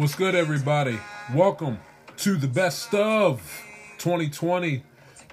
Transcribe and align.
What's 0.00 0.14
good, 0.14 0.34
everybody? 0.34 0.98
Welcome 1.34 1.78
to 2.16 2.36
the 2.36 2.48
best 2.48 2.94
of 2.94 3.42
2020 3.98 4.82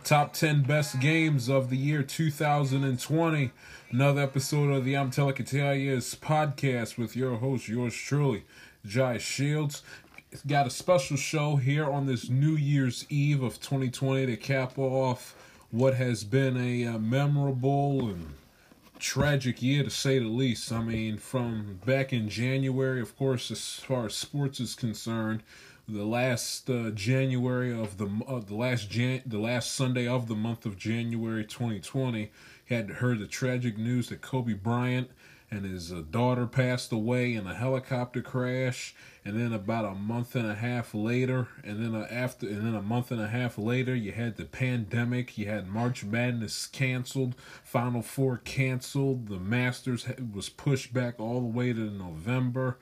top 0.04 0.34
10 0.34 0.64
best 0.64 1.00
games 1.00 1.48
of 1.48 1.70
the 1.70 1.78
year 1.78 2.04
2020. 2.04 3.52
Another 3.92 4.22
episode 4.22 4.74
of 4.74 4.84
the 4.84 4.98
I'm 4.98 5.10
Telecatalias 5.10 6.18
podcast 6.18 6.98
with 6.98 7.16
your 7.16 7.38
host, 7.38 7.70
yours 7.70 7.96
truly, 7.96 8.44
Jai 8.86 9.20
Shields. 9.20 9.84
Got 10.46 10.68
a 10.68 10.70
special 10.70 11.16
show 11.16 11.56
here 11.56 11.90
on 11.90 12.06
this 12.06 12.28
New 12.28 12.58
Year's 12.58 13.06
Eve 13.08 13.44
of 13.44 13.62
2020 13.62 14.26
to 14.26 14.36
cap 14.36 14.78
off 14.78 15.34
what 15.72 15.94
has 15.94 16.26
been 16.26 16.58
a 16.58 16.88
uh, 16.88 16.98
memorable 16.98 18.10
and 18.10 18.34
tragic 19.00 19.62
year 19.62 19.84
to 19.84 19.90
say 19.90 20.20
the 20.20 20.28
least. 20.28 20.72
I 20.72 20.82
mean, 20.82 21.18
from 21.18 21.80
back 21.86 22.14
in 22.14 22.30
January, 22.30 23.02
of 23.02 23.16
course, 23.18 23.52
as 23.52 23.76
far 23.76 24.08
as 24.08 24.16
sports 24.16 24.60
is 24.60 24.76
concerned, 24.76 25.44
the 25.88 26.06
last 26.06 26.70
uh, 26.70 26.92
January 26.92 27.72
of 27.72 27.98
the 27.98 28.10
uh, 28.28 28.40
the 28.40 28.56
last 28.56 28.90
Jan 28.90 29.22
the 29.26 29.40
last 29.40 29.74
Sunday 29.74 30.08
of 30.08 30.28
the 30.28 30.36
month 30.36 30.66
of 30.66 30.78
January 30.78 31.46
2020, 31.46 32.30
had 32.66 32.90
heard 32.90 33.20
the 33.20 33.28
tragic 33.28 33.78
news 33.78 34.10
that 34.10 34.22
Kobe 34.22 34.54
Bryant 34.54 35.10
and 35.50 35.66
his 35.66 35.92
uh, 35.92 36.04
daughter 36.10 36.46
passed 36.46 36.92
away 36.92 37.34
in 37.34 37.48
a 37.48 37.54
helicopter 37.54 38.22
crash 38.22 38.94
and 39.24 39.40
then 39.40 39.54
about 39.54 39.86
a 39.86 39.96
month 39.96 40.36
and 40.36 40.50
a 40.50 40.56
half 40.56 40.94
later 40.94 41.48
and 41.64 41.84
then 41.84 41.96
uh, 41.96 42.08
after 42.10 42.48
and 42.48 42.66
then 42.66 42.76
a 42.76 42.82
month 42.82 43.12
and 43.12 43.22
a 43.22 43.28
half 43.28 43.58
later 43.58 43.96
you 43.96 44.12
had 44.12 44.36
the 44.36 44.46
pandemic 44.46 45.38
you 45.38 45.48
had 45.48 45.68
march 45.68 46.04
madness 46.04 46.66
canceled 46.68 47.36
final 47.64 48.02
four 48.02 48.38
canceled 48.38 49.28
the 49.28 49.40
masters 49.40 50.06
was 50.34 50.50
pushed 50.50 50.94
back 50.94 51.20
all 51.20 51.40
the 51.40 51.48
way 51.48 51.72
to 51.72 51.80
november 51.80 52.78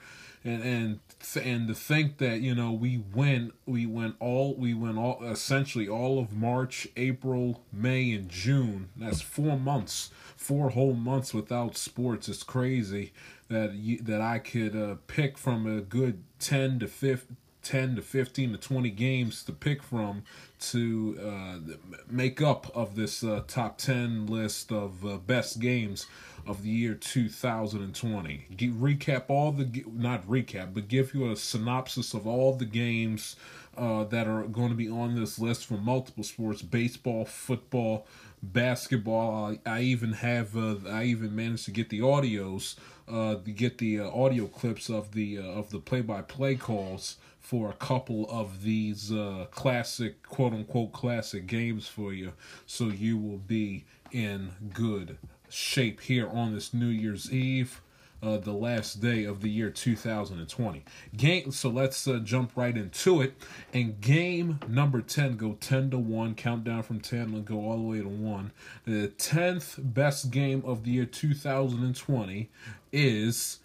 and 0.46 0.64
and 0.64 1.00
and 1.44 1.68
to 1.68 1.74
think 1.74 2.20
that 2.20 2.42
you 2.42 2.54
know 2.54 2.72
we 2.72 3.04
went 3.14 3.54
we 3.66 3.86
went 3.86 4.16
all 4.20 4.56
we 4.56 4.74
went 4.74 4.98
all 4.98 5.20
essentially 5.24 5.88
all 5.88 6.20
of 6.20 6.32
March, 6.32 6.88
April, 6.96 7.64
May, 7.74 8.14
and 8.14 8.30
June. 8.30 8.90
That's 8.96 9.22
four 9.22 9.58
months, 9.58 10.12
four 10.46 10.70
whole 10.70 10.94
months 10.94 11.34
without 11.34 11.76
sports. 11.76 12.30
It's 12.30 12.44
crazy 12.44 13.14
that 13.50 13.74
you, 13.74 13.98
that 14.02 14.22
I 14.22 14.40
could 14.40 14.76
uh, 14.76 14.96
pick 15.08 15.38
from 15.38 15.66
a 15.66 15.82
good 15.82 16.24
ten 16.40 16.80
to 16.80 16.88
fifteen 16.88 17.38
10 17.66 17.96
to 17.96 18.02
15 18.04 18.52
to 18.52 18.58
20 18.60 18.92
games 18.92 19.44
to 19.44 19.52
pick 19.52 19.82
from 19.82 20.22
to 20.60 21.18
uh, 21.20 21.74
make 22.08 22.40
up 22.40 22.72
of 22.76 22.96
this 22.96 23.24
uh, 23.24 23.42
top 23.48 23.80
10 23.80 24.28
list 24.28 24.72
of 24.72 25.04
uh, 25.04 25.18
best 25.18 25.60
games 25.60 26.06
of 26.46 26.62
the 26.62 26.70
year 26.70 26.94
2020. 26.94 28.46
recap 28.56 29.24
all 29.30 29.52
the, 29.52 29.84
not 29.92 30.28
recap, 30.28 30.76
but 30.76 30.88
give 30.88 31.16
you 31.16 31.32
a 31.32 31.36
synopsis 31.36 32.14
of 32.14 32.28
all 32.28 32.54
the 32.54 32.66
games 32.66 33.36
uh, 33.76 34.04
that 34.06 34.28
are 34.28 34.44
going 34.44 34.70
to 34.70 34.76
be 34.76 34.88
on 34.88 35.16
this 35.16 35.40
list 35.40 35.66
from 35.66 35.84
multiple 35.84 36.24
sports 36.24 36.62
baseball, 36.62 37.26
football, 37.26 38.06
basketball. 38.52 39.58
I, 39.66 39.82
even 39.82 40.14
have, 40.14 40.56
uh, 40.56 40.76
I 40.88 41.04
even 41.06 41.36
managed 41.36 41.66
to 41.66 41.72
get 41.72 41.90
the 41.90 42.00
audios, 42.00 42.76
uh, 43.08 43.36
get 43.36 43.78
the 43.78 44.00
audio 44.00 44.48
clips 44.48 44.90
of 44.90 45.12
the, 45.12 45.38
of 45.38 45.70
the 45.72 45.80
play 45.80 46.02
by 46.02 46.22
play 46.22 46.56
calls 46.56 47.18
for 47.40 47.70
a 47.70 47.74
couple 47.74 48.26
of 48.30 48.64
these 48.64 49.12
uh, 49.12 49.46
classic, 49.52 50.24
quote 50.24 50.54
unquote, 50.54 50.92
classic 50.94 51.46
games 51.46 51.88
for 51.88 52.12
you, 52.12 52.34
so 52.66 52.88
you 52.88 53.18
will 53.20 53.38
be 53.38 53.86
in 54.12 54.52
good 54.74 55.18
shape 55.48 56.02
here 56.02 56.28
on 56.28 56.56
this 56.56 56.74
New 56.74 56.88
Year's 56.88 57.32
Eve. 57.32 57.82
Uh, 58.24 58.38
the 58.38 58.54
last 58.54 59.02
day 59.02 59.24
of 59.24 59.42
the 59.42 59.50
year 59.50 59.70
2020. 59.70 60.84
Game. 61.16 61.52
So 61.52 61.70
let's 61.70 62.08
uh, 62.08 62.20
jump 62.24 62.54
right 62.56 62.76
into 62.76 63.22
it. 63.22 63.36
And 63.72 64.02
game 64.02 64.60
number 64.68 65.02
10, 65.02 65.38
go 65.38 65.58
10 65.60 65.92
to 65.92 66.00
1, 66.00 66.34
countdown 66.34 66.82
from 66.82 67.02
10 67.02 67.20
and 67.20 67.46
go 67.46 67.60
all 67.60 67.78
the 67.78 67.84
way 67.84 68.00
to 68.00 68.08
1. 68.08 68.52
The 68.86 69.10
10th 69.10 69.94
best 69.94 70.32
game 70.32 70.64
of 70.66 70.86
the 70.86 70.92
year 70.92 71.06
2020 71.06 72.50
is 72.92 73.60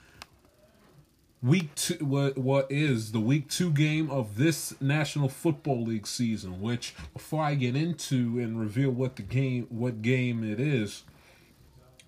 week 1.43 1.75
two 1.75 1.95
what 2.05 2.37
what 2.37 2.67
is 2.71 3.13
the 3.13 3.21
week 3.21 3.49
two 3.49 3.71
game 3.71 4.11
of 4.11 4.37
this 4.37 4.79
national 4.79 5.27
football 5.27 5.83
league 5.85 6.07
season 6.07 6.61
which 6.61 6.95
before 7.15 7.43
i 7.43 7.55
get 7.55 7.75
into 7.75 8.39
and 8.39 8.61
reveal 8.61 8.91
what 8.91 9.17
the 9.17 9.23
game 9.23 9.67
what 9.71 10.03
game 10.03 10.45
it 10.45 10.61
is 10.61 11.03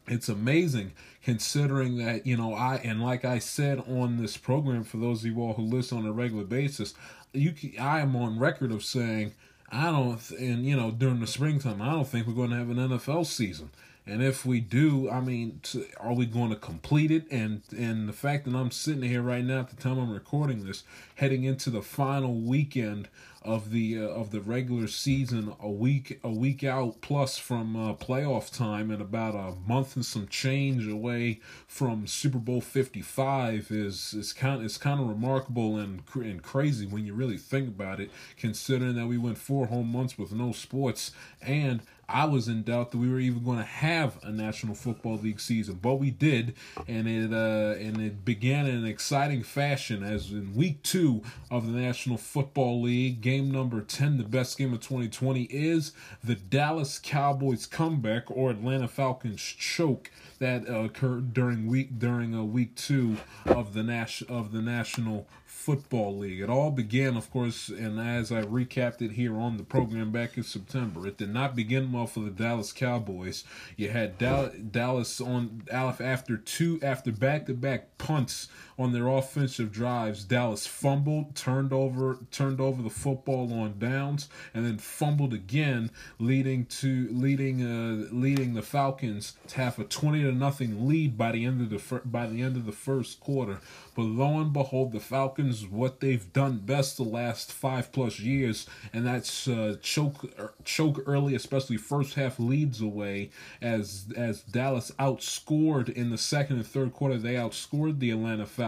it's 0.09 0.29
amazing 0.29 0.93
considering 1.23 1.99
that 1.99 2.27
you 2.27 2.37
know 2.37 2.55
i 2.55 2.77
and 2.77 3.03
like 3.03 3.25
i 3.25 3.39
said 3.39 3.79
on 3.89 4.21
this 4.21 4.37
program 4.37 4.85
for 4.85 4.97
those 4.97 5.21
of 5.21 5.31
you 5.31 5.41
all 5.41 5.55
who 5.55 5.63
listen 5.63 5.99
on 5.99 6.07
a 6.07 6.13
regular 6.13 6.45
basis 6.45 6.95
you 7.33 7.53
can, 7.53 7.73
i 7.79 8.01
am 8.01 8.17
on 8.17 8.39
record 8.39 8.73
of 8.73 8.85
saying 8.85 9.33
i 9.71 9.91
don't 9.91 10.31
and 10.33 10.65
you 10.67 10.77
know 10.77 10.91
during 10.91 11.21
the 11.21 11.27
springtime 11.27 11.81
i 11.81 11.91
don't 11.91 12.09
think 12.09 12.27
we're 12.27 12.33
going 12.33 12.51
to 12.51 12.57
have 12.57 12.71
an 12.71 12.77
nfl 12.77 13.25
season 13.25 13.71
and 14.07 14.23
if 14.23 14.45
we 14.45 14.61
do, 14.61 15.09
I 15.09 15.21
mean, 15.21 15.61
are 16.01 16.13
we 16.13 16.27
going 16.27 16.51
to 16.51 16.57
complete 16.57 17.13
it? 17.13 17.31
And 17.31 17.63
and 17.77 18.09
the 18.09 18.13
fact 18.13 18.47
that 18.47 18.55
I'm 18.55 18.73
sitting 18.73 19.03
here 19.03 19.23
right 19.23 19.45
now 19.45 19.61
at 19.61 19.71
the 19.71 19.77
time 19.77 19.99
I'm 19.99 20.13
recording 20.13 20.65
this, 20.65 20.83
heading 21.15 21.45
into 21.45 21.71
the 21.71 21.83
final 21.83 22.35
weekend 22.35 23.09
of 23.45 23.71
the 23.71 23.99
uh, 23.99 24.03
of 24.03 24.31
the 24.31 24.41
regular 24.41 24.87
season, 24.87 25.55
a 25.61 25.71
week 25.71 26.21
a 26.23 26.31
week 26.31 26.65
out 26.65 27.01
plus 27.01 27.39
from 27.39 27.77
uh, 27.77 27.95
playoff 27.95 28.55
time, 28.55 28.91
and 28.91 29.03
about 29.03 29.35
a 29.35 29.55
month 29.69 29.97
and 29.97 30.05
some 30.05 30.27
change 30.29 30.87
away 30.87 31.41
from 31.67 32.07
Super 32.07 32.39
Bowl 32.39 32.61
55 32.61 33.71
is 33.71 34.15
is 34.15 34.33
kind 34.33 34.65
it's 34.65 34.79
kind 34.79 35.01
of 35.01 35.09
remarkable 35.09 35.77
and 35.77 36.03
and 36.15 36.43
crazy 36.43 36.87
when 36.87 37.05
you 37.05 37.15
really 37.15 37.39
think 37.39 37.69
about 37.69 38.01
it, 38.01 38.11
considering 38.37 38.95
that 38.95 39.07
we 39.07 39.19
went 39.19 39.39
four 39.39 39.67
whole 39.67 39.83
months 39.83 40.19
with 40.19 40.33
no 40.33 40.53
sports 40.53 41.13
and 41.41 41.83
I 42.09 42.25
was 42.27 42.49
in 42.49 42.63
doubt 42.63 42.91
that 42.91 42.99
we 42.99 43.11
were 43.11 43.21
even 43.21 43.45
going 43.45 43.59
to 43.59 43.65
have 43.65 44.19
a 44.23 44.31
National 44.31 44.75
Football 44.75 45.17
League 45.17 45.41
season, 45.41 45.79
but 45.81 45.95
we 45.95 46.11
did, 46.11 46.55
and 46.87 47.09
it 47.09 47.33
uh, 47.33 47.79
and 47.79 48.01
it 48.01 48.25
began 48.25 48.67
in 48.67 48.77
an 48.77 48.87
exciting 48.87 49.43
fashion. 49.43 50.03
As 50.03 50.31
in 50.31 50.55
week 50.55 50.83
two 50.83 51.23
of 51.51 51.67
the 51.67 51.73
National 51.73 52.17
Football 52.19 52.83
League, 52.83 53.21
game 53.21 53.51
number 53.51 53.81
ten, 53.81 54.19
the 54.19 54.25
best 54.25 54.59
game 54.59 54.73
of 54.73 54.81
2020 54.81 55.45
is 55.45 55.93
the 56.23 56.35
Dallas 56.35 56.99
Cowboys 56.99 57.67
comeback 57.67 58.25
or 58.31 58.51
Atlanta 58.51 58.89
Falcons 58.89 59.41
choke 59.41 60.11
that 60.39 60.69
uh, 60.69 60.81
occurred 60.81 61.33
during 61.33 61.67
week 61.67 61.99
during 61.99 62.35
a 62.35 62.45
week 62.45 62.75
two 62.75 63.17
of 63.47 63.75
the 63.75 63.83
Nash 63.83 64.23
of 64.29 64.53
the 64.53 64.61
National 64.61 65.27
Football 65.63 66.19
League. 66.19 66.41
It 66.41 66.51
all 66.51 66.73
began, 66.73 67.17
of 67.17 67.31
course, 67.31 67.69
and 67.69 68.01
as 68.01 68.33
I 68.33 68.43
recapped 68.43 69.01
it 69.01 69.13
here 69.13 69.39
on 69.39 69.59
the 69.59 69.63
program 69.63 70.11
back 70.11 70.37
in 70.37 70.43
September, 70.43 71.07
it 71.07 71.19
did 71.19 71.33
not 71.33 71.55
begin 71.55 71.93
well 71.93 72.09
for 72.09 72.19
the 72.19 72.31
Dallas 72.31 72.73
Cowboys. 72.73 73.45
You 73.77 73.91
had 73.91 74.19
Dallas 74.19 75.21
on 75.21 75.63
after 75.71 76.37
two 76.37 76.81
after 76.83 77.13
back 77.13 77.47
to 77.47 77.55
back 77.55 77.97
punts 77.97 78.49
on 78.79 78.93
their 78.93 79.09
offensive 79.09 79.73
drives. 79.73 80.25
Dallas 80.25 80.67
fumbled, 80.67 81.35
turned 81.35 81.73
over 81.73 82.19
turned 82.31 82.61
over 82.61 82.83
the 82.83 82.91
football 82.91 83.53
on 83.53 83.79
downs, 83.79 84.29
and 84.55 84.65
then 84.65 84.79
fumbled 84.79 85.33
again, 85.33 85.91
leading 86.19 86.67
to 86.67 87.09
leading 87.11 87.63
uh, 87.63 88.09
leading 88.13 88.55
the 88.55 88.63
Falcons 88.63 89.35
to 89.49 89.57
have 89.57 89.79
a 89.79 89.85
twenty 89.85 90.23
to 90.23 90.33
nothing 90.33 90.89
lead 90.89 91.17
by 91.17 91.33
the 91.33 91.45
end 91.45 91.61
of 91.61 91.71
the 91.71 91.79
fir- 91.79 92.03
by 92.05 92.27
the 92.27 92.43
end 92.43 92.57
of 92.57 92.67
the 92.67 92.73
first 92.73 93.21
quarter. 93.21 93.61
But 93.95 94.03
lo 94.03 94.41
and 94.41 94.53
behold, 94.53 94.93
the 94.93 95.01
Falcons 95.01 95.67
what 95.67 96.01
they've 96.01 96.33
done 96.33 96.59
best 96.59 96.97
the 96.97 97.03
last 97.03 97.53
five 97.53 97.93
plus 97.93 98.19
years, 98.19 98.67
and 98.93 99.07
that's 99.07 99.47
uh, 99.47 99.77
choke 99.83 100.25
er, 100.39 100.55
choke 100.65 101.03
early, 101.07 101.35
especially 101.35 101.77
first 101.77 102.15
half 102.15 102.39
leads 102.39 102.81
away. 102.81 103.31
As 103.61 104.07
as 104.17 104.41
Dallas 104.41 104.91
outscored 104.99 105.91
in 105.91 106.11
the 106.11 106.19
second 106.19 106.57
and 106.57 106.67
third 106.67 106.93
quarter, 106.93 107.19
they 107.19 107.35
outscored 107.35 107.99
the 107.99 108.11
Atlanta 108.11 108.47
Falcons 108.47 108.62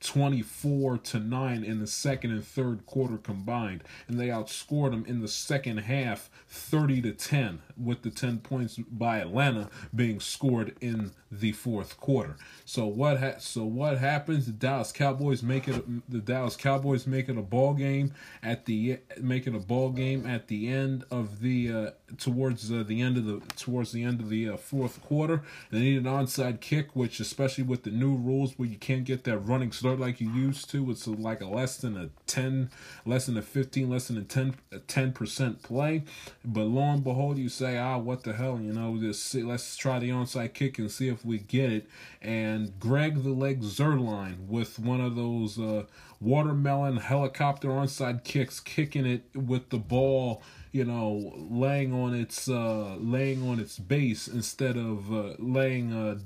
twenty 0.00 0.42
four 0.42 0.98
to 0.98 1.18
nine 1.18 1.64
in 1.64 1.80
the 1.80 1.86
second 1.86 2.30
and 2.30 2.44
third 2.44 2.86
quarter 2.86 3.16
combined, 3.16 3.84
and 4.08 4.18
they 4.18 4.28
outscored 4.28 4.90
them 4.90 5.04
in 5.06 5.20
the 5.20 5.28
second 5.28 5.78
half 5.78 6.30
thirty 6.48 7.00
to 7.02 7.12
ten, 7.12 7.60
with 7.76 8.02
the 8.02 8.10
ten 8.10 8.38
points 8.38 8.76
by 8.76 9.18
Atlanta 9.18 9.68
being 9.94 10.20
scored 10.20 10.74
in 10.80 11.12
the 11.32 11.52
fourth 11.52 11.98
quarter. 12.00 12.36
So 12.64 12.86
what 12.86 13.20
ha- 13.20 13.38
so 13.38 13.64
what 13.64 13.98
happens? 13.98 14.46
The 14.46 14.52
Dallas 14.52 14.92
Cowboys 14.92 15.42
make 15.42 15.68
it. 15.68 15.84
The 16.10 16.18
Dallas 16.18 16.56
Cowboys 16.56 17.06
make 17.06 17.28
it 17.28 17.38
a 17.38 17.42
ball 17.42 17.74
game 17.74 18.12
at 18.42 18.66
the 18.66 18.98
make 19.20 19.46
it 19.46 19.54
a 19.54 19.60
ball 19.60 19.90
game 19.90 20.26
at 20.26 20.48
the 20.48 20.68
end 20.68 21.04
of 21.10 21.40
the 21.40 21.72
uh, 21.72 21.90
towards 22.18 22.72
uh, 22.72 22.82
the 22.86 23.00
end 23.00 23.16
of 23.16 23.26
the 23.26 23.40
towards 23.56 23.92
the 23.92 24.02
end 24.02 24.20
of 24.20 24.28
the 24.28 24.48
uh, 24.48 24.56
fourth 24.56 25.02
quarter. 25.02 25.42
They 25.70 25.80
need 25.80 25.98
an 25.98 26.04
onside 26.04 26.60
kick, 26.60 26.96
which 26.96 27.20
especially 27.20 27.64
with 27.64 27.84
the 27.84 27.90
new 27.90 28.16
rules 28.16 28.58
where 28.58 28.68
you 28.68 28.76
can't 28.76 29.04
get 29.10 29.24
that 29.24 29.38
running 29.38 29.72
start 29.72 29.98
like 29.98 30.20
you 30.20 30.30
used 30.30 30.70
to, 30.70 30.88
it's 30.90 31.06
like 31.06 31.40
a 31.40 31.46
less 31.46 31.76
than 31.78 31.96
a 31.96 32.10
ten, 32.26 32.70
less 33.04 33.26
than 33.26 33.36
a 33.36 33.42
fifteen, 33.42 33.90
less 33.90 34.06
than 34.06 34.18
a 34.18 34.22
ten, 34.22 34.54
a 34.70 34.78
ten 34.78 35.12
percent 35.12 35.62
play. 35.62 36.04
But 36.44 36.66
lo 36.66 36.82
and 36.82 37.02
behold, 37.02 37.36
you 37.38 37.48
say, 37.48 37.76
ah, 37.76 37.98
what 37.98 38.22
the 38.22 38.32
hell, 38.32 38.60
you 38.60 38.72
know, 38.72 38.96
just 38.98 39.24
see, 39.24 39.42
let's 39.42 39.76
try 39.76 39.98
the 39.98 40.10
onside 40.10 40.54
kick 40.54 40.78
and 40.78 40.90
see 40.90 41.08
if 41.08 41.24
we 41.24 41.38
get 41.38 41.72
it. 41.72 41.88
And 42.22 42.78
Greg 42.78 43.22
the 43.24 43.30
Leg 43.30 43.62
Zuerlein 43.62 44.46
with 44.46 44.78
one 44.78 45.00
of 45.00 45.16
those 45.16 45.58
uh, 45.58 45.86
watermelon 46.20 46.98
helicopter 46.98 47.68
onside 47.68 48.22
kicks, 48.22 48.60
kicking 48.60 49.06
it 49.06 49.24
with 49.34 49.70
the 49.70 49.78
ball, 49.78 50.42
you 50.70 50.84
know, 50.84 51.32
laying 51.36 51.92
on 51.92 52.14
its 52.14 52.48
uh, 52.48 52.94
laying 53.00 53.48
on 53.48 53.58
its 53.58 53.76
base 53.78 54.28
instead 54.28 54.76
of 54.76 55.12
uh, 55.12 55.34
laying 55.38 55.92
uh, 55.92 56.18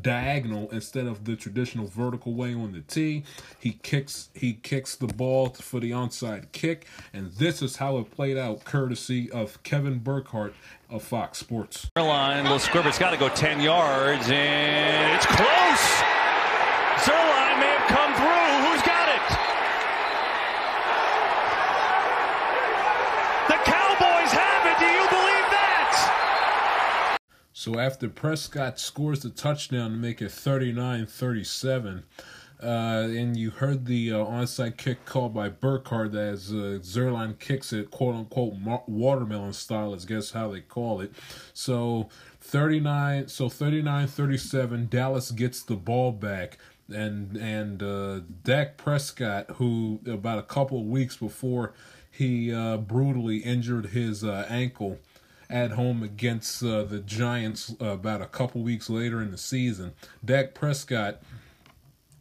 diagonal 0.00 0.68
instead 0.70 1.06
of 1.06 1.24
the 1.24 1.36
traditional 1.36 1.86
vertical 1.86 2.34
way 2.34 2.54
on 2.54 2.72
the 2.72 2.80
tee. 2.80 3.24
He 3.58 3.72
kicks 3.82 4.28
he 4.34 4.54
kicks 4.54 4.94
the 4.96 5.06
ball 5.06 5.50
for 5.50 5.80
the 5.80 5.90
onside 5.90 6.52
kick, 6.52 6.86
and 7.12 7.32
this 7.32 7.62
is 7.62 7.76
how 7.76 7.98
it 7.98 8.10
played 8.10 8.36
out, 8.36 8.64
courtesy 8.64 9.30
of 9.30 9.62
Kevin 9.62 9.98
Burkhardt 9.98 10.54
of 10.90 11.02
Fox 11.02 11.38
Sports. 11.38 11.90
Line, 11.96 12.42
little 12.44 12.58
squibber's 12.58 12.98
got 12.98 13.10
to 13.10 13.16
go 13.16 13.28
10 13.28 13.60
yards, 13.60 14.28
and 14.30 15.14
it's 15.14 15.26
close. 15.26 16.02
Zuerlein 17.04 17.58
may 17.60 17.74
have 17.76 17.88
come 17.88 18.14
through. 18.14 18.70
Who's 18.70 18.82
got 18.82 19.08
it? 19.08 19.24
The 23.48 23.58
Cowboys 23.70 24.32
have 24.32 24.64
it. 24.70 24.78
Do 24.78 24.86
you 24.86 25.06
believe 25.08 25.46
that? 25.50 27.18
So 27.64 27.78
after 27.78 28.10
Prescott 28.10 28.78
scores 28.78 29.20
the 29.20 29.30
touchdown 29.30 29.92
to 29.92 29.96
make 29.96 30.20
it 30.20 30.28
39-37, 30.28 32.02
uh, 32.62 32.66
and 32.66 33.38
you 33.38 33.52
heard 33.52 33.86
the 33.86 34.12
uh, 34.12 34.16
onside 34.16 34.76
kick 34.76 35.06
called 35.06 35.32
by 35.32 35.48
Burkhardt 35.48 36.14
as 36.14 36.50
uh, 36.50 36.80
Zuerlein 36.82 37.38
kicks 37.38 37.72
it, 37.72 37.90
quote 37.90 38.16
unquote, 38.16 38.52
watermelon 38.86 39.54
style, 39.54 39.94
is 39.94 40.04
guess 40.04 40.32
how 40.32 40.48
they 40.50 40.60
call 40.60 41.00
it. 41.00 41.14
So 41.54 42.10
39, 42.42 43.28
so 43.28 43.46
39-37, 43.46 44.90
Dallas 44.90 45.30
gets 45.30 45.62
the 45.62 45.76
ball 45.76 46.12
back 46.12 46.58
and 46.90 47.34
and 47.38 47.82
uh, 47.82 48.20
Dak 48.42 48.76
Prescott, 48.76 49.52
who 49.52 50.00
about 50.06 50.38
a 50.38 50.42
couple 50.42 50.80
of 50.80 50.84
weeks 50.84 51.16
before 51.16 51.72
he 52.10 52.52
uh, 52.52 52.76
brutally 52.76 53.38
injured 53.38 53.86
his 53.86 54.22
uh, 54.22 54.46
ankle 54.50 54.98
at 55.54 55.70
home 55.70 56.02
against 56.02 56.64
uh, 56.64 56.82
the 56.82 56.98
Giants 56.98 57.76
uh, 57.80 57.84
about 57.86 58.20
a 58.20 58.26
couple 58.26 58.60
weeks 58.60 58.90
later 58.90 59.22
in 59.22 59.30
the 59.30 59.38
season, 59.38 59.92
Dak 60.22 60.52
Prescott 60.52 61.22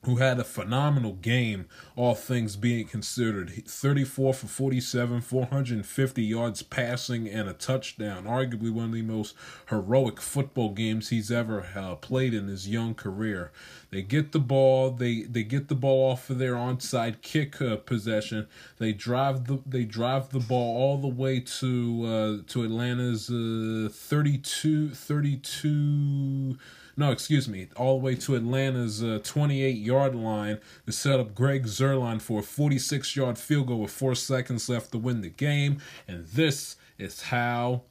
who 0.03 0.17
had 0.17 0.39
a 0.39 0.43
phenomenal 0.43 1.13
game, 1.13 1.65
all 1.95 2.13
things 2.13 2.55
being 2.55 2.85
considered. 2.85 3.51
34 3.65 4.33
for 4.33 4.47
47, 4.47 5.21
450 5.21 6.23
yards 6.23 6.61
passing, 6.61 7.29
and 7.29 7.47
a 7.47 7.53
touchdown. 7.53 8.25
Arguably 8.25 8.71
one 8.71 8.85
of 8.85 8.93
the 8.93 9.01
most 9.01 9.35
heroic 9.69 10.19
football 10.19 10.71
games 10.71 11.09
he's 11.09 11.31
ever 11.31 11.67
uh, 11.75 11.95
played 11.95 12.33
in 12.33 12.47
his 12.47 12.67
young 12.67 12.93
career. 12.93 13.51
They 13.91 14.01
get 14.01 14.31
the 14.31 14.39
ball. 14.39 14.91
They 14.91 15.21
they 15.21 15.43
get 15.43 15.67
the 15.67 15.75
ball 15.75 16.11
off 16.11 16.29
of 16.29 16.39
their 16.39 16.55
onside 16.55 17.21
kick 17.21 17.61
uh, 17.61 17.77
possession. 17.77 18.47
They 18.79 18.91
drive 18.91 19.45
the 19.45 19.59
they 19.65 19.85
drive 19.85 20.29
the 20.29 20.39
ball 20.39 20.77
all 20.77 20.97
the 20.97 21.07
way 21.07 21.39
to 21.39 22.03
uh, 22.05 22.51
to 22.51 22.63
Atlanta's 22.63 23.29
uh, 23.29 23.89
32 23.91 24.89
32 24.89 26.57
no, 26.95 27.11
excuse 27.11 27.47
me, 27.47 27.67
all 27.75 27.99
the 27.99 28.05
way 28.05 28.15
to 28.15 28.35
Atlanta's 28.35 29.03
uh, 29.03 29.19
28 29.23 29.75
yard 29.77 30.15
line 30.15 30.59
to 30.85 30.91
set 30.91 31.19
up 31.19 31.33
Greg 31.33 31.65
Zuerlein 31.65 32.21
for 32.21 32.39
a 32.39 32.43
46 32.43 33.15
yard 33.15 33.37
field 33.37 33.67
goal 33.67 33.81
with 33.81 33.91
four 33.91 34.15
seconds 34.15 34.69
left 34.69 34.91
to 34.91 34.97
win 34.97 35.21
the 35.21 35.29
game. 35.29 35.79
And 36.07 36.25
this 36.27 36.75
is 36.97 37.21
how 37.23 37.83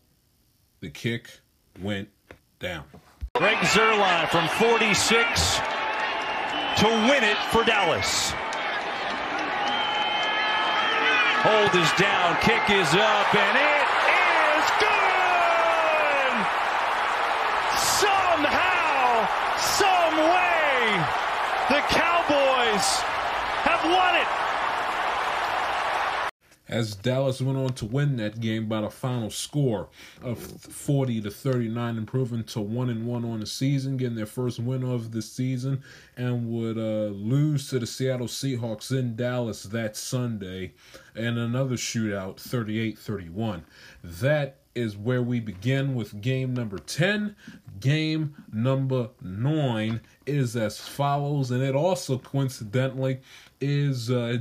the 0.80 0.90
kick 0.90 1.40
went 1.80 2.08
down. 2.58 2.84
Greg 3.34 3.56
Zuerlein 3.58 4.28
from 4.28 4.48
46 4.48 5.60
to 6.78 6.86
win 6.86 7.24
it 7.24 7.38
for 7.50 7.64
Dallas. 7.64 8.32
Hold 11.42 11.74
is 11.74 11.90
down, 11.98 12.36
kick 12.40 12.70
is 12.70 12.94
up, 12.94 13.34
and 13.34 13.56
it 13.58 13.86
is 14.54 14.66
good! 14.78 16.34
Somehow, 17.98 19.26
some 19.58 20.16
way, 20.22 21.02
the 21.66 21.82
Have 22.84 23.84
won 23.84 24.16
it. 24.16 24.42
As 26.68 26.94
Dallas 26.94 27.42
went 27.42 27.58
on 27.58 27.74
to 27.74 27.84
win 27.84 28.16
that 28.16 28.40
game 28.40 28.66
by 28.66 28.80
the 28.80 28.88
final 28.88 29.28
score 29.28 29.88
of 30.22 30.38
40 30.38 31.20
to 31.20 31.30
39, 31.30 31.98
improving 31.98 32.44
to 32.44 32.60
1 32.60 32.88
and 32.88 33.06
1 33.06 33.24
on 33.26 33.40
the 33.40 33.46
season, 33.46 33.98
getting 33.98 34.16
their 34.16 34.24
first 34.24 34.58
win 34.58 34.82
of 34.82 35.12
the 35.12 35.20
season, 35.20 35.82
and 36.16 36.48
would 36.48 36.78
uh, 36.78 37.12
lose 37.12 37.68
to 37.68 37.78
the 37.78 37.86
Seattle 37.86 38.26
Seahawks 38.26 38.90
in 38.90 39.16
Dallas 39.16 39.64
that 39.64 39.98
Sunday, 39.98 40.72
and 41.14 41.36
another 41.36 41.76
shootout 41.76 42.38
38 42.38 42.98
31. 42.98 43.64
That 44.02 44.61
is 44.74 44.96
where 44.96 45.22
we 45.22 45.40
begin 45.40 45.94
with 45.94 46.20
game 46.20 46.54
number 46.54 46.78
10. 46.78 47.36
Game 47.80 48.34
number 48.52 49.10
9 49.20 50.00
is 50.26 50.56
as 50.56 50.80
follows, 50.80 51.50
and 51.50 51.62
it 51.62 51.74
also 51.74 52.18
coincidentally 52.18 53.20
is 53.60 54.10
uh, 54.10 54.38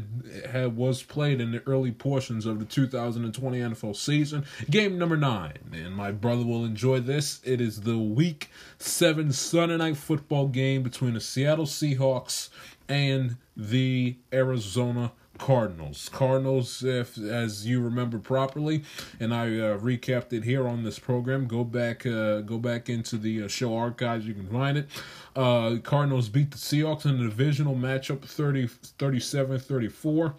had, 0.50 0.76
was 0.76 1.04
played 1.04 1.42
in 1.42 1.52
the 1.52 1.62
early 1.68 1.92
portions 1.92 2.46
of 2.46 2.60
the 2.60 2.66
2020 2.66 3.60
NFL 3.60 3.96
season. 3.96 4.46
Game 4.70 4.98
number 4.98 5.18
9, 5.18 5.54
and 5.74 5.96
my 5.96 6.12
brother 6.12 6.46
will 6.46 6.66
enjoy 6.66 7.00
this. 7.00 7.40
It 7.44 7.62
is 7.62 7.82
the 7.82 7.98
week 7.98 8.50
7 8.78 9.32
Sunday 9.32 9.78
night 9.78 9.98
football 9.98 10.48
game 10.48 10.84
between 10.84 11.14
the 11.14 11.22
Seattle 11.22 11.66
Seahawks 11.66 12.50
and 12.88 13.38
the 13.56 14.18
Arizona 14.34 15.12
Cardinals. 15.42 16.08
Cardinals, 16.10 16.84
if 16.84 17.18
as 17.18 17.66
you 17.66 17.82
remember 17.82 18.20
properly, 18.20 18.84
and 19.20 19.34
I 19.34 19.48
uh, 19.48 19.78
recapped 19.80 20.34
it 20.34 20.44
here 20.44 20.68
on 20.68 20.84
this 20.84 21.00
program. 21.00 21.48
Go 21.48 21.64
back, 21.64 22.06
uh, 22.06 22.42
go 22.42 22.60
back 22.60 22.90
into 22.90 23.18
the 23.18 23.44
uh, 23.44 23.48
show 23.48 23.76
archives. 23.76 24.28
You 24.28 24.36
can 24.36 24.48
find 24.48 24.78
it. 24.78 24.88
Uh, 25.36 25.78
Cardinals 25.82 26.30
beat 26.30 26.52
the 26.52 26.60
Seahawks 26.60 27.06
in 27.06 27.18
the 27.18 27.24
divisional 27.24 27.74
matchup 27.74 28.22
30, 28.22 28.68
37-34. 29.00 30.36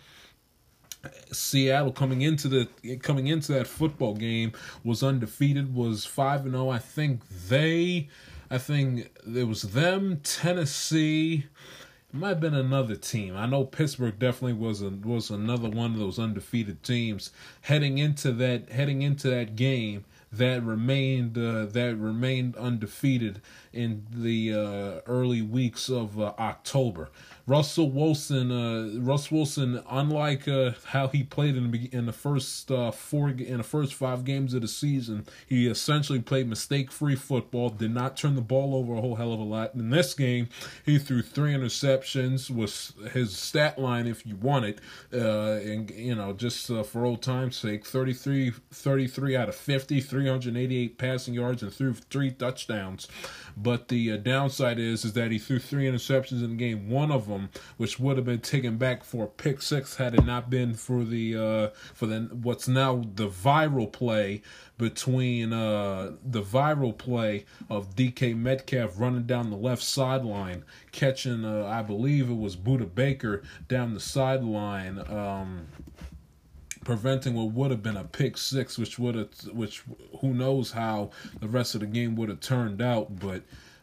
Seattle 1.33 1.91
coming 1.91 2.23
into 2.23 2.47
the 2.47 2.97
coming 2.99 3.27
into 3.27 3.51
that 3.55 3.67
football 3.67 4.15
game 4.15 4.53
was 4.85 5.03
undefeated, 5.03 5.75
was 5.75 6.05
five 6.05 6.43
and 6.45 6.53
zero. 6.53 6.71
I 6.71 6.79
think 6.79 7.29
they, 7.49 8.09
I 8.49 8.59
think 8.59 9.11
it 9.27 9.49
was 9.49 9.63
them, 9.63 10.21
Tennessee 10.23 11.47
might 12.13 12.29
have 12.29 12.41
been 12.41 12.55
another 12.55 12.97
team. 12.97 13.37
I 13.37 13.47
know 13.47 13.65
Pittsburgh 13.65 14.19
definitely 14.19 14.53
was 14.53 14.83
a, 14.83 14.91
was 14.91 15.31
another 15.31 15.69
one 15.69 15.93
of 15.93 15.99
those 15.99 16.19
undefeated 16.19 16.83
teams 16.83 17.31
heading 17.63 17.99
into 17.99 18.33
that 18.33 18.71
heading 18.71 19.03
into 19.03 19.31
that 19.31 19.57
game 19.57 20.05
that 20.33 20.63
remained 20.63 21.37
uh, 21.37 21.67
that 21.67 21.97
remained 21.97 22.57
undefeated 22.57 23.41
in 23.73 24.07
the 24.11 24.53
uh, 24.53 25.01
early 25.07 25.43
weeks 25.43 25.89
of 25.89 26.19
uh, 26.21 26.33
October. 26.39 27.11
Russell 27.47 27.91
Wilson, 27.91 28.53
uh, 28.53 29.01
Russ 29.01 29.31
Wilson, 29.31 29.83
unlike 29.91 30.47
uh, 30.47 30.73
how 30.87 31.09
he 31.09 31.25
played 31.25 31.57
in 31.57 31.71
the 31.71 31.89
in 31.93 32.07
the 32.07 32.13
first 32.13 32.71
uh, 32.71 32.93
four 32.93 33.31
in 33.31 33.59
the 33.59 33.65
first 33.65 33.95
five 33.95 34.25
games 34.25 34.55
of 34.55 34.63
the 34.63 34.69
season, 34.69 35.27
he 35.47 35.67
essentially 35.67 36.21
played 36.21 36.49
mistake-free 36.49 37.17
football. 37.17 37.71
Did 37.71 37.93
not 37.93 38.17
turn 38.17 38.37
the 38.37 38.43
ball 38.43 38.77
over 38.77 38.95
a 38.95 39.01
whole 39.01 39.17
hell 39.17 39.33
of 39.33 39.41
a 39.41 39.45
lot. 39.45 39.75
In 39.75 39.91
this 39.91 40.15
game, 40.15 40.49
he 40.85 40.99
threw 40.99 41.21
three 41.21 41.53
interceptions. 41.53 42.49
Was 42.49 42.93
his 43.13 43.37
stat 43.37 43.79
line, 43.79 44.07
if 44.07 44.25
you 44.25 44.37
want 44.37 44.65
it, 44.65 44.79
uh, 45.13 45.59
and 45.65 45.91
you 45.91 46.15
know, 46.15 46.33
just 46.33 46.71
uh, 46.71 46.85
for 46.85 47.05
old 47.05 47.23
time's 47.23 47.57
sake, 47.57 47.85
33, 47.85 48.53
33 48.71 49.37
out 49.37 49.49
of 49.49 49.57
50, 49.57 50.01
388 50.23 50.99
passing 50.99 51.35
yards, 51.35 51.63
and 51.63 51.73
threw 51.73 51.95
three 51.95 52.31
touchdowns. 52.31 53.09
But 53.57 53.89
the 53.89 54.13
uh, 54.13 54.17
downside 54.17 54.79
is 54.79 55.05
is 55.05 55.13
that 55.15 55.31
he 55.31 55.39
threw 55.39 55.59
three 55.59 55.85
interceptions 55.85 56.43
in 56.43 56.51
the 56.51 56.57
game. 56.57 56.89
One 56.89 57.11
of 57.11 57.27
them, 57.27 57.51
which 57.77 57.99
would 57.99 58.17
have 58.17 58.27
been 58.27 58.41
taken 58.41 58.77
back 58.79 59.05
for 59.05 59.27
pick 59.27 59.61
six, 59.61 59.97
had 59.97 60.15
it 60.15 60.25
not 60.25 60.49
been 60.49 60.75
for 60.75 61.05
the 61.05 61.37
uh, 61.37 61.69
for 61.95 62.07
the 62.07 62.21
what's 62.33 62.69
now 62.69 63.03
the 63.15 63.29
viral 63.29 63.91
play 63.91 64.43
between 64.79 65.53
uh, 65.53 66.13
the 66.25 66.43
viral 66.43 66.97
play 66.97 67.45
of 67.69 67.95
DK 67.95 68.37
Metcalf 68.37 68.99
running 68.99 69.25
down 69.25 69.51
the 69.51 69.57
left 69.57 69.83
sideline, 69.83 70.65
catching 70.91 71.45
uh, 71.45 71.67
I 71.67 71.83
believe 71.83 72.31
it 72.31 72.39
was 72.39 72.57
Budda 72.57 72.93
Baker 72.95 73.43
down 73.69 73.95
the 73.95 74.01
sideline. 74.01 74.99
Um, 75.09 75.69
preventing 76.85 77.35
what 77.35 77.53
would 77.53 77.71
have 77.71 77.83
been 77.83 77.97
a 77.97 78.05
pick 78.05 78.37
six, 78.37 78.79
which 78.79 78.99
would 78.99 79.15
have, 79.15 79.29
which 79.53 79.83
who 80.21 80.35
knows 80.35 80.73
how 80.73 81.11
the 81.41 81.49
rest 81.49 81.75
of 81.75 81.81
the 81.81 81.87
game 81.87 82.17
would 82.17 82.29
have 82.29 82.41
turned 82.41 82.83
out, 82.83 83.19
but. 83.19 83.43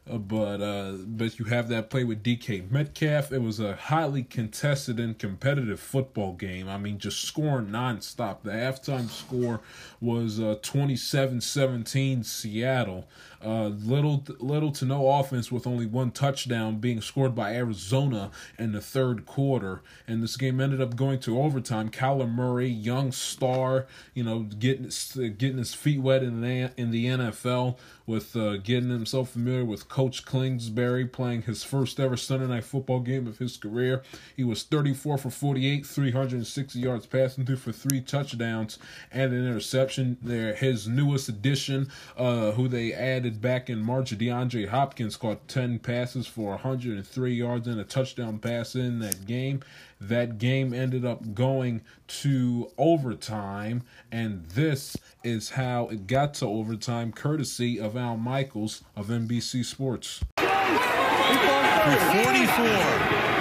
Uh, 0.10 0.18
but 0.18 0.60
uh, 0.60 0.94
but 1.06 1.38
you 1.38 1.46
have 1.46 1.70
that 1.70 1.92
play 1.92 2.04
with 2.04 2.24
DK 2.24 2.72
Metcalf. 2.72 3.32
It 3.32 3.44
was 3.44 3.60
a 3.60 3.76
highly 3.76 4.24
contested 4.24 5.00
and 5.00 5.20
competitive 5.20 5.80
football 5.80 6.34
game. 6.34 6.68
I 6.68 6.80
mean, 6.80 6.98
just 6.98 7.22
scoring 7.22 7.68
nonstop. 7.68 8.42
The 8.42 8.52
halftime 8.52 9.08
score 9.08 9.62
was 10.02 10.40
uh, 10.40 10.56
27-17 10.64 12.26
Seattle. 12.26 13.08
Uh, 13.44 13.68
little 13.68 14.26
little 14.40 14.72
to 14.72 14.86
no 14.86 15.10
offense 15.10 15.52
with 15.52 15.66
only 15.66 15.86
one 15.86 16.12
touchdown 16.12 16.78
being 16.78 17.02
scored 17.02 17.34
by 17.34 17.54
Arizona 17.54 18.32
in 18.58 18.72
the 18.74 18.82
third 18.82 19.26
quarter, 19.26 19.82
and 20.08 20.22
this 20.22 20.36
game 20.36 20.60
ended 20.60 20.82
up 20.82 20.96
going 20.96 21.20
to 21.20 21.42
overtime. 21.42 21.90
Kyler 21.90 22.30
Murray, 22.30 22.68
young 22.68 23.12
star, 23.12 23.88
you 24.14 24.24
know, 24.24 24.40
getting 24.40 24.90
getting 25.38 25.58
his 25.58 25.74
feet 25.74 26.02
wet 26.02 26.24
in 26.24 26.42
the 26.42 26.72
in 26.76 26.92
the 26.92 27.06
NFL 27.06 27.78
with 28.10 28.36
uh, 28.36 28.58
getting 28.58 28.90
himself 28.90 29.30
familiar 29.30 29.64
with 29.64 29.88
Coach 29.88 30.26
Kingsbury, 30.26 31.06
playing 31.06 31.44
his 31.44 31.64
first 31.64 32.00
ever 32.00 32.18
Sunday 32.18 32.48
night 32.48 32.64
football 32.64 33.02
game 33.02 33.28
of 33.28 33.38
his 33.38 33.56
career. 33.56 34.02
He 34.36 34.44
was 34.44 34.64
34 34.64 35.20
for 35.20 35.30
48, 35.30 35.86
360 35.86 36.80
yards 36.80 37.06
passing 37.06 37.46
through 37.46 37.58
for 37.58 37.72
three 37.72 38.02
touchdowns 38.02 38.80
and 39.12 39.32
an 39.32 39.48
interception. 39.48 40.18
There, 40.24 40.56
his 40.56 40.88
newest 40.88 41.30
addition, 41.30 41.92
uh, 42.18 42.54
who 42.54 42.68
they 42.68 42.94
added 42.94 43.29
back 43.38 43.70
in 43.70 43.82
March, 43.82 44.18
DeAndre 44.18 44.68
Hopkins 44.68 45.16
caught 45.16 45.48
10 45.48 45.80
passes 45.80 46.28
for 46.28 46.52
103 46.52 47.34
yards 47.34 47.68
and 47.68 47.80
a 47.80 47.84
touchdown 47.84 48.40
pass 48.40 48.76
in 48.76 49.00
that 49.00 49.26
game. 49.26 49.62
That 50.02 50.38
game 50.38 50.74
ended 50.74 51.06
up 51.06 51.34
going 51.34 51.82
to 52.08 52.72
overtime, 52.78 53.84
and 54.12 54.46
this 54.48 54.98
is 55.24 55.52
how 55.52 55.88
it 55.90 56.08
got 56.08 56.34
to 56.36 56.46
overtime, 56.46 57.12
courtesy 57.12 57.80
of 57.80 57.98
Al 57.98 58.18
Michaels 58.18 58.84
of 58.96 59.08
NBC 59.08 59.66
Sports. 59.66 60.24
44. 60.38 60.48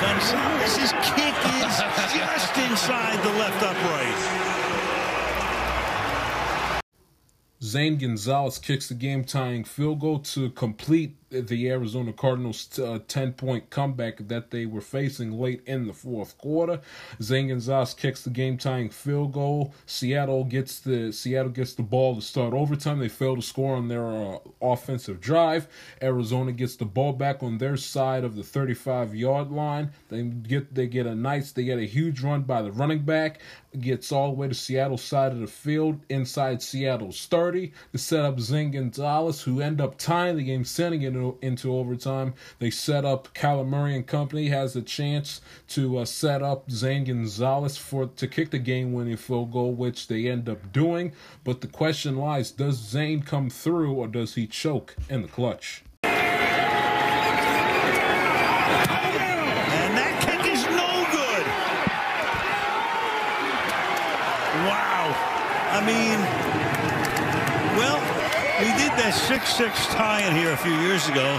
Gonzalez's 0.01 0.93
kick 1.15 1.35
is 1.59 1.79
just 2.15 2.57
inside 2.59 3.23
the 3.23 3.31
left 3.39 3.63
upright. 3.63 4.49
Zane 7.63 7.97
Gonzalez 7.97 8.59
kicks 8.59 8.89
the 8.89 8.95
game 8.95 9.25
tying 9.25 9.65
field 9.65 10.01
goal 10.01 10.21
to 10.21 10.51
complete 10.51 11.17
the 11.31 11.69
Arizona 11.69 12.13
Cardinals' 12.13 12.79
uh, 12.79 13.01
10 13.07 13.35
point 13.35 13.71
comeback 13.71 14.29
that 14.29 14.51
they 14.51 14.67
were 14.67 14.81
facing 14.81 15.33
late 15.33 15.63
in 15.67 15.87
the 15.87 15.93
fourth 15.93 16.39
quarter. 16.39 16.81
Zane 17.21 17.49
Gonzalez 17.49 17.95
kicks 17.95 18.23
the 18.23 18.31
game 18.31 18.57
tying 18.57 18.89
field 18.89 19.33
goal. 19.33 19.75
Seattle 19.87 20.45
gets 20.45 20.81
the 20.81 21.13
Seattle 21.13 21.51
gets 21.51 21.75
the 21.75 21.83
ball 21.83 22.15
to 22.17 22.23
start 22.23 22.55
overtime. 22.55 22.99
They 22.99 23.09
fail 23.09 23.37
to 23.37 23.43
score 23.43 23.77
on 23.77 23.89
their 23.89 24.07
uh, 24.07 24.39
offensive 24.63 25.21
drive. 25.21 25.69
Arizona 26.03 26.53
gets 26.53 26.77
the 26.77 26.87
ball 26.87 27.13
back 27.13 27.43
on 27.43 27.59
their 27.59 27.77
side 27.77 28.25
of 28.25 28.35
the 28.35 28.43
35 28.43 29.15
yard 29.15 29.51
line. 29.51 29.91
They 30.09 30.23
get 30.23 30.75
they 30.75 30.87
get 30.87 31.07
a 31.07 31.15
nice 31.15 31.53
they 31.53 31.65
get 31.65 31.79
a 31.79 31.85
huge 31.85 32.23
run 32.23 32.43
by 32.43 32.63
the 32.63 32.73
running 32.73 33.01
back. 33.01 33.41
Gets 33.79 34.13
all 34.13 34.29
the 34.29 34.37
way 34.37 34.49
to 34.49 34.55
Seattle's 34.55 35.03
side 35.03 35.33
of 35.33 35.41
the 35.41 35.47
field 35.47 36.01
inside 36.09 36.63
Seattle's 36.63 37.27
30 37.27 37.73
to 37.93 37.99
set 37.99 38.25
up 38.25 38.41
Zane 38.41 38.71
Gonzalez, 38.71 39.43
who 39.43 39.61
end 39.61 39.81
up 39.81 39.99
tying 39.99 40.37
the 40.37 40.43
game, 40.43 40.65
sending 40.65 41.03
it 41.03 41.18
into 41.41 41.75
overtime. 41.75 42.35
They 42.59 42.71
set 42.71 43.05
up 43.05 43.29
Murray 43.43 43.97
and 43.97 44.07
company 44.07 44.49
has 44.49 44.77
a 44.77 44.83
chance 44.83 45.41
to 45.69 45.99
uh, 45.99 46.05
set 46.05 46.43
up 46.43 46.71
Zane 46.71 47.05
Gonzalez 47.05 47.77
for 47.77 48.07
to 48.07 48.27
kick 48.27 48.51
the 48.51 48.59
game-winning 48.59 49.17
field 49.17 49.53
goal, 49.53 49.73
which 49.73 50.09
they 50.09 50.27
end 50.27 50.49
up 50.49 50.73
doing. 50.73 51.13
But 51.45 51.61
the 51.61 51.67
question 51.67 52.17
lies: 52.17 52.51
Does 52.51 52.77
Zane 52.77 53.23
come 53.23 53.51
through, 53.51 53.95
or 53.95 54.09
does 54.09 54.35
he 54.35 54.47
choke 54.47 54.97
in 55.09 55.23
the 55.23 55.29
clutch? 55.29 55.83
6-6 69.29 69.95
tie 69.95 70.27
in 70.27 70.35
here 70.35 70.53
a 70.53 70.57
few 70.57 70.73
years 70.73 71.07
ago. 71.07 71.39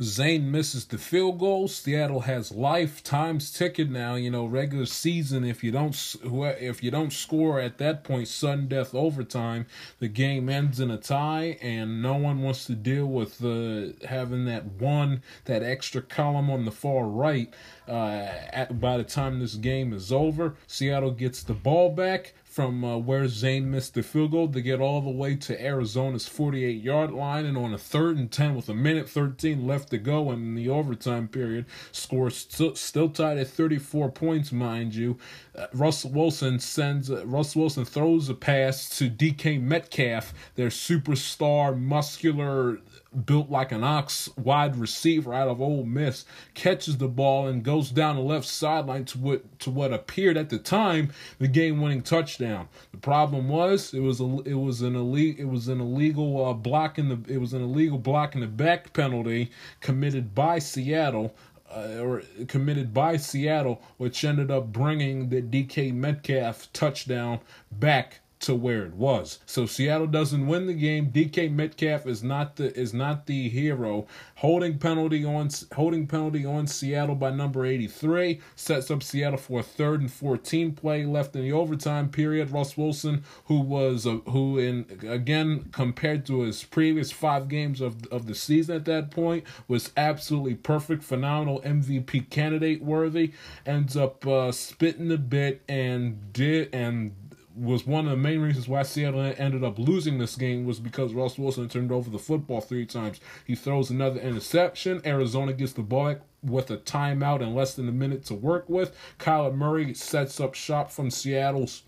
Zane 0.00 0.48
misses 0.48 0.84
the 0.84 0.96
field 0.96 1.40
goal. 1.40 1.66
Seattle 1.66 2.20
has 2.20 2.52
lifetime's 2.52 3.50
ticket 3.50 3.90
now. 3.90 4.14
You 4.14 4.30
know, 4.30 4.46
regular 4.46 4.86
season. 4.86 5.42
If 5.42 5.64
you 5.64 5.72
don't, 5.72 5.96
if 6.22 6.84
you 6.84 6.92
don't 6.92 7.12
score 7.12 7.58
at 7.58 7.78
that 7.78 8.04
point, 8.04 8.28
sudden 8.28 8.68
death 8.68 8.94
overtime. 8.94 9.66
The 9.98 10.06
game 10.06 10.48
ends 10.48 10.78
in 10.78 10.88
a 10.88 10.98
tie, 10.98 11.58
and 11.60 12.00
no 12.00 12.14
one 12.14 12.42
wants 12.42 12.66
to 12.66 12.76
deal 12.76 13.06
with 13.06 13.44
uh, 13.44 14.06
having 14.06 14.44
that 14.44 14.66
one, 14.78 15.24
that 15.46 15.64
extra 15.64 16.00
column 16.00 16.48
on 16.48 16.64
the 16.64 16.70
far 16.70 17.06
right. 17.06 17.52
Uh, 17.88 18.28
at, 18.52 18.80
by 18.80 18.96
the 18.98 19.04
time 19.04 19.40
this 19.40 19.56
game 19.56 19.92
is 19.92 20.12
over, 20.12 20.54
Seattle 20.68 21.10
gets 21.10 21.42
the 21.42 21.54
ball 21.54 21.90
back 21.90 22.34
from 22.56 22.82
uh, 22.82 22.96
where 22.96 23.28
Zane 23.28 23.70
missed 23.70 23.92
the 23.92 24.02
field 24.02 24.30
goal 24.30 24.48
to 24.48 24.62
get 24.62 24.80
all 24.80 25.02
the 25.02 25.10
way 25.10 25.36
to 25.36 25.62
Arizona's 25.62 26.26
48 26.26 26.82
yard 26.82 27.10
line. 27.12 27.44
And 27.44 27.58
on 27.58 27.74
a 27.74 27.78
third 27.78 28.16
and 28.16 28.32
10 28.32 28.54
with 28.54 28.70
a 28.70 28.74
minute 28.74 29.10
13 29.10 29.66
left 29.66 29.90
to 29.90 29.98
go 29.98 30.32
in 30.32 30.54
the 30.54 30.70
overtime 30.70 31.28
period, 31.28 31.66
scores 31.92 32.46
st- 32.48 32.78
still 32.78 33.10
tied 33.10 33.36
at 33.36 33.48
34 33.48 34.10
points, 34.10 34.52
mind 34.52 34.94
you. 34.94 35.18
Uh, 35.54 35.66
Russell 35.74 36.12
Wilson 36.12 36.58
sends, 36.58 37.10
uh, 37.10 37.26
Russell 37.26 37.60
Wilson 37.60 37.84
throws 37.84 38.30
a 38.30 38.34
pass 38.34 38.88
to 38.96 39.10
DK 39.10 39.60
Metcalf, 39.60 40.32
their 40.54 40.70
superstar, 40.70 41.78
muscular, 41.78 42.78
built 43.24 43.50
like 43.50 43.72
an 43.72 43.82
ox 43.82 44.28
wide 44.36 44.76
receiver 44.76 45.32
out 45.32 45.48
of 45.48 45.60
Ole 45.60 45.84
Miss, 45.84 46.24
catches 46.54 46.98
the 46.98 47.08
ball 47.08 47.46
and 47.48 47.62
goes 47.62 47.90
down 47.90 48.16
the 48.16 48.22
left 48.22 48.46
sideline 48.46 49.04
to 49.06 49.18
what 49.18 49.58
to 49.60 49.70
what 49.70 49.92
appeared 49.92 50.36
at 50.36 50.50
the 50.50 50.58
time 50.58 51.12
the 51.38 51.48
game-winning 51.48 52.02
touchdown. 52.02 52.68
The 52.92 52.98
problem 52.98 53.48
was 53.48 53.94
it 53.94 54.00
was 54.00 54.20
a 54.20 54.38
it 54.44 54.54
was 54.54 54.82
an 54.82 54.96
elite 54.96 55.38
it 55.38 55.48
was 55.48 55.68
an 55.68 55.80
illegal 55.80 56.44
uh, 56.44 56.52
block 56.52 56.98
in 56.98 57.08
the 57.08 57.32
it 57.32 57.38
was 57.38 57.52
an 57.52 57.62
illegal 57.62 57.98
block 57.98 58.34
in 58.34 58.40
the 58.40 58.46
back 58.46 58.92
penalty 58.92 59.50
committed 59.80 60.34
by 60.34 60.58
Seattle. 60.58 61.34
Uh, 61.68 61.98
or 62.00 62.22
committed 62.46 62.94
by 62.94 63.16
Seattle, 63.16 63.82
which 63.96 64.24
ended 64.24 64.52
up 64.52 64.72
bringing 64.72 65.30
the 65.30 65.42
DK 65.42 65.92
Metcalf 65.92 66.72
touchdown 66.72 67.40
back 67.72 68.20
to 68.40 68.54
where 68.54 68.84
it 68.84 68.94
was. 68.94 69.38
So 69.46 69.66
Seattle 69.66 70.06
doesn't 70.06 70.46
win 70.46 70.66
the 70.66 70.74
game. 70.74 71.10
DK 71.10 71.50
Metcalf 71.50 72.06
is 72.06 72.22
not 72.22 72.56
the 72.56 72.76
is 72.78 72.92
not 72.92 73.26
the 73.26 73.48
hero. 73.48 74.06
Holding 74.36 74.78
penalty 74.78 75.24
on 75.24 75.48
holding 75.74 76.06
penalty 76.06 76.44
on 76.44 76.66
Seattle 76.66 77.14
by 77.14 77.30
number 77.30 77.64
83 77.64 78.40
sets 78.54 78.90
up 78.90 79.02
Seattle 79.02 79.38
for 79.38 79.60
a 79.60 79.62
third 79.62 80.00
and 80.00 80.12
14 80.12 80.72
play 80.72 81.06
left 81.06 81.34
in 81.34 81.42
the 81.42 81.52
overtime 81.52 82.10
period. 82.10 82.50
Russ 82.50 82.76
Wilson, 82.76 83.24
who 83.46 83.60
was 83.60 84.04
a, 84.04 84.16
who 84.30 84.58
in 84.58 84.86
again 85.08 85.68
compared 85.72 86.26
to 86.26 86.42
his 86.42 86.62
previous 86.62 87.10
5 87.10 87.48
games 87.48 87.80
of 87.80 88.06
of 88.08 88.26
the 88.26 88.34
season 88.34 88.76
at 88.76 88.84
that 88.84 89.10
point 89.10 89.44
was 89.66 89.92
absolutely 89.96 90.54
perfect, 90.54 91.02
phenomenal 91.02 91.62
MVP 91.62 92.28
candidate 92.28 92.82
worthy, 92.82 93.32
ends 93.64 93.96
up 93.96 94.26
uh, 94.26 94.52
spitting 94.52 95.08
the 95.08 95.18
bit 95.18 95.62
and 95.68 96.32
did 96.32 96.68
and 96.74 97.14
was 97.56 97.86
one 97.86 98.04
of 98.04 98.10
the 98.10 98.16
main 98.16 98.40
reasons 98.40 98.68
why 98.68 98.82
Seattle 98.82 99.20
ended 99.20 99.64
up 99.64 99.78
losing 99.78 100.18
this 100.18 100.36
game 100.36 100.64
was 100.64 100.78
because 100.78 101.14
Russ 101.14 101.38
Wilson 101.38 101.68
turned 101.68 101.90
over 101.90 102.10
the 102.10 102.18
football 102.18 102.60
three 102.60 102.86
times. 102.86 103.20
He 103.46 103.54
throws 103.54 103.90
another 103.90 104.20
interception. 104.20 105.00
Arizona 105.04 105.52
gets 105.52 105.72
the 105.72 105.82
ball 105.82 106.06
back 106.14 106.22
with 106.42 106.70
a 106.70 106.76
timeout 106.76 107.42
and 107.42 107.54
less 107.54 107.74
than 107.74 107.88
a 107.88 107.92
minute 107.92 108.24
to 108.26 108.34
work 108.34 108.68
with. 108.68 108.96
Kyler 109.18 109.54
Murray 109.54 109.94
sets 109.94 110.40
up 110.40 110.54
shop 110.54 110.90
from 110.90 111.10
Seattle's 111.10 111.82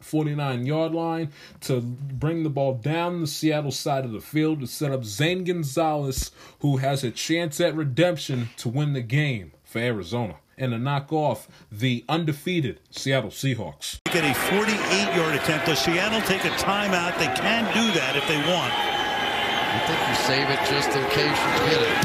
49 0.00 0.66
yard 0.66 0.92
line 0.92 1.32
to 1.62 1.80
bring 1.80 2.42
the 2.42 2.50
ball 2.50 2.74
down 2.74 3.22
the 3.22 3.26
Seattle 3.26 3.70
side 3.70 4.04
of 4.04 4.12
the 4.12 4.20
field 4.20 4.60
to 4.60 4.66
set 4.66 4.92
up 4.92 5.04
Zane 5.04 5.44
Gonzalez, 5.44 6.30
who 6.60 6.76
has 6.78 7.02
a 7.02 7.10
chance 7.10 7.60
at 7.60 7.74
redemption 7.74 8.50
to 8.58 8.68
win 8.68 8.92
the 8.92 9.00
game 9.00 9.52
for 9.64 9.78
Arizona 9.78 10.36
and 10.56 10.72
to 10.72 10.78
knock 10.78 11.12
off 11.12 11.48
the 11.70 12.04
undefeated 12.08 12.80
Seattle 12.90 13.30
Seahawks. 13.30 14.00
Get 14.06 14.24
a 14.24 14.34
48 14.34 15.16
yard 15.16 15.34
attempt. 15.34 15.66
Does 15.66 15.78
Seattle 15.78 16.20
take 16.22 16.44
a 16.44 16.54
timeout? 16.56 17.18
They 17.18 17.32
can 17.34 17.64
do 17.74 17.92
that 17.98 18.16
if 18.16 18.26
they 18.28 18.36
want. 18.36 18.72
I 18.72 19.78
think 19.86 19.98
you 20.08 20.14
save 20.22 20.48
it 20.50 20.60
just 20.70 20.88
in 20.94 21.04
case 21.10 21.34
you 21.34 21.54
get 21.70 21.82
it. 21.82 22.04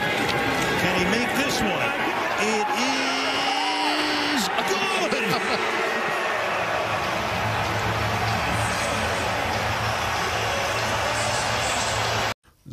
Can 0.81 0.93
he 0.97 1.05
make 1.11 1.29
this 1.37 1.61
one? 1.61 2.08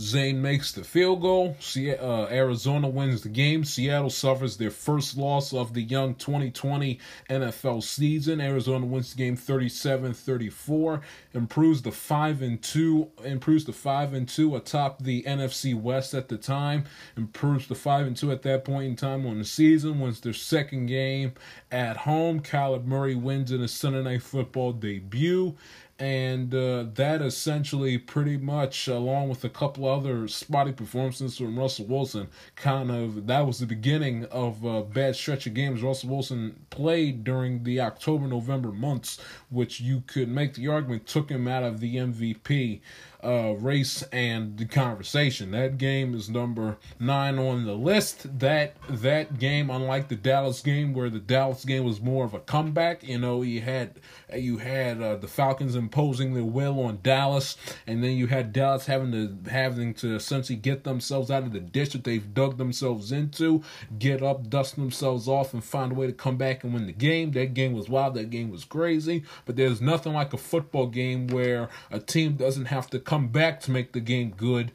Zane 0.07 0.41
makes 0.41 0.71
the 0.71 0.85
field 0.85 1.21
goal. 1.21 1.57
Se- 1.59 1.99
uh, 1.99 2.27
Arizona 2.29 2.89
wins 2.89 3.23
the 3.23 3.29
game. 3.29 3.65
Seattle 3.65 4.09
suffers 4.09 4.57
their 4.57 4.71
first 4.71 5.17
loss 5.17 5.53
of 5.53 5.75
the 5.75 5.83
young 5.83 6.15
2020 6.15 7.01
NFL 7.29 7.83
season. 7.83 8.41
Arizona 8.41 8.87
wins 8.87 9.13
the 9.13 9.19
game 9.19 9.37
37-34, 9.37 11.01
improves 11.35 11.83
the 11.83 11.91
5 11.91 12.43
and 12.43 12.63
2, 12.63 13.11
improves 13.25 13.65
the 13.65 13.73
5 13.73 14.15
and 14.15 14.29
2 14.29 14.55
atop 14.55 15.03
the 15.03 15.25
NFC 15.25 15.75
West 15.75 16.15
at 16.15 16.29
the 16.29 16.39
time, 16.39 16.85
improves 17.17 17.67
the 17.67 17.75
5 17.75 18.07
and 18.07 18.17
2 18.17 18.31
at 18.31 18.43
that 18.43 18.65
point 18.65 18.85
in 18.85 18.95
time 18.95 19.27
on 19.27 19.39
the 19.39 19.45
season, 19.45 19.99
wins 19.99 20.21
their 20.21 20.33
second 20.33 20.87
game 20.87 21.33
at 21.73 21.97
home. 21.97 22.41
Kyler 22.41 22.85
Murray 22.85 23.17
wins 23.17 23.51
in 23.51 23.61
a 23.61 23.69
Sunday 23.69 24.05
Night 24.05 24.23
Football 24.23 24.73
debut 24.73 25.57
and 25.99 26.55
uh, 26.55 26.85
that 26.95 27.23
essentially 27.23 27.97
pretty 27.97 28.37
much 28.37 28.87
along 28.87 29.31
with 29.31 29.43
a 29.45 29.49
couple 29.49 29.89
other 29.89 30.29
spotty 30.29 30.73
performances 30.73 31.39
from 31.39 31.59
russell 31.59 31.87
wilson 31.87 32.29
kind 32.55 32.91
of 32.91 33.27
that 33.27 33.47
was 33.47 33.59
the 33.61 33.67
beginning 33.67 34.25
of 34.27 34.63
a 34.65 34.83
bad 34.83 35.17
stretch 35.17 35.47
of 35.47 35.55
games 35.55 35.83
russell 35.83 36.11
wilson 36.11 36.67
played 36.69 37.25
during 37.25 37.63
the 37.65 37.81
october 37.81 38.27
november 38.27 38.71
months 38.71 39.19
which 39.49 39.81
you 39.81 40.03
could 40.07 40.29
make 40.29 40.53
the 40.55 40.69
argument 40.69 41.07
took 41.07 41.31
him 41.31 41.49
out 41.49 41.63
of 41.63 41.81
the 41.81 41.97
mvp 41.97 42.81
uh, 43.25 43.55
race 43.59 44.03
and 44.13 44.57
the 44.59 44.67
conversation. 44.67 45.51
That 45.51 45.79
game 45.79 46.15
is 46.15 46.29
number 46.29 46.77
nine 46.99 47.39
on 47.39 47.65
the 47.65 47.75
list. 47.75 48.39
That 48.39 48.77
that 48.89 49.39
game, 49.39 49.71
unlike 49.71 50.09
the 50.09 50.17
Dallas 50.17 50.61
game, 50.61 50.93
where 50.93 51.11
the 51.11 51.19
Dallas 51.19 51.65
game 51.65 51.85
was 51.85 52.01
more 52.01 52.25
of 52.25 52.35
a 52.35 52.41
comeback, 52.41 53.03
you 53.03 53.19
know, 53.19 53.43
you 53.43 53.61
had 53.61 53.99
you 54.35 54.59
had 54.59 55.01
uh, 55.01 55.17
the 55.17 55.29
Falcons 55.29 55.77
imposing 55.77 56.35
their 56.35 56.45
will 56.45 56.81
on 56.81 57.01
Dallas, 57.03 57.57
and 57.87 58.03
then 58.03 58.17
you 58.17 58.27
had 58.27 58.53
Dallas 58.53 58.87
having 58.87 59.13
to 59.13 59.51
having 59.51 59.95
to 59.95 60.15
essentially 60.15 60.57
get 60.57 60.85
themselves 60.85 61.31
out 61.31 61.45
of 61.45 61.53
the 61.53 61.61
ditch 61.61 61.93
that 61.93 62.05
they've 62.05 62.35
dug 62.35 62.59
themselves 62.59 63.13
into, 63.13 63.63
get 63.99 64.23
up, 64.23 64.49
dust 64.49 64.77
themselves 64.77 65.29
off, 65.29 65.55
and 65.55 65.65
find 65.65 65.93
a 65.93 65.95
way 65.95 66.07
to 66.07 66.13
come 66.13 66.37
back 66.37 66.65
and 66.65 66.75
win 66.75 66.87
the 66.87 66.93
game. 66.93 67.33
That 67.33 67.55
game 67.55 67.73
was 67.73 67.89
wild. 67.89 68.15
That 68.15 68.31
game 68.31 68.51
was 68.51 68.65
crazy. 68.65 69.25
But 69.45 69.57
there's 69.57 69.81
nothing 69.81 70.13
like 70.13 70.33
a 70.33 70.39
football 70.39 70.87
game 70.87 71.29
where 71.29 71.69
a 71.91 71.99
team 71.99 72.35
doesn't 72.35 72.67
have 72.67 72.89
to 72.91 72.99
come 73.07 73.29
back 73.29 73.61
to 73.61 73.71
make 73.71 73.93
the 73.93 74.01
game 74.01 74.35
good. 74.37 74.73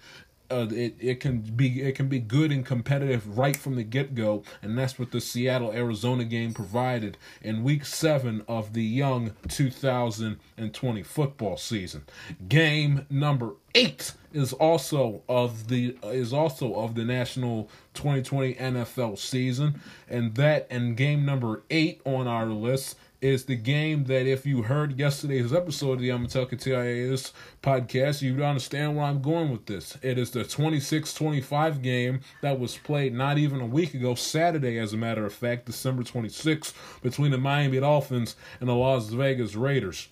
Uh, 0.50 0.68
it 0.72 0.96
it 1.00 1.20
can 1.22 1.40
be 1.40 1.82
it 1.82 1.96
can 1.96 2.10
be 2.10 2.20
good 2.20 2.52
and 2.52 2.66
competitive 2.66 3.38
right 3.38 3.56
from 3.56 3.76
the 3.76 3.84
get 3.84 4.14
go, 4.14 4.44
and 4.62 4.78
that's 4.78 5.00
what 5.00 5.12
the 5.12 5.22
Seattle 5.22 5.72
Arizona 5.72 6.26
game 6.26 6.54
provided 6.54 7.18
in 7.42 7.64
Week 7.64 7.86
Seven 7.86 8.44
of 8.50 8.74
the 8.74 8.84
young 8.84 9.34
2020 9.48 11.04
football 11.04 11.56
season. 11.56 12.04
Game 12.50 13.06
number 13.10 13.52
eight 13.76 14.12
is 14.34 14.52
also 14.52 15.22
of 15.30 15.70
the 15.70 15.98
is 16.04 16.34
also 16.34 16.76
of 16.76 16.96
the 16.96 17.06
national 17.06 17.70
2020 17.94 18.56
NFL 18.56 19.18
season, 19.18 19.80
and 20.10 20.36
that 20.36 20.68
and 20.70 20.98
game 20.98 21.24
number 21.26 21.64
eight 21.70 22.02
on 22.04 22.28
our 22.28 22.48
list 22.48 22.98
is 23.22 23.46
the 23.46 23.56
game 23.56 24.06
that 24.06 24.26
if 24.26 24.48
you 24.48 24.64
heard 24.64 24.98
yesterday's 24.98 25.54
episode 25.54 25.94
of 25.94 26.00
the 26.00 26.10
Amatel 26.10 26.50
TIAS 26.50 27.32
podcast, 27.62 28.24
you'd 28.24 28.42
understand 28.42 28.96
where 28.96 29.06
I'm 29.06 29.22
going 29.22 29.52
with 29.52 29.68
this. 29.68 29.96
It 30.02 30.18
is 30.18 30.32
the 30.32 30.40
26-25 30.40 31.84
game 31.84 32.22
that 32.42 32.60
was 32.60 32.78
played 32.78 33.14
not 33.14 33.38
even 33.38 33.62
a 33.62 33.66
week 33.68 33.94
ago, 33.94 34.16
Saturday, 34.16 34.80
as 34.80 34.92
a 34.94 34.98
matter 34.98 35.24
of 35.26 35.34
fact, 35.34 35.68
December 35.68 36.02
26th, 36.02 36.74
between 37.04 37.30
the 37.30 37.38
Miami 37.38 37.80
Dolphins 37.80 38.36
and 38.60 38.68
the 38.68 38.74
Las 38.74 39.10
Vegas 39.10 39.56
Raiders. 39.56 40.10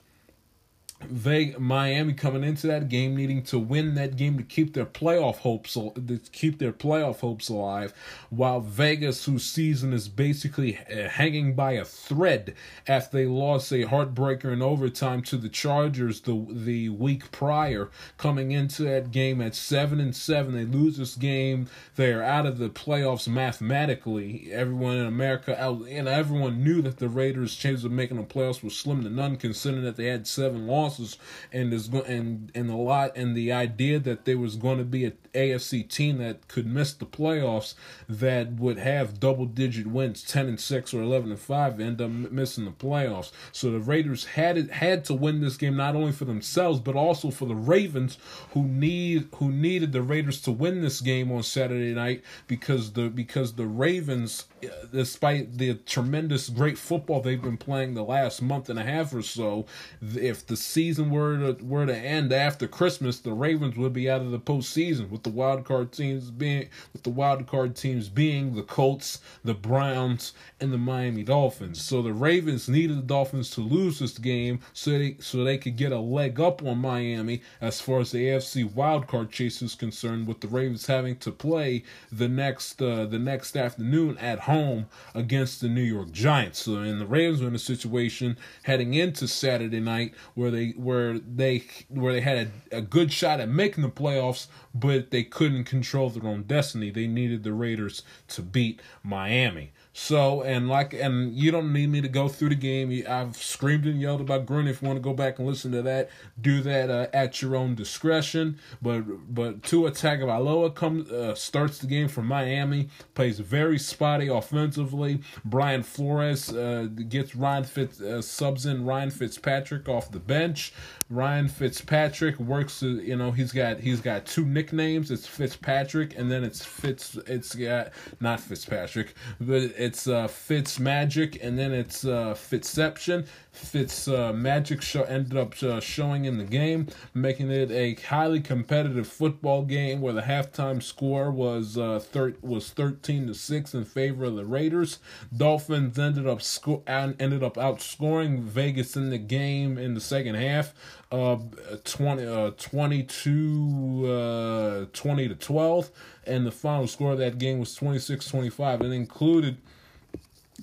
Vegas, 1.02 1.60
Miami 1.60 2.14
coming 2.14 2.44
into 2.44 2.68
that 2.68 2.90
game 2.90 3.16
needing 3.16 3.42
to 3.44 3.58
win 3.58 3.96
that 3.96 4.18
game 4.18 4.38
to 4.38 4.44
keep 4.44 4.74
their 4.74 4.86
playoff 4.86 5.38
hopes 5.38 5.74
to 5.74 6.20
keep 6.32 6.60
their 6.60 6.74
playoff 6.74 7.22
hopes 7.22 7.48
alive, 7.48 7.94
while 8.30 8.60
Vegas, 8.60 9.24
whose 9.26 9.46
season 9.46 9.94
is 9.94 10.10
basically 10.10 10.78
uh, 10.78 11.08
hanging 11.08 11.56
by 11.56 11.72
a 11.72 11.86
thread 11.86 12.54
after 12.86 13.18
they 13.18 13.26
lost 13.26 13.72
a 13.72 13.86
heartbreaker 13.86 14.52
in 14.52 14.62
overtime 14.62 15.22
to 15.22 15.38
the 15.38 15.48
Chargers 15.48 16.22
the 16.22 16.46
the 16.50 16.90
week 16.90 17.32
prior, 17.32 17.90
coming 18.18 18.52
into 18.52 18.84
that 18.84 19.12
game 19.12 19.42
at 19.42 19.56
seven 19.56 20.02
and 20.02 20.16
seven, 20.16 20.54
they 20.54 20.66
lose 20.66 20.98
this 20.98 21.16
game, 21.16 21.70
they 21.96 22.12
are 22.12 22.24
out 22.24 22.46
of 22.46 22.58
the 22.58 22.70
playoffs 22.70 23.28
mathematically. 23.28 24.50
Everyone 24.52 24.98
in 24.98 25.06
America 25.06 25.58
and 25.58 26.08
everyone 26.10 26.62
knew 26.64 26.82
that 26.82 26.98
the 26.98 27.10
Raiders' 27.10 27.56
chances 27.56 27.86
of 27.86 27.92
making 27.92 28.18
the 28.18 28.24
playoffs 28.24 28.62
were 28.62 28.70
slim 28.70 29.04
to 29.04 29.10
none, 29.10 29.38
considering 29.38 29.86
that 29.86 29.96
they 29.96 30.08
had 30.08 30.28
seven 30.28 30.68
losses 30.68 30.89
losses, 30.90 31.18
and 31.54 31.74
is 31.74 31.88
go- 31.88 32.02
and 32.02 32.52
and 32.56 32.70
a 32.70 32.76
lot 32.76 33.12
and 33.16 33.36
the 33.36 33.52
idea 33.52 34.00
that 34.00 34.26
there 34.26 34.38
was 34.38 34.56
going 34.56 34.78
to 34.78 34.84
be 34.84 35.06
an 35.06 35.18
AFC 35.34 35.88
team 35.88 36.18
that 36.18 36.48
could 36.48 36.66
miss 36.66 36.94
the 36.94 37.06
playoffs 37.06 37.76
that 38.08 38.54
would 38.54 38.78
have 38.78 39.20
double 39.20 39.46
digit 39.46 39.88
wins, 39.88 40.24
ten 40.24 40.48
and 40.48 40.60
six 40.60 40.94
or 40.94 41.02
eleven 41.02 41.30
and 41.32 41.40
five, 41.40 41.80
end 41.80 42.02
up 42.02 42.10
missing 42.10 42.66
the 42.66 42.72
playoffs. 42.72 43.32
So 43.52 43.72
the 43.72 43.80
Raiders 43.80 44.26
had 44.26 44.58
it 44.58 44.72
had 44.72 45.06
to 45.06 45.14
win 45.14 45.42
this 45.42 45.58
game 45.58 45.76
not 45.76 45.96
only 45.96 46.12
for 46.12 46.26
themselves 46.26 46.80
but 46.80 46.96
also 46.96 47.30
for 47.30 47.46
the 47.46 47.56
Ravens, 47.56 48.18
who 48.52 48.64
need 48.64 49.28
who 49.36 49.52
needed 49.52 49.92
the 49.92 50.02
Raiders 50.02 50.42
to 50.42 50.52
win 50.52 50.82
this 50.82 51.02
game 51.02 51.32
on 51.32 51.44
Saturday 51.44 51.94
night 51.94 52.24
because 52.48 52.94
the 52.94 53.10
because 53.10 53.54
the 53.54 53.68
Ravens, 53.68 54.46
despite 54.92 55.58
the 55.58 55.76
tremendous 55.76 56.50
great 56.50 56.78
football 56.78 57.22
they've 57.22 57.42
been 57.42 57.58
playing 57.58 57.94
the 57.94 58.04
last 58.04 58.42
month 58.42 58.70
and 58.70 58.80
a 58.80 58.84
half 58.84 59.14
or 59.14 59.22
so, 59.22 59.66
if 60.02 60.46
the 60.46 60.56
season 60.56 61.10
were 61.10 61.54
to 61.54 61.66
were 61.66 61.86
to 61.86 61.96
end 61.96 62.32
after 62.34 62.68
Christmas, 62.68 63.20
the 63.20 63.34
Ravens 63.34 63.78
would 63.78 63.94
be 63.94 64.10
out 64.10 64.22
of 64.22 64.32
the 64.32 64.40
postseason 64.40 65.10
with 65.10 65.24
the 65.24 65.30
wild 65.30 65.66
card 65.66 65.92
teams 65.92 66.32
being 66.32 66.70
with 66.94 67.04
the 67.04 67.10
wild 67.10 67.48
card 67.48 67.76
teams 67.76 68.10
being 68.10 68.56
the 68.56 68.64
Colts, 68.64 69.20
the 69.44 69.54
Browns, 69.54 70.34
and 70.60 70.74
the 70.74 70.78
Miami 70.78 71.24
Dolphins. 71.24 71.82
So 71.82 72.02
the 72.02 72.14
Ravens 72.14 72.68
needed 72.68 72.98
the 72.98 73.04
Dolphins 73.04 73.52
to 73.52 73.62
lose 73.62 74.00
this 74.00 74.18
game 74.18 74.60
so 74.74 74.92
they 74.92 75.18
so 75.20 75.44
they 75.44 75.58
could 75.58 75.78
get 75.78 75.92
a 75.92 76.00
leg 76.00 76.40
up 76.40 76.64
on 76.64 76.80
Miami 76.80 77.42
as 77.62 77.82
far 77.82 78.00
as 78.00 78.12
the 78.12 78.26
AFC 78.26 78.74
wild 78.74 79.08
card 79.08 79.32
chase 79.32 79.62
is 79.62 79.76
concerned, 79.76 80.28
with 80.28 80.42
the 80.42 80.48
Ravens 80.48 80.88
having 80.88 81.16
to 81.18 81.32
play 81.32 81.84
the 82.12 82.28
next 82.28 82.82
uh, 82.82 83.06
the 83.06 83.20
next 83.20 83.56
afternoon 83.56 84.18
at 84.18 84.40
home 84.50 84.88
against 85.14 85.62
the 85.62 85.70
New 85.70 85.84
York 85.84 86.12
Giants. 86.12 86.64
So 86.64 86.78
and 86.78 87.00
the 87.00 87.06
Ravens 87.06 87.42
were 87.42 87.48
in 87.48 87.56
a 87.56 87.60
situation 87.60 88.38
heading 88.64 88.96
into 88.96 89.28
Saturday 89.28 89.80
night 89.80 90.14
where 90.34 90.52
they 90.52 90.72
where 90.72 91.20
they 91.20 91.64
where 91.88 92.14
they 92.14 92.22
had 92.22 92.52
a, 92.72 92.78
a 92.78 92.82
good 92.82 93.14
shot 93.14 93.40
at 93.40 93.48
making 93.48 93.84
the 93.84 93.90
playoffs, 93.90 94.48
but 94.74 95.12
they 95.12 95.24
couldn't 95.24 95.66
control 95.66 96.10
their 96.10 96.30
own 96.30 96.44
destiny. 96.44 96.90
They 96.90 97.08
needed 97.08 97.44
the 97.44 97.54
Raiders 97.54 98.02
to 98.30 98.42
beat 98.42 98.82
Miami. 99.04 99.72
So 100.02 100.44
and 100.44 100.70
like 100.70 100.94
and 100.94 101.36
you 101.36 101.52
don't 101.52 101.74
need 101.74 101.90
me 101.90 102.00
to 102.00 102.08
go 102.08 102.30
through 102.30 102.50
the 102.50 102.56
game. 102.56 103.04
I've 103.08 103.36
screamed 103.36 103.86
and 103.86 104.00
yelled 104.00 104.22
about 104.22 104.46
Gruden. 104.46 104.70
If 104.70 104.82
you 104.82 104.88
want 104.88 104.96
to 104.96 105.02
go 105.02 105.14
back 105.14 105.40
and 105.40 105.48
listen 105.48 105.74
to 105.74 105.82
that, 105.82 106.10
do 106.40 106.62
that 106.62 106.90
uh, 106.90 107.08
at 107.14 107.42
your 107.42 107.58
own 107.58 107.76
discretion. 107.76 108.58
But 108.82 109.02
but 109.36 109.62
Tua 109.62 109.92
Tagovailoa 109.92 110.74
comes 110.74 111.12
uh, 111.12 111.36
starts 111.36 111.80
the 111.80 111.88
game 111.88 112.08
for 112.08 112.22
Miami. 112.22 112.88
Plays 113.14 113.40
very 113.42 113.78
spotty 113.78 114.30
offensively. 114.30 115.22
Brian 115.44 115.84
Flores 115.84 116.50
uh, 116.50 116.88
gets 117.10 117.36
Ryan 117.36 117.66
Fitz 117.66 118.00
uh, 118.00 118.22
subs 118.22 118.66
in 118.66 118.86
Ryan 118.86 119.12
Fitzpatrick 119.12 119.90
off 119.90 120.12
the 120.12 120.20
bench. 120.20 120.72
Ryan 121.12 121.48
Fitzpatrick 121.48 122.40
works. 122.40 122.84
Uh, 122.84 122.88
you 122.88 123.16
know 123.16 123.32
he's 123.32 123.52
got 123.52 123.80
he's 123.80 124.00
got 124.00 124.28
two 124.28 124.46
nicknames. 124.46 125.10
It's 125.10 125.26
Fitzpatrick 125.26 126.16
and 126.16 126.32
then 126.32 126.44
it's 126.44 126.64
Fitz. 126.64 127.18
It's 127.26 127.56
got 127.56 127.90
not 128.20 128.40
Fitzpatrick, 128.40 129.16
but 129.42 129.64
it's 129.64 130.08
uh, 130.08 130.28
Fitz 130.28 130.80
Magic, 130.80 131.44
and 131.44 131.58
then 131.58 131.72
it's 131.72 132.06
uh, 132.06 132.36
Fitzception. 132.36 133.26
Fitz 133.52 134.08
uh, 134.08 134.32
Magic 134.32 134.82
show 134.84 135.02
ended 135.04 135.36
up 135.36 135.62
uh, 135.64 135.80
showing 135.80 136.26
in 136.26 136.38
the 136.38 136.44
game, 136.44 136.88
making 137.16 137.50
it 137.50 137.72
a 137.72 137.96
highly 137.96 138.40
competitive 138.40 139.08
football 139.08 139.64
game 139.64 140.02
where 140.02 140.14
the 140.14 140.22
halftime 140.22 140.82
score 140.82 141.32
was 141.32 141.76
uh, 141.78 142.00
thir- 142.00 142.36
was 142.42 142.70
thirteen 142.70 143.26
to 143.26 143.34
six 143.34 143.74
in 143.74 143.84
favor 143.84 144.26
of 144.26 144.36
the 144.36 144.46
Raiders. 144.46 145.00
Dolphins 145.36 145.98
ended 145.98 146.28
up 146.28 146.44
sco- 146.44 146.84
ended 146.88 147.42
up 147.44 147.56
outscoring 147.56 148.42
Vegas 148.42 148.96
in 148.96 149.10
the 149.10 149.18
game 149.18 149.80
in 149.80 149.96
the 149.96 150.02
second 150.02 150.36
half. 150.36 150.74
Uh, 151.12 151.38
20, 151.86 152.24
uh, 152.24 152.52
22, 152.52 154.06
uh, 154.08 154.86
20 154.94 155.28
to 155.28 155.34
12, 155.34 155.90
and 156.28 156.46
the 156.46 156.52
final 156.52 156.86
score 156.86 157.14
of 157.14 157.18
that 157.18 157.40
game 157.40 157.60
was 157.60 157.76
26-25. 157.76 158.84
It 158.84 158.92
included 158.92 159.58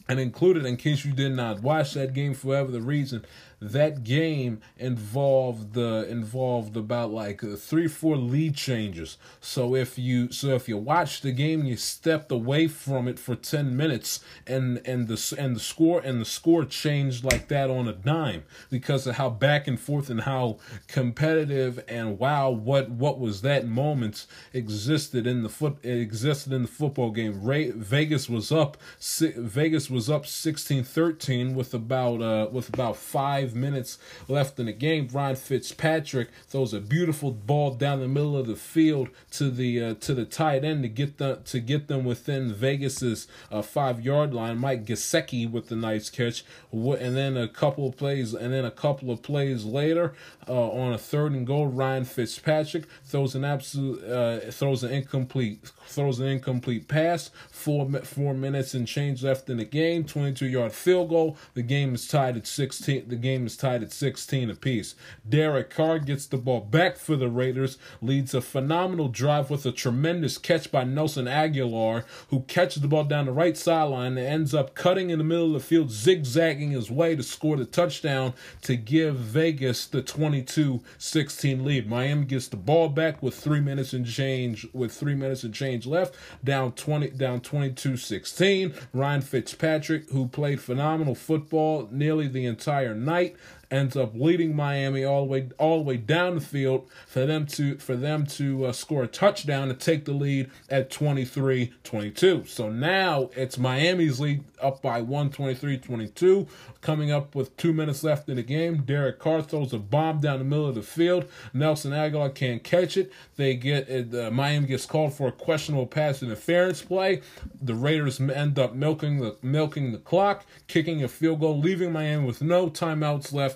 and 0.09 0.21
included 0.21 0.65
in 0.65 0.77
case 0.77 1.05
you 1.05 1.13
did 1.13 1.33
not 1.33 1.63
watch 1.63 1.95
that 1.95 2.15
game 2.15 2.35
for 2.35 2.49
whatever 2.49 2.71
the 2.71 2.81
reason 2.81 3.25
that 3.73 4.05
game 4.05 4.61
involved 4.79 5.75
the 5.75 6.07
involved 6.09 6.77
about 6.77 7.11
like 7.11 7.41
three 7.59 7.89
four 7.89 8.17
lead 8.17 8.55
changes. 8.55 9.19
So 9.41 9.75
if 9.75 9.99
you 9.99 10.31
so 10.33 10.49
if 10.55 10.69
you 10.69 10.77
watch 10.77 11.21
the 11.21 11.33
game, 11.33 11.65
you 11.65 11.77
stepped 11.77 12.31
away 12.31 12.69
from 12.69 13.09
it 13.09 13.19
for 13.19 13.35
ten 13.35 13.77
minutes, 13.77 14.21
and 14.47 14.81
and 14.85 15.09
the 15.09 15.35
and 15.39 15.57
the 15.57 15.61
score 15.61 16.01
and 16.01 16.21
the 16.21 16.25
score 16.25 16.65
changed 16.65 17.25
like 17.25 17.49
that 17.49 17.71
on 17.71 17.89
a 17.89 17.93
dime 17.93 18.45
because 18.71 19.07
of 19.07 19.17
how 19.17 19.31
back 19.31 19.67
and 19.67 19.81
forth 19.81 20.11
and 20.11 20.23
how 20.23 20.59
competitive 20.87 21.83
and 21.89 22.19
wow 22.19 22.51
what 22.51 22.91
what 22.91 23.19
was 23.19 23.43
that 23.43 23.67
moment 23.67 24.27
existed 24.53 25.27
in 25.27 25.43
the 25.43 25.49
foot 25.49 25.85
existed 25.85 26.53
in 26.53 26.63
the 26.63 26.69
football 26.69 27.11
game. 27.11 27.43
Ray, 27.45 27.71
Vegas 27.71 28.29
was 28.29 28.53
up 28.53 28.77
Vegas 29.21 29.91
was 29.91 30.09
up 30.09 30.25
16-13 30.25 31.55
with 31.55 31.75
about 31.75 32.23
uh 32.23 32.49
with 32.51 32.69
about 32.69 32.97
5 32.97 33.55
minutes 33.57 33.99
left 34.29 34.59
in 34.59 34.67
the 34.67 34.73
game. 34.73 35.09
Ryan 35.13 35.37
Fitzpatrick 35.37 36.29
throws 36.49 36.73
a 36.73 36.81
beautiful 36.81 37.31
ball 37.31 37.73
down 37.73 38.01
the 38.01 38.09
middle 38.09 38.37
of 38.37 38.47
the 38.47 38.57
field 38.57 39.09
to 39.33 39.51
the 39.51 39.83
uh, 39.83 39.95
to 39.95 40.15
the 40.15 40.25
tight 40.25 40.65
end 40.65 40.83
to 40.83 40.89
get 40.89 41.19
the 41.19 41.37
to 41.47 41.61
get 41.61 41.89
them 41.89 42.05
within 42.05 42.53
Vegas's 42.53 43.29
uh, 43.51 43.63
5-yard 43.63 44.35
line. 44.35 44.59
Mike 44.59 44.85
Gesicki 44.85 45.51
with 45.51 45.69
the 45.69 45.77
nice 45.77 46.11
catch 46.11 46.45
and 46.73 47.17
then 47.17 47.37
a 47.37 47.49
couple 47.49 47.89
of 47.89 47.97
plays 47.97 48.35
and 48.35 48.53
then 48.53 48.65
a 48.65 48.71
couple 48.71 49.11
of 49.11 49.23
plays 49.23 49.65
later 49.65 50.15
uh, 50.49 50.71
on 50.71 50.93
a 50.93 50.99
third 50.99 51.33
and 51.33 51.47
goal 51.47 51.67
Ryan 51.67 52.05
Fitzpatrick 52.05 52.85
throws 53.05 53.35
an 53.35 53.45
absolute 53.45 54.03
uh, 54.05 54.51
throws 54.51 54.83
an 54.85 54.93
incomplete 54.93 55.71
throws 55.87 56.21
an 56.21 56.27
incomplete 56.29 56.89
pass. 56.89 57.31
4 57.51 57.91
4 58.03 58.35
minutes 58.35 58.75
and 58.75 58.87
change 58.87 59.23
left 59.23 59.49
in 59.49 59.59
the 59.59 59.65
game. 59.65 60.05
22 60.05 60.47
yard 60.47 60.73
field 60.73 61.09
goal. 61.09 61.37
The 61.55 61.63
game 61.63 61.95
is 61.95 62.07
tied 62.07 62.37
at 62.37 62.47
16. 62.47 63.09
The 63.09 63.17
game 63.17 63.47
is 63.47 63.57
tied 63.57 63.83
at 63.83 63.93
16 63.93 64.51
apiece. 64.51 64.95
Derek 65.29 65.71
Carr 65.71 65.99
gets 65.99 66.27
the 66.27 66.37
ball 66.37 66.61
back 66.61 66.97
for 66.97 67.17
the 67.17 67.29
Raiders. 67.29 67.79
Leads 68.01 68.35
a 68.35 68.41
phenomenal 68.41 69.09
drive 69.09 69.51
with 69.51 69.67
a 69.67 69.73
tremendous 69.73 70.39
catch 70.39 70.71
by 70.71 70.85
Nelson 70.85 71.27
Agholor, 71.27 72.05
who 72.29 72.41
catches 72.43 72.83
the 72.83 72.89
ball 72.89 73.05
down 73.05 73.27
the 73.27 73.33
right 73.33 73.57
sideline 73.57 74.17
and 74.19 74.27
ends 74.27 74.55
up 74.55 74.75
cutting 74.75 75.11
in 75.11 75.19
the 75.19 75.25
middle 75.25 75.47
of 75.47 75.53
the 75.53 75.61
field, 75.61 75.91
zigzagging 75.91 76.71
his 76.71 76.91
way 76.91 77.17
to 77.17 77.23
score 77.23 77.57
the 77.57 77.65
touchdown 77.65 78.33
to 78.63 78.77
give 78.77 79.17
Vegas 79.17 79.87
the 79.87 80.03
22-16 80.03 81.65
lead. 81.65 81.89
Miami 81.89 82.25
gets 82.25 82.49
the 82.49 82.57
ball 82.57 82.89
back 82.89 83.23
with 83.23 83.35
three 83.35 83.61
minutes 83.61 83.93
and 83.93 84.07
change. 84.07 84.67
With 84.73 84.93
three 84.93 85.15
minutes 85.15 85.45
and 85.45 85.55
change 85.55 85.76
left, 85.85 86.15
down 86.43 86.73
20, 86.73 87.11
down 87.11 87.41
22-16. 87.41 88.75
Ryan 88.93 89.21
Fitzpatrick, 89.21 90.09
who 90.11 90.29
played 90.29 90.61
phenomenal 90.61 91.15
football 91.15 91.89
nearly 91.91 92.29
the 92.29 92.47
entire 92.47 92.95
night, 92.95 93.37
ends 93.71 93.97
up 93.97 94.13
leading 94.15 94.55
Miami 94.55 95.05
all 95.05 95.23
the 95.23 95.31
way 95.31 95.49
all 95.59 95.79
the 95.79 95.85
way 95.85 95.97
down 95.97 96.35
the 96.35 96.41
field 96.41 96.89
for 97.07 97.27
them 97.27 97.47
to 97.47 97.77
for 97.79 97.97
them 97.97 98.27
to 98.27 98.67
uh, 98.67 98.73
score 98.73 99.05
a 99.05 99.07
touchdown 99.07 99.69
to 99.69 99.75
take 99.75 100.05
the 100.05 100.13
lead 100.13 100.51
at 100.71 100.91
23-22. 100.91 102.49
So 102.49 102.71
now 102.71 103.31
it's 103.35 103.59
Miami's 103.59 104.21
lead 104.21 104.45
up 104.61 104.81
by 104.81 105.03
123-22 105.03 106.49
coming 106.81 107.11
up 107.11 107.35
with 107.35 107.57
2 107.57 107.73
minutes 107.73 108.03
left 108.03 108.29
in 108.29 108.37
the 108.37 108.43
game. 108.43 108.83
Derek 108.83 109.19
Carr 109.19 109.43
throws 109.43 109.73
a 109.73 109.79
bomb 109.79 110.21
down 110.21 110.39
the 110.39 110.45
middle 110.45 110.69
of 110.69 110.75
the 110.75 110.83
field. 110.83 111.27
Nelson 111.53 111.93
Agholor 111.93 112.35
can't 112.35 112.63
catch 112.63 112.97
it. 112.97 113.13
They 113.37 113.55
get 113.55 113.89
uh, 114.15 114.31
Miami 114.31 114.67
gets 114.67 114.87
called 114.87 115.15
for 115.15 115.29
a 115.29 115.33
questionable 115.33 115.87
pass 115.87 116.23
interference 116.23 116.83
play. 116.83 117.23
The 117.61 117.75
Raiders 117.75 118.21
end 118.21 118.59
up 118.59 118.75
milking 118.75 119.21
the 119.21 119.37
milking 119.43 119.93
the 119.93 119.99
clock, 119.99 120.47
kicking 120.69 121.03
a 121.03 121.09
field 121.09 121.41
goal, 121.41 121.59
leaving 121.59 121.93
Miami 121.93 122.25
with 122.25 122.43
no 122.43 122.69
timeouts 122.69 123.33
left 123.33 123.56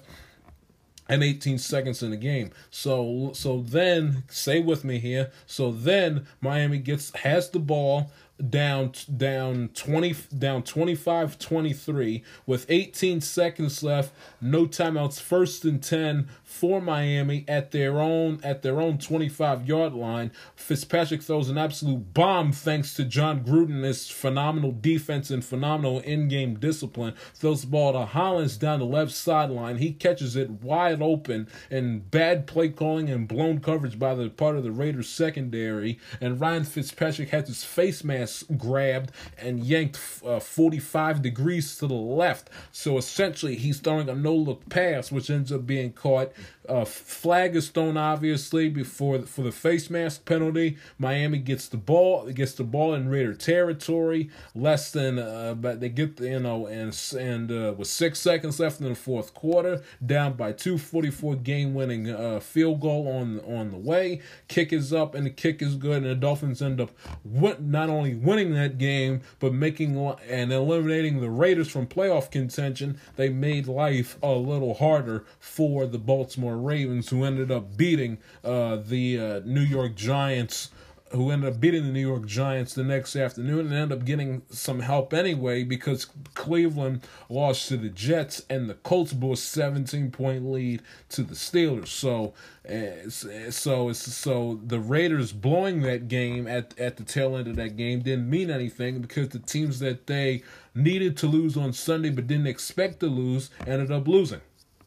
and 1.11 1.25
18 1.25 1.59
seconds 1.59 2.03
in 2.05 2.13
the 2.13 2.17
game. 2.17 2.53
So 2.71 3.33
so 3.35 3.63
then 3.63 4.23
stay 4.31 4.61
with 4.61 4.85
me 4.85 5.01
here. 5.01 5.33
So 5.45 5.73
then 5.73 6.27
Miami 6.41 6.79
gets 6.79 7.15
has 7.17 7.51
the 7.51 7.59
ball 7.59 8.13
down 8.49 8.93
down 9.15 9.69
20 9.75 10.15
down 10.39 10.63
25 10.63 11.39
23 11.39 12.25
with 12.47 12.65
18 12.71 13.21
seconds 13.21 13.83
left 13.83 14.13
no 14.41 14.67
timeouts 14.67 15.21
first 15.21 15.67
and 15.67 15.83
10 15.83 16.27
for 16.51 16.81
Miami 16.81 17.45
at 17.49 17.71
their 17.71 18.01
own 18.01 18.41
at 18.43 18.63
their 18.63 18.81
own 18.81 18.99
25 18.99 19.67
yard 19.67 19.95
line 19.95 20.31
Fitzpatrick 20.57 21.23
throws 21.23 21.49
an 21.49 21.57
absolute 21.57 22.13
bomb 22.13 22.53
thanks 22.53 22.95
to 22.95 23.05
Jon 23.05 23.45
Gruden 23.45 23.83
his 23.83 24.09
phenomenal 24.09 24.73
defense 24.73 25.31
and 25.31 25.45
phenomenal 25.45 26.01
in-game 26.01 26.59
discipline 26.59 27.15
throws 27.35 27.63
the 27.63 27.69
ball 27.69 27.93
to 27.93 28.05
Hollins 28.05 28.57
down 28.57 28.81
the 28.81 28.85
left 28.85 29.13
sideline 29.13 29.79
he 29.79 29.93
catches 29.93 30.37
it 30.37 30.51
wide 30.51 31.01
open 31.01 31.49
and 31.71 32.11
bad 32.11 32.47
play 32.47 32.69
calling 32.69 33.09
and 33.09 33.29
blown 33.29 33.61
coverage 33.61 33.99
by 33.99 34.15
the 34.15 34.29
part 34.29 34.57
of 34.57 34.65
the 34.65 34.73
Raiders 34.73 35.09
secondary 35.09 35.99
and 36.21 36.41
Ryan 36.41 36.65
Fitzpatrick 36.65 37.31
has 37.31 37.49
his 37.49 37.65
face 37.65 38.03
mask 38.03 38.47
grabbed 38.57 39.13
and 39.39 39.61
yanked 39.65 39.99
uh, 40.25 40.41
45 40.41 41.23
degrees 41.23 41.77
to 41.79 41.87
the 41.87 41.95
left. 41.95 42.51
So 42.73 42.99
essentially, 42.99 43.57
he's 43.57 43.81
throwing 43.81 44.09
a 44.09 44.15
no 44.15 44.35
look 44.35 44.69
pass, 44.69 45.11
which 45.13 45.31
ends 45.31 45.53
up 45.53 45.67
being 45.67 45.93
caught. 45.93 46.33
Uh, 46.71 46.85
flag 46.85 47.57
is 47.57 47.69
thrown 47.69 47.97
obviously 47.97 48.69
before 48.69 49.21
for 49.23 49.43
the 49.43 49.51
face 49.51 49.91
mask 49.91 50.25
penalty. 50.25 50.79
Miami 50.99 51.39
gets 51.39 51.67
the 51.67 51.77
ball, 51.77 52.31
gets 52.31 52.53
the 52.53 52.65
ball 52.65 52.95
in 52.95 53.09
Raider 53.09 53.35
territory. 53.35 54.31
Less 54.55 54.93
than, 54.93 55.19
uh, 55.19 55.55
but 55.55 55.81
they 55.81 55.89
get 55.89 56.17
the, 56.17 56.29
you 56.29 56.41
know, 56.41 56.67
and 56.67 56.97
and 57.19 57.51
uh, 57.51 57.75
with 57.77 57.89
six 57.89 58.21
seconds 58.21 58.61
left 58.61 58.81
in 58.81 58.89
the 58.89 58.95
fourth 58.95 59.35
quarter, 59.35 59.83
down 60.05 60.35
by 60.35 60.53
two, 60.53 60.79
44 60.79 61.37
game 61.37 61.75
winning 61.75 62.09
uh, 62.09 62.39
field 62.41 62.81
goal 62.81 63.09
on 63.09 63.41
on 63.41 63.73
the 63.73 63.79
way. 63.79 64.21
Kick 64.47 64.73
is 64.73 64.93
up 64.93 65.15
and 65.15 65.27
the 65.27 65.31
kick 65.31 65.61
is 65.61 65.75
good, 65.75 65.99
and 65.99 66.07
the 66.07 66.15
Dolphins 66.15 66.63
end 66.63 66.81
up 66.81 66.93
not 67.25 67.89
only 67.91 68.15
winning 68.15 68.55
that 68.55 68.79
game, 68.79 69.23
but 69.41 69.53
making 69.53 69.97
and 70.29 70.53
eliminating 70.53 71.21
the 71.21 71.31
Raiders 71.31 71.69
from 71.69 71.87
playoff 71.87 72.31
contention. 72.31 73.01
They 73.17 73.29
made 73.29 73.67
life 73.67 74.19
a 74.23 74.33
little 74.33 74.75
harder 74.75 75.25
for 75.41 75.87
the 75.87 75.99
Baltimore 75.99 76.30
Ravens, 76.57 77.09
who 77.09 77.25
ended 77.25 77.51
up 77.51 77.77
beating 77.77 78.19
uh, 78.45 78.77
the 78.77 79.19
uh, 79.19 79.41
New 79.45 79.63
York 79.63 79.95
Giants 79.95 80.71
who 81.13 81.31
ended 81.31 81.53
up 81.53 81.61
beating 81.61 81.85
the 81.85 81.93
New 81.93 82.07
York 82.07 82.25
Giants 82.27 82.75
the 82.75 82.85
next 82.85 83.17
afternoon 83.17 83.67
and 83.67 83.73
ended 83.73 83.99
up 83.99 84.05
getting 84.05 84.43
some 84.51 84.81
help 84.81 85.13
anyway 85.13 85.65
because 85.65 86.07
Cleveland 86.35 87.05
lost 87.29 87.69
to 87.69 87.77
the 87.77 87.89
Jets 87.89 88.45
and 88.49 88.71
the 88.71 88.75
Colts 88.75 89.13
blew 89.13 89.33
a 89.33 89.37
17 89.37 90.13
point 90.13 90.47
lead 90.47 90.83
to 91.09 91.23
the 91.23 91.35
Steelers. 91.35 91.89
So, 91.89 92.35
uh, 92.69 93.11
so 93.51 93.93
so 93.93 94.61
the 94.65 94.79
Raiders 94.79 95.33
blowing 95.33 95.83
that 95.83 96.07
game 96.07 96.47
at 96.47 96.79
at 96.79 96.97
the 96.97 97.05
tail 97.05 97.37
end 97.37 97.49
of 97.49 97.57
that 97.57 97.77
game 97.77 98.03
didn't 98.03 98.31
mean 98.31 98.51
anything 98.51 99.01
because 99.01 99.31
the 99.31 99.41
teams 99.41 99.81
that 99.81 100.07
they 100.07 100.45
needed 100.77 101.17
to 101.19 101.27
lose 101.27 101.57
on 101.57 101.73
Sunday 101.73 102.11
but 102.11 102.29
didn't 102.29 102.47
expect 102.47 103.01
to 103.01 103.07
lose 103.07 103.51
ended 103.67 103.91
up 103.91 104.07
losing. 104.07 104.41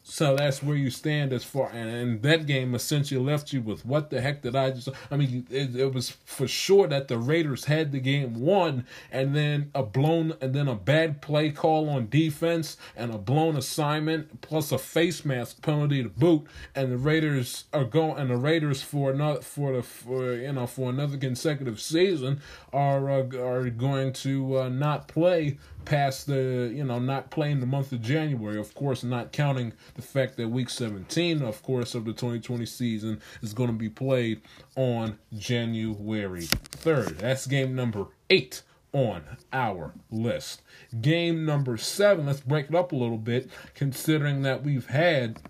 So 0.06 0.36
that's 0.36 0.62
where 0.62 0.76
you 0.76 0.90
stand 0.90 1.32
as 1.32 1.44
far, 1.44 1.70
and, 1.70 1.88
and, 1.88 2.22
that 2.22 2.44
game 2.44 2.74
essentially 2.74 3.18
left 3.18 3.54
you 3.54 3.62
with 3.62 3.86
what 3.86 4.10
the 4.10 4.20
heck 4.20 4.42
did 4.42 4.54
I 4.54 4.70
just? 4.70 4.90
I 5.10 5.16
mean, 5.16 5.46
it, 5.50 5.74
it, 5.74 5.94
was 5.94 6.10
for 6.26 6.46
sure 6.46 6.86
that 6.88 7.08
the 7.08 7.16
Raiders 7.16 7.64
had 7.64 7.90
the 7.90 8.00
game 8.00 8.38
won, 8.38 8.84
and 9.10 9.34
then 9.34 9.70
a 9.74 9.82
blown, 9.82 10.34
and 10.42 10.54
then 10.54 10.68
a 10.68 10.74
bad 10.74 11.22
play 11.22 11.48
call 11.50 11.88
on 11.88 12.10
defense, 12.10 12.76
and 12.94 13.14
a 13.14 13.18
blown 13.18 13.56
assignment, 13.56 14.42
plus 14.42 14.72
a 14.72 14.78
face 14.78 15.24
mask 15.24 15.62
penalty 15.62 16.02
to 16.02 16.10
boot, 16.10 16.46
and 16.74 16.92
the 16.92 16.98
Raiders 16.98 17.64
are 17.72 17.84
going, 17.84 18.18
and 18.18 18.28
the 18.28 18.36
Raiders 18.36 18.82
for 18.82 19.10
another 19.10 19.40
for 19.40 19.72
the 19.72 19.82
for 19.82 20.34
you 20.34 20.52
know 20.52 20.66
for 20.66 20.90
another 20.90 21.16
consecutive 21.16 21.80
season 21.80 22.42
are 22.74 23.10
uh, 23.10 23.38
are 23.38 23.70
going 23.70 24.12
to 24.12 24.58
uh, 24.58 24.68
not 24.68 25.08
play 25.08 25.56
past 25.84 26.26
the 26.26 26.72
you 26.74 26.84
know 26.84 26.98
not 26.98 27.30
playing 27.30 27.60
the 27.60 27.66
month 27.66 27.92
of 27.92 28.00
January 28.00 28.58
of 28.58 28.74
course 28.74 29.04
not 29.04 29.32
counting 29.32 29.72
the 29.94 30.02
fact 30.02 30.36
that 30.36 30.48
week 30.48 30.70
17 30.70 31.42
of 31.42 31.62
course 31.62 31.94
of 31.94 32.04
the 32.04 32.12
2020 32.12 32.66
season 32.66 33.20
is 33.42 33.54
going 33.54 33.68
to 33.68 33.74
be 33.74 33.88
played 33.88 34.40
on 34.76 35.18
January 35.36 36.46
3rd 36.46 37.18
that's 37.18 37.46
game 37.46 37.74
number 37.74 38.06
8 38.30 38.62
on 38.94 39.24
our 39.52 39.92
list. 40.10 40.62
Game 41.00 41.44
number 41.44 41.76
7 41.76 42.24
let's 42.24 42.40
break 42.40 42.68
it 42.68 42.74
up 42.74 42.92
a 42.92 42.96
little 42.96 43.18
bit 43.18 43.50
considering 43.74 44.42
that 44.42 44.62
we've 44.62 44.86
had 44.86 45.40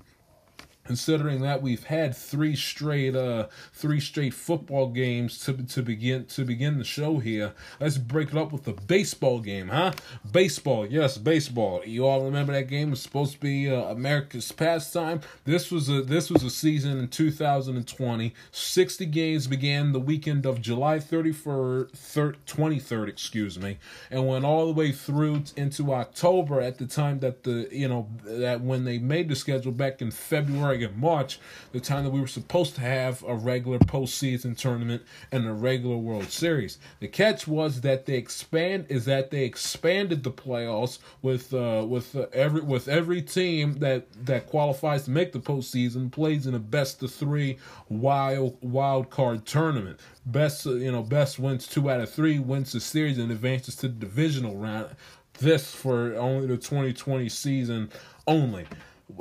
considering 0.85 1.41
that 1.41 1.63
we've 1.63 1.85
had 1.85 2.17
three 2.17 2.55
straight 2.55 3.17
uh 3.17 3.47
three 3.73 4.01
straight 4.01 4.35
football 4.35 4.89
games 4.89 5.39
to 5.45 5.53
to 5.53 5.83
begin 5.83 6.25
to 6.27 6.45
begin 6.45 6.79
the 6.79 6.85
show 6.85 7.19
here 7.19 7.53
let's 7.81 7.99
break 7.99 8.29
it 8.29 8.37
up 8.37 8.53
with 8.53 8.67
a 8.69 8.73
baseball 8.73 9.41
game 9.41 9.69
huh? 9.69 9.93
Baseball 10.31 10.87
yes 10.87 11.19
baseball. 11.19 11.83
You 11.85 12.07
all 12.07 12.25
remember 12.25 12.53
that 12.53 12.69
game 12.69 12.91
was 12.91 13.01
supposed 13.01 13.33
to 13.35 13.41
be 13.41 13.71
uh, 13.71 13.85
america's 13.85 14.53
pastime? 14.53 15.21
This 15.45 15.71
was 15.71 15.89
a 15.89 16.03
this 16.03 16.31
was 16.31 16.43
a 16.43 16.51
season 16.51 16.99
in 16.99 17.09
2020 17.09 18.35
60 18.53 19.07
games 19.07 19.47
began 19.47 19.93
the 19.93 20.01
weekend 20.01 20.47
of 20.47 20.61
july 20.61 20.99
31st 20.99 22.35
23rd 22.47 23.09
excuse 23.09 23.59
me 23.59 23.79
and 24.11 24.27
went 24.27 24.45
all 24.45 24.67
the 24.67 24.73
way 24.73 24.93
through 24.93 25.43
into 25.57 25.93
october 25.93 26.61
at 26.61 26.79
the 26.79 26.87
time 26.87 27.21
that 27.21 27.43
the 27.45 27.69
you 27.73 27.89
know 27.89 28.09
that 28.25 28.61
when 28.61 28.85
they 28.85 28.99
made 28.99 29.29
the 29.29 29.37
schedule 29.37 29.73
back 29.73 30.01
in 30.03 30.11
february 30.11 30.74
in 30.81 30.99
March, 30.99 31.39
the 31.73 31.81
time 31.81 32.05
that 32.05 32.11
we 32.11 32.21
were 32.21 32.27
supposed 32.27 32.75
to 32.77 32.81
have 32.81 33.23
a 33.25 33.35
regular 33.35 33.79
postseason 33.79 34.57
tournament 34.57 35.03
and 35.33 35.47
a 35.47 35.53
regular 35.53 35.97
World 35.97 36.31
Series. 36.31 36.79
The 37.01 37.09
catch 37.09 37.47
was 37.47 37.81
that 37.83 38.07
they 38.07 38.15
expand 38.15 38.87
is 38.89 39.05
that 39.07 39.31
they 39.31 39.45
expanded 39.45 40.23
the 40.23 40.31
playoffs 40.31 40.99
with 41.23 41.53
uh, 41.55 41.85
with 41.89 42.15
uh, 42.17 42.27
every 42.33 42.61
with 42.61 42.89
every 42.89 43.23
team 43.23 43.75
that 43.75 44.07
that 44.27 44.47
qualifies 44.47 45.05
to 45.05 45.11
make 45.11 45.33
the 45.33 45.41
postseason 45.41 46.11
plays 46.11 46.47
in 46.47 46.55
a 46.55 46.59
best 46.59 47.03
of 47.03 47.13
three 47.13 47.59
wild 47.89 48.57
wild 48.63 49.11
card 49.11 49.47
tournament. 49.47 50.01
Best 50.27 50.67
uh, 50.67 50.75
you 50.75 50.93
know 50.93 51.03
best 51.03 51.39
wins 51.39 51.67
two 51.67 51.91
out 51.91 52.01
of 52.01 52.11
three 52.11 52.39
wins 52.39 52.73
the 52.73 52.81
series 52.81 53.19
and 53.19 53.31
advances 53.31 53.77
to 53.77 53.89
the 53.89 53.95
divisional 53.95 54.57
round. 54.57 54.95
This 55.39 55.75
for 55.75 56.15
only 56.15 56.47
the 56.47 56.57
2020 56.57 57.29
season 57.29 57.91
only 58.27 58.67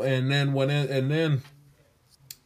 and 0.04 0.32
then 0.32 0.54
when 0.54 0.70
it, 0.70 0.90
and 0.90 1.12
then 1.12 1.42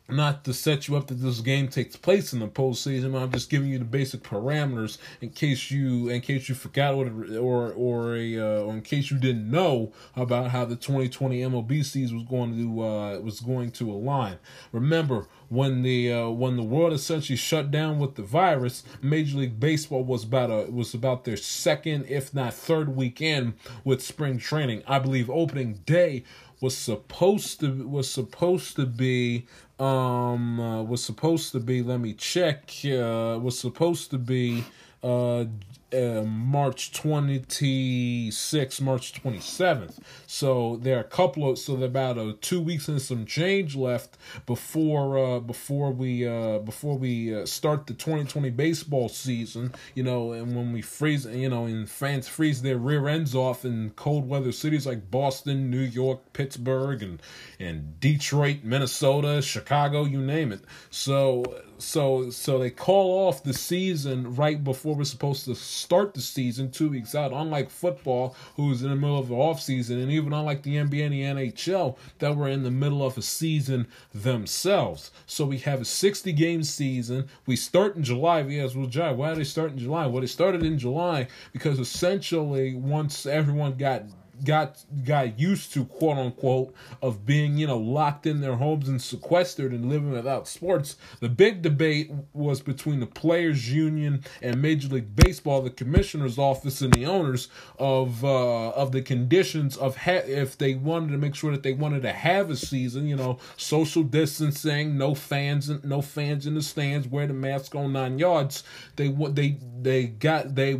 not 0.10 0.43
to 0.45 0.54
set 0.54 0.88
you 0.88 0.95
up 0.95 1.08
that 1.08 1.15
this 1.15 1.41
game 1.41 1.67
takes 1.67 1.95
place 1.95 2.32
in 2.32 2.39
the 2.39 2.47
postseason. 2.47 3.19
I'm 3.19 3.32
just 3.32 3.50
giving 3.50 3.69
you 3.69 3.80
the 3.80 3.86
basic 3.86 4.23
parameters 4.23 4.97
in 5.21 5.30
case 5.30 5.69
you 5.69 6.10
in 6.10 6.21
case 6.21 6.47
you 6.47 6.56
forgot 6.56 6.95
what 6.95 7.08
it, 7.08 7.38
or 7.38 7.73
or 7.73 8.15
a 8.15 8.39
uh, 8.39 8.62
or 8.63 8.73
in 8.73 8.82
case 8.82 9.12
you 9.12 9.17
didn't 9.17 9.50
know 9.50 9.91
about 10.15 10.52
how 10.52 10.65
the 10.65 10.76
2020 10.76 11.41
MLB 11.41 11.84
season 11.84 12.17
was 12.17 12.26
going 12.28 12.56
to 12.56 12.84
uh, 12.84 13.19
was 13.19 13.39
going 13.41 13.71
to 13.71 13.91
align. 13.91 14.38
Remember 14.71 15.28
when 15.50 15.82
the 15.82 16.13
uh, 16.13 16.30
when 16.30 16.56
the 16.56 16.63
world 16.63 16.93
essentially 16.93 17.38
shut 17.38 17.69
down 17.69 18.00
with 18.00 18.15
the 18.15 18.23
virus, 18.23 18.84
Major 19.02 19.39
League 19.39 19.60
Baseball 19.60 20.04
was 20.04 20.23
about 20.23 20.50
a 20.50 20.71
was 20.71 20.93
about 20.93 21.26
their 21.26 21.38
second 21.38 22.06
if 22.08 22.34
not 22.34 22.54
third 22.54 22.95
weekend 22.95 23.56
with 23.84 24.02
spring 24.02 24.38
training. 24.38 24.84
I 24.88 25.00
believe 25.00 25.30
opening 25.30 25.82
day 25.86 26.23
was 26.62 26.76
supposed 26.76 27.60
to 27.60 27.88
was 27.88 28.10
supposed 28.10 28.76
to 28.76 28.86
be 28.86 29.46
um 29.80 30.60
uh, 30.60 30.82
was 30.84 31.04
supposed 31.04 31.52
to 31.52 31.60
be 31.60 31.84
let 31.84 32.00
me 32.00 32.13
check 32.13 32.72
uh 32.86 33.38
was 33.41 33.60
supposed 33.60 34.10
to 34.10 34.17
be 34.17 34.63
uh 35.04 35.46
uh, 35.93 36.21
March 36.23 36.91
26th, 36.91 38.82
March 38.82 39.13
27th. 39.13 40.00
So 40.26 40.78
there 40.82 40.97
are 40.97 41.02
a 41.02 41.04
couple 41.06 41.50
of 41.50 41.58
so 41.58 41.76
there 41.76 41.88
about 41.88 42.17
uh, 42.17 42.34
two 42.41 42.60
weeks 42.60 42.88
and 42.88 43.02
some 43.02 43.26
change 43.26 43.76
left 43.76 44.17
before 44.45 45.17
uh, 45.17 45.39
before 45.39 45.91
we 45.91 46.28
uh, 46.28 46.60
before 46.60 46.97
we 46.97 47.34
uh, 47.34 47.45
start 47.45 47.88
the 47.88 47.93
2020 47.93 48.50
baseball 48.50 49.08
season. 49.08 49.73
You 49.95 50.04
know, 50.04 50.34
and 50.34 50.56
when 50.56 50.73
we 50.73 50.82
freeze, 50.82 51.26
you 51.26 51.50
know, 51.50 51.65
and 51.65 51.89
fans 51.89 52.28
freeze 52.28 52.62
their 52.62 52.78
rear 52.78 53.08
ends 53.08 53.34
off 53.34 53.63
in 53.63 53.91
cold 53.91 54.28
weather 54.28 54.52
cities 54.52 54.86
like 54.86 55.10
Boston, 55.10 55.69
New 55.69 55.80
York, 55.80 56.34
Pittsburgh, 56.34 57.02
and 57.02 57.21
and 57.60 58.00
Detroit, 58.00 58.58
Minnesota, 58.63 59.41
Chicago, 59.41 60.04
you 60.04 60.19
name 60.19 60.52
it. 60.52 60.62
So 60.89 61.43
so 61.78 62.30
so 62.30 62.60
they 62.60 62.69
call 62.69 63.28
off 63.28 63.43
the 63.43 63.54
season 63.54 64.36
right 64.36 64.63
before 64.63 64.95
we're 64.95 65.04
supposed 65.04 65.45
to 65.45 65.56
start 65.78 66.13
the 66.13 66.22
season 66.22 66.72
two 66.72 66.90
weeks 66.90 67.16
out 67.16 67.32
unlike 67.32 67.70
football 67.70 68.36
who's 68.56 68.82
in 68.82 68.90
the 68.90 68.96
middle 68.96 69.18
of 69.18 69.28
the 69.28 69.36
off 69.36 69.62
season 69.62 70.00
and 70.00 70.12
even 70.12 70.34
unlike 70.34 70.63
the 70.63 70.76
nba 70.76 71.06
and 71.06 71.13
the 71.13 71.24
nhl 71.24 71.96
that 72.20 72.36
were 72.36 72.48
in 72.48 72.63
the 72.63 72.72
middle 72.72 73.06
of 73.06 73.18
a 73.18 73.22
season 73.22 73.88
themselves. 74.13 75.12
So 75.26 75.46
we 75.46 75.60
have 75.60 75.82
a 75.82 75.86
60 75.86 76.34
game 76.34 76.63
season. 76.63 77.28
We 77.46 77.56
start 77.56 77.96
in 77.96 78.04
july. 78.04 78.42
Yes 78.42 78.76
well 78.76 78.88
Jai, 78.88 79.12
why 79.12 79.30
did 79.30 79.40
they 79.40 79.44
start 79.44 79.72
in 79.72 79.78
july? 79.78 80.08
Well 80.08 80.22
they 80.22 80.28
started 80.28 80.63
in 80.63 80.78
july 80.78 81.28
because 81.54 81.80
essentially 81.80 82.76
once 82.76 83.26
everyone 83.26 83.76
got 83.78 84.04
got 84.43 84.84
got 85.04 85.39
used 85.39 85.73
to 85.73 85.86
quote 85.86 86.17
unquote 86.17 86.73
of 87.02 87.26
being 87.26 87.58
you 87.58 87.67
know 87.67 87.78
locked 87.78 88.26
in 88.26 88.41
their 88.41 88.56
homes 88.56 88.88
and 88.88 89.02
sequestered 89.02 89.71
and 89.71 89.89
living 89.89 90.12
without 90.12 90.47
sports 90.47 90.97
the 91.19 91.30
big 91.30 91.62
debate 91.62 92.12
was 92.34 92.62
between 92.62 93.00
the 93.00 93.06
players 93.08 93.71
union 93.71 94.23
and 94.41 94.62
major 94.62 94.88
league 94.88 95.15
baseball 95.15 95.62
the 95.62 95.69
commissioner's 95.69 96.38
office 96.38 96.82
and 96.82 96.93
the 96.93 97.06
owners 97.06 97.50
of 97.80 98.23
uh 98.23 98.69
of 98.69 98.91
the 98.91 99.02
conditions 99.02 99.78
of 99.78 99.97
ha- 99.97 100.23
if 100.26 100.58
they 100.58 100.76
wanted 100.76 101.12
to 101.12 101.17
make 101.17 101.36
sure 101.36 101.52
that 101.52 101.63
they 101.63 101.73
wanted 101.73 102.02
to 102.02 102.12
have 102.12 102.50
a 102.50 102.56
season 102.56 103.08
you 103.08 103.15
know 103.15 103.38
social 103.56 104.04
distancing 104.04 104.97
no 104.97 105.15
fans 105.15 105.69
in, 105.69 105.82
no 105.84 106.02
fans 106.02 106.45
in 106.47 106.54
the 106.56 106.62
stands 106.62 107.08
wear 107.08 107.28
the 107.28 107.34
mask 107.34 107.76
on 107.76 107.93
nine 107.93 108.19
yards. 108.19 108.63
They 108.95 109.10
what 109.10 109.36
they 109.36 109.58
they 109.82 110.06
got 110.06 110.56
they 110.56 110.80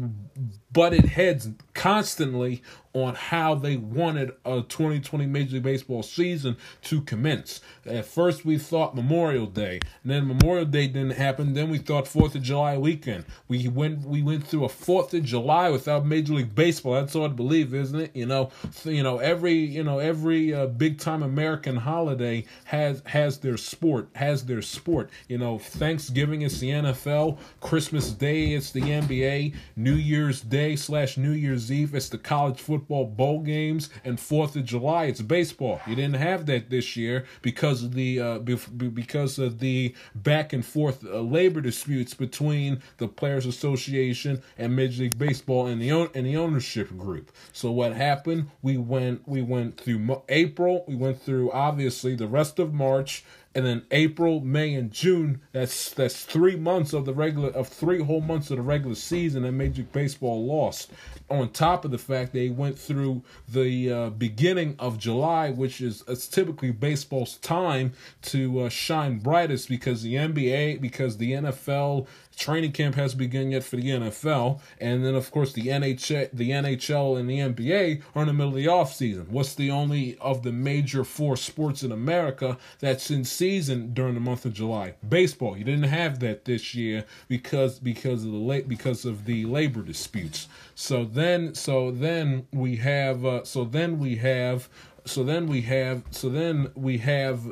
butted 0.72 1.06
heads 1.06 1.50
constantly 1.74 2.62
on 2.94 3.14
how 3.14 3.54
they 3.54 3.78
wanted 3.78 4.32
a 4.44 4.62
2020 4.62 5.28
Major 5.28 5.56
League 5.56 5.64
Baseball 5.64 6.02
season 6.02 6.58
to 6.82 7.02
commence. 7.02 7.62
At 7.86 8.06
first, 8.06 8.44
we 8.44 8.58
thought 8.58 8.96
Memorial 8.96 9.46
Day, 9.46 9.80
and 10.02 10.12
then 10.12 10.28
Memorial 10.28 10.66
Day 10.66 10.88
didn't 10.88 11.12
happen. 11.12 11.54
Then 11.54 11.70
we 11.70 11.78
thought 11.78 12.08
Fourth 12.08 12.34
of 12.34 12.42
July 12.42 12.78
weekend. 12.78 13.26
We 13.48 13.68
went 13.68 14.00
we 14.02 14.24
went 14.24 14.48
through 14.48 14.66
a 14.66 14.70
Fourth 14.70 15.14
of 15.14 15.24
July 15.24 15.70
without 15.70 16.06
Major 16.06 16.34
League 16.34 16.56
Baseball. 16.56 16.94
That's 16.94 17.14
hard 17.14 17.32
to 17.32 17.36
believe, 17.36 17.74
isn't 17.74 18.00
it? 18.00 18.16
You 18.16 18.26
know, 18.26 18.52
you 18.84 19.04
know 19.04 19.20
every 19.20 19.54
you 19.54 19.84
know 19.84 20.00
every 20.00 20.54
uh, 20.54 20.66
big 20.66 20.98
time 20.98 21.22
American 21.22 21.78
holiday 21.78 22.46
has 22.66 23.04
has 23.06 23.38
their 23.40 23.58
sport 23.58 24.10
has 24.16 24.46
their 24.46 24.64
sport. 24.64 25.12
You 25.28 25.38
know, 25.38 25.60
Thanksgiving 25.60 26.42
is 26.42 26.60
the 26.60 26.70
NFL, 26.70 27.38
Christmas 27.62 28.12
Day 28.12 28.54
it's 28.54 28.72
the 28.72 28.82
NBA, 28.82 29.54
New 29.76 29.94
Year's 29.94 30.42
Day 30.42 30.57
slash 30.76 31.18
New 31.18 31.32
Year's 31.32 31.72
Eve 31.72 31.94
it's 31.94 32.10
the 32.10 32.18
college 32.18 32.60
football 32.60 33.06
bowl 33.06 33.42
games, 33.42 33.90
and 34.04 34.20
Fourth 34.20 34.56
of 34.56 34.66
July 34.66 35.06
it's 35.06 35.22
baseball. 35.22 35.80
You 35.86 35.96
didn't 35.96 36.16
have 36.16 36.46
that 36.48 36.70
this 36.70 36.98
year 36.98 37.26
because 37.42 37.84
of 37.84 37.94
the 37.94 38.20
uh, 38.20 38.40
because 38.40 39.38
of 39.38 39.60
the 39.60 39.94
back 40.16 40.54
and 40.54 40.66
forth 40.66 41.06
uh, 41.06 41.20
labor 41.20 41.62
disputes 41.62 42.14
between 42.14 42.82
the 42.98 43.08
Players 43.08 43.46
Association 43.46 44.42
and 44.58 44.76
Major 44.76 45.04
League 45.04 45.18
Baseball 45.18 45.68
and 45.68 45.82
the 45.82 45.90
and 45.92 46.26
the 46.26 46.38
ownership 46.38 46.90
group. 46.98 47.32
So 47.54 47.72
what 47.72 47.94
happened? 47.94 48.50
We 48.62 48.78
went 48.78 49.28
we 49.28 49.42
went 49.42 49.80
through 49.80 50.24
April. 50.30 50.84
We 50.88 50.96
went 50.96 51.22
through 51.22 51.52
obviously 51.52 52.16
the 52.16 52.28
rest 52.28 52.60
of 52.60 52.74
March 52.74 53.24
and 53.58 53.66
then 53.66 53.82
April, 53.90 54.40
May, 54.40 54.76
and 54.76 54.92
June. 54.92 55.42
That's 55.52 55.90
that's 55.90 56.24
three 56.24 56.56
months 56.56 56.94
of 56.94 57.06
the 57.06 57.14
regular 57.14 57.50
of 57.50 57.68
three 57.68 58.04
whole 58.04 58.22
months 58.22 58.52
of 58.52 58.58
the 58.58 58.62
regular 58.62 58.94
season 58.94 59.42
that 59.42 59.52
Major 59.52 59.82
League 59.82 59.92
Baseball 59.92 60.46
lost. 60.46 60.92
On 61.32 61.50
top 61.50 61.84
of 61.84 61.90
the 61.90 61.98
fact 61.98 62.34
they 62.34 62.50
went 62.50 62.78
through 62.78 63.24
the 63.50 63.92
uh, 63.92 64.10
beginning 64.12 64.76
of 64.78 65.00
July, 65.00 65.50
which 65.50 65.82
is 65.82 66.04
it's 66.08 66.28
typically 66.28 66.70
baseball's 66.70 67.38
time 67.38 67.94
to 68.22 68.60
uh, 68.60 68.70
shine 68.70 69.18
brightest 69.18 69.70
because 69.70 70.04
the 70.04 70.14
NBA, 70.14 70.80
because 70.80 71.18
the 71.18 71.32
NFL 71.32 72.06
training 72.38 72.72
camp 72.72 72.96
has 72.96 73.16
begun 73.16 73.52
yet 73.52 73.64
for 73.64 73.76
the 73.76 73.90
NFL, 73.90 74.62
and 74.80 75.04
then 75.04 75.16
of 75.16 75.32
course 75.32 75.54
the 75.54 75.68
NHL, 75.68 76.30
the 76.32 76.52
NHL 76.52 77.20
and 77.20 77.30
the 77.30 77.40
NBA 77.40 78.04
are 78.16 78.22
in 78.22 78.28
the 78.28 78.34
middle 78.34 78.50
of 78.50 78.56
the 78.56 78.68
off 78.68 78.94
season. 78.94 79.28
What's 79.30 79.56
the 79.56 79.72
only 79.72 80.18
of 80.20 80.44
the 80.44 80.52
major 80.52 81.04
four 81.04 81.36
sports 81.36 81.84
in 81.84 81.92
America 81.92 82.58
that's 82.80 83.10
in 83.10 83.26
season 83.26 83.94
during 83.94 84.14
the 84.14 84.20
month 84.20 84.46
of 84.46 84.54
July? 84.54 84.94
Baseball. 85.08 85.58
You 85.58 85.64
didn't 85.64 85.84
have 85.84 86.20
that 86.20 86.46
this 86.46 86.76
year 86.76 87.06
because 87.28 87.80
because 87.80 88.24
of 88.24 88.32
the 88.32 88.38
late 88.38 88.70
because 88.70 89.04
of 89.04 89.26
the 89.26 89.46
labor 89.46 89.82
disputes. 89.82 90.48
So 90.76 91.06
then 91.06 91.56
so 91.56 91.92
then 91.92 92.48
we 92.54 92.78
have 92.78 93.26
uh, 93.26 93.44
so 93.46 93.66
then 93.66 93.98
we 93.98 94.18
have 94.18 94.70
so 95.08 95.24
then 95.24 95.48
we 95.48 95.62
have 95.62 96.04
so 96.12 96.30
then 96.30 96.72
we 96.76 96.98
have 97.00 97.48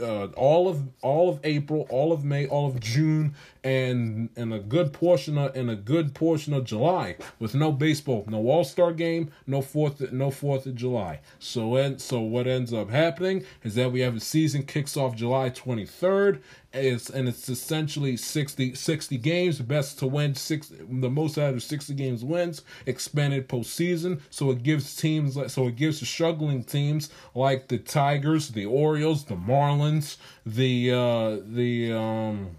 uh, 0.00 0.26
all 0.36 0.68
of 0.68 0.82
all 1.02 1.28
of 1.28 1.40
April, 1.42 1.86
all 1.90 2.12
of 2.12 2.24
May, 2.24 2.46
all 2.46 2.68
of 2.68 2.78
June, 2.80 3.34
and 3.64 4.28
and 4.36 4.52
a 4.52 4.58
good 4.58 4.92
portion 4.92 5.38
of 5.38 5.56
and 5.56 5.70
a 5.70 5.76
good 5.76 6.14
portion 6.14 6.52
of 6.54 6.64
July 6.64 7.16
with 7.38 7.54
no 7.54 7.72
baseball, 7.72 8.24
no 8.28 8.48
All 8.48 8.64
Star 8.64 8.92
game, 8.92 9.30
no 9.46 9.62
fourth 9.62 10.12
no 10.12 10.30
Fourth 10.30 10.66
of 10.66 10.74
July. 10.74 11.20
So 11.38 11.76
and 11.76 12.00
so 12.00 12.20
what 12.20 12.46
ends 12.46 12.72
up 12.72 12.90
happening 12.90 13.44
is 13.64 13.74
that 13.74 13.92
we 13.92 14.00
have 14.00 14.16
a 14.16 14.20
season 14.20 14.62
kicks 14.64 14.96
off 14.96 15.16
July 15.16 15.48
twenty 15.48 15.86
third, 15.86 16.42
It's, 16.74 17.10
and 17.10 17.28
it's 17.28 17.48
essentially 17.50 18.16
60, 18.16 18.74
60 18.74 19.18
games, 19.18 19.58
best 19.60 19.98
to 19.98 20.06
win 20.06 20.34
six, 20.34 20.68
the 20.70 21.10
most 21.10 21.36
out 21.36 21.52
of 21.52 21.62
sixty 21.62 21.92
games 21.92 22.24
wins, 22.24 22.62
expanded 22.86 23.48
postseason. 23.48 24.20
So 24.30 24.50
it 24.50 24.62
gives 24.62 24.96
teams 24.96 25.36
like 25.36 25.50
so 25.50 25.68
it 25.68 25.76
gives 25.76 26.00
the 26.00 26.06
struggling 26.06 26.64
teams 26.64 27.10
like 27.34 27.68
the 27.68 27.78
Tigers, 27.78 28.48
the 28.48 28.64
Orioles, 28.64 29.24
the 29.24 29.34
Marlins, 29.34 30.16
the 30.46 30.92
uh, 30.92 31.36
the 31.44 31.92
um, 31.92 32.56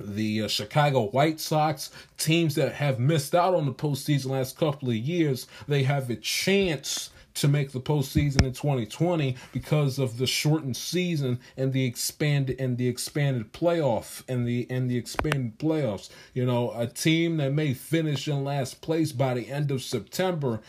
the 0.00 0.42
uh, 0.42 0.48
Chicago 0.48 1.08
White 1.10 1.38
Sox, 1.38 1.90
teams 2.18 2.56
that 2.56 2.74
have 2.74 2.98
missed 2.98 3.34
out 3.34 3.54
on 3.54 3.66
the 3.66 3.72
postseason 3.72 4.26
last 4.26 4.58
couple 4.58 4.88
of 4.88 4.96
years, 4.96 5.46
they 5.68 5.84
have 5.84 6.10
a 6.10 6.16
chance 6.16 7.10
to 7.34 7.48
make 7.48 7.72
the 7.72 7.80
postseason 7.80 8.44
in 8.44 8.52
2020 8.52 9.36
because 9.52 9.98
of 9.98 10.18
the 10.18 10.26
shortened 10.26 10.76
season 10.76 11.40
and 11.56 11.72
the 11.72 11.84
expanded 11.84 12.60
and 12.60 12.78
the 12.78 12.88
expanded 12.88 13.52
playoff 13.52 14.22
and 14.28 14.46
the 14.46 14.66
and 14.70 14.90
the 14.90 14.96
expanded 14.96 15.58
playoffs. 15.58 16.10
You 16.32 16.46
know, 16.46 16.72
a 16.74 16.86
team 16.86 17.36
that 17.38 17.52
may 17.52 17.74
finish 17.74 18.28
in 18.28 18.44
last 18.44 18.80
place 18.80 19.12
by 19.12 19.34
the 19.34 19.48
end 19.50 19.70
of 19.70 19.82
September 19.82 20.60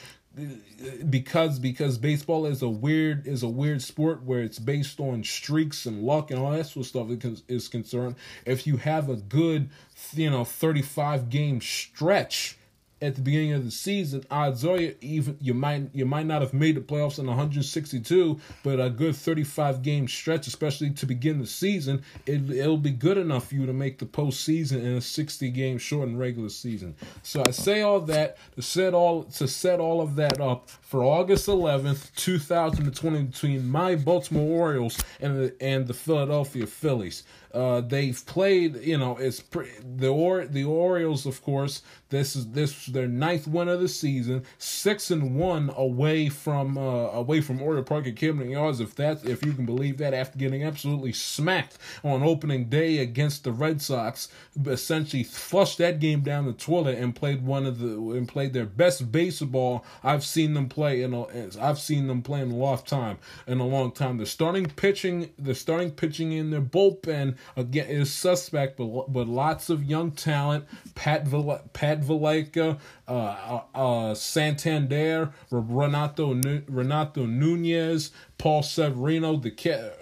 because 1.10 1.60
because 1.60 1.98
baseball 1.98 2.46
is 2.46 2.62
a 2.62 2.68
weird 2.70 3.26
is 3.26 3.44
a 3.44 3.48
weird 3.48 3.82
sport 3.82 4.24
where 4.24 4.42
it's 4.42 4.60
based 4.60 5.00
on 5.00 5.24
streaks 5.24 5.86
and 5.86 6.04
luck 6.04 6.30
and 6.30 6.40
all 6.40 6.52
that 6.52 6.66
sort 6.66 6.86
of 6.86 6.88
stuff 6.88 7.08
is 7.48 7.68
concerned. 7.68 8.16
If 8.46 8.68
you 8.68 8.78
have 8.78 9.10
a 9.10 9.16
good 9.16 9.70
you 10.14 10.30
know 10.30 10.44
35 10.44 11.30
game 11.30 11.62
stretch 11.62 12.58
at 13.02 13.16
the 13.16 13.22
beginning 13.22 13.52
of 13.52 13.66
the 13.66 13.72
season, 13.72 14.24
odds 14.32 14.64
are 14.64 14.80
you 14.80 14.96
even 15.02 15.38
you 15.42 15.54
might 15.54 15.90
you 15.94 16.06
might 16.06 16.26
not 16.26 16.42
have 16.42 16.54
made 16.54 16.76
the 16.76 16.82
playoffs 16.82 17.20
in 17.20 17.28
162, 17.28 18.40
but 18.64 18.80
a 18.80 18.90
good 18.90 19.16
35 19.16 19.82
game 19.82 20.08
stretch, 20.08 20.48
especially 20.48 20.90
to 20.92 21.06
begin 21.06 21.40
the 21.40 21.48
season, 21.48 22.04
it, 22.26 22.50
it'll 22.50 22.78
be 22.78 22.92
good 22.92 23.18
enough 23.18 23.50
for 23.50 23.56
you 23.56 23.66
to 23.66 23.74
make 23.74 24.00
the 24.00 24.06
postseason 24.06 24.78
in 24.78 24.94
a 24.94 25.02
60 25.02 25.52
game 25.52 25.78
shortened 25.78 26.18
regular 26.18 26.50
season. 26.50 26.96
So 27.22 27.44
I 27.46 27.52
say 27.52 27.82
all 27.82 28.00
that 28.02 28.38
to 28.56 28.62
set 28.62 28.94
all 28.94 29.24
to 29.24 29.48
set 29.48 29.80
all 29.82 30.00
of 30.00 30.16
that 30.16 30.40
up 30.40 30.70
for 30.70 31.04
August 31.04 31.48
11th, 31.48 32.16
2020, 32.16 33.24
between 33.24 33.70
my 33.70 33.96
Baltimore 33.96 34.58
Orioles 34.58 34.98
and 35.20 35.38
the, 35.38 35.56
and 35.60 35.86
the 35.86 35.94
Philadelphia 35.94 36.66
Phillies. 36.66 37.24
Uh, 37.56 37.82
they've 37.82 38.26
played, 38.26 38.76
you 38.84 38.98
know, 38.98 39.18
it's 39.18 39.40
pre- 39.40 39.72
the 39.96 40.10
or 40.10 40.46
the 40.46 40.64
Orioles, 40.66 41.26
of 41.26 41.42
course. 41.42 41.82
This 42.10 42.36
is 42.36 42.52
this 42.52 42.86
their 42.86 43.08
ninth 43.08 43.48
win 43.48 43.68
of 43.68 43.80
the 43.80 43.88
season, 43.88 44.44
six 44.58 45.10
and 45.10 45.36
one 45.36 45.72
away 45.76 46.30
from 46.30 46.78
uh, 46.78 47.10
away 47.12 47.42
from 47.42 47.62
Oriole 47.62 47.84
Park 47.84 48.08
at 48.08 48.16
Camden 48.16 48.50
Yards. 48.50 48.80
If 48.80 48.96
that, 48.96 49.26
if 49.26 49.44
you 49.46 49.54
can 49.54 49.66
believe 49.66 49.98
that, 49.98 50.14
after 50.14 50.38
getting 50.38 50.64
absolutely 50.64 51.14
smacked 51.14 51.78
on 52.04 52.22
opening 52.24 52.70
day 52.70 53.00
against 53.00 53.44
the 53.44 53.52
Red 53.52 53.82
Sox, 53.82 54.28
essentially 54.66 55.24
flushed 55.24 55.78
that 55.80 56.00
game 56.00 56.22
down 56.22 56.46
the 56.46 56.54
toilet 56.54 56.98
and 56.98 57.16
played 57.16 57.44
one 57.46 57.66
of 57.66 57.80
the 57.80 57.88
and 57.88 58.28
played 58.28 58.54
their 58.54 58.66
best 58.66 59.12
baseball 59.12 59.86
I've 60.04 60.24
seen 60.24 60.54
them 60.54 60.70
play 60.70 61.02
in 61.02 61.14
a, 61.14 61.26
I've 61.60 61.80
seen 61.80 62.08
them 62.08 62.22
play 62.22 62.42
in 62.42 62.52
a 62.52 62.56
long 62.56 62.78
time 62.80 63.18
in 63.48 63.60
a 63.60 63.66
long 63.66 63.92
time. 63.92 64.18
The 64.18 64.26
starting 64.26 64.66
pitching, 64.68 65.32
the 65.38 65.56
starting 65.56 65.92
pitching 65.92 66.32
in 66.32 66.52
their 66.52 66.62
bullpen 66.62 67.36
again 67.56 67.88
is 67.88 68.12
suspect, 68.14 68.78
but 68.78 69.12
but 69.12 69.28
lots 69.28 69.70
of 69.70 69.84
young 69.84 70.12
talent. 70.12 70.66
Pat 70.96 71.28
Val- 71.28 71.62
Pat 71.74 72.02
Valaika, 72.02 72.80
uh, 73.08 73.12
uh, 73.12 73.62
uh, 73.74 74.16
Santander, 74.16 75.32
Renato 75.52 76.34
Renato 76.68 77.26
Nunez, 77.26 78.12
Paul 78.38 78.64
Severino, 78.64 79.38
the 79.38 79.52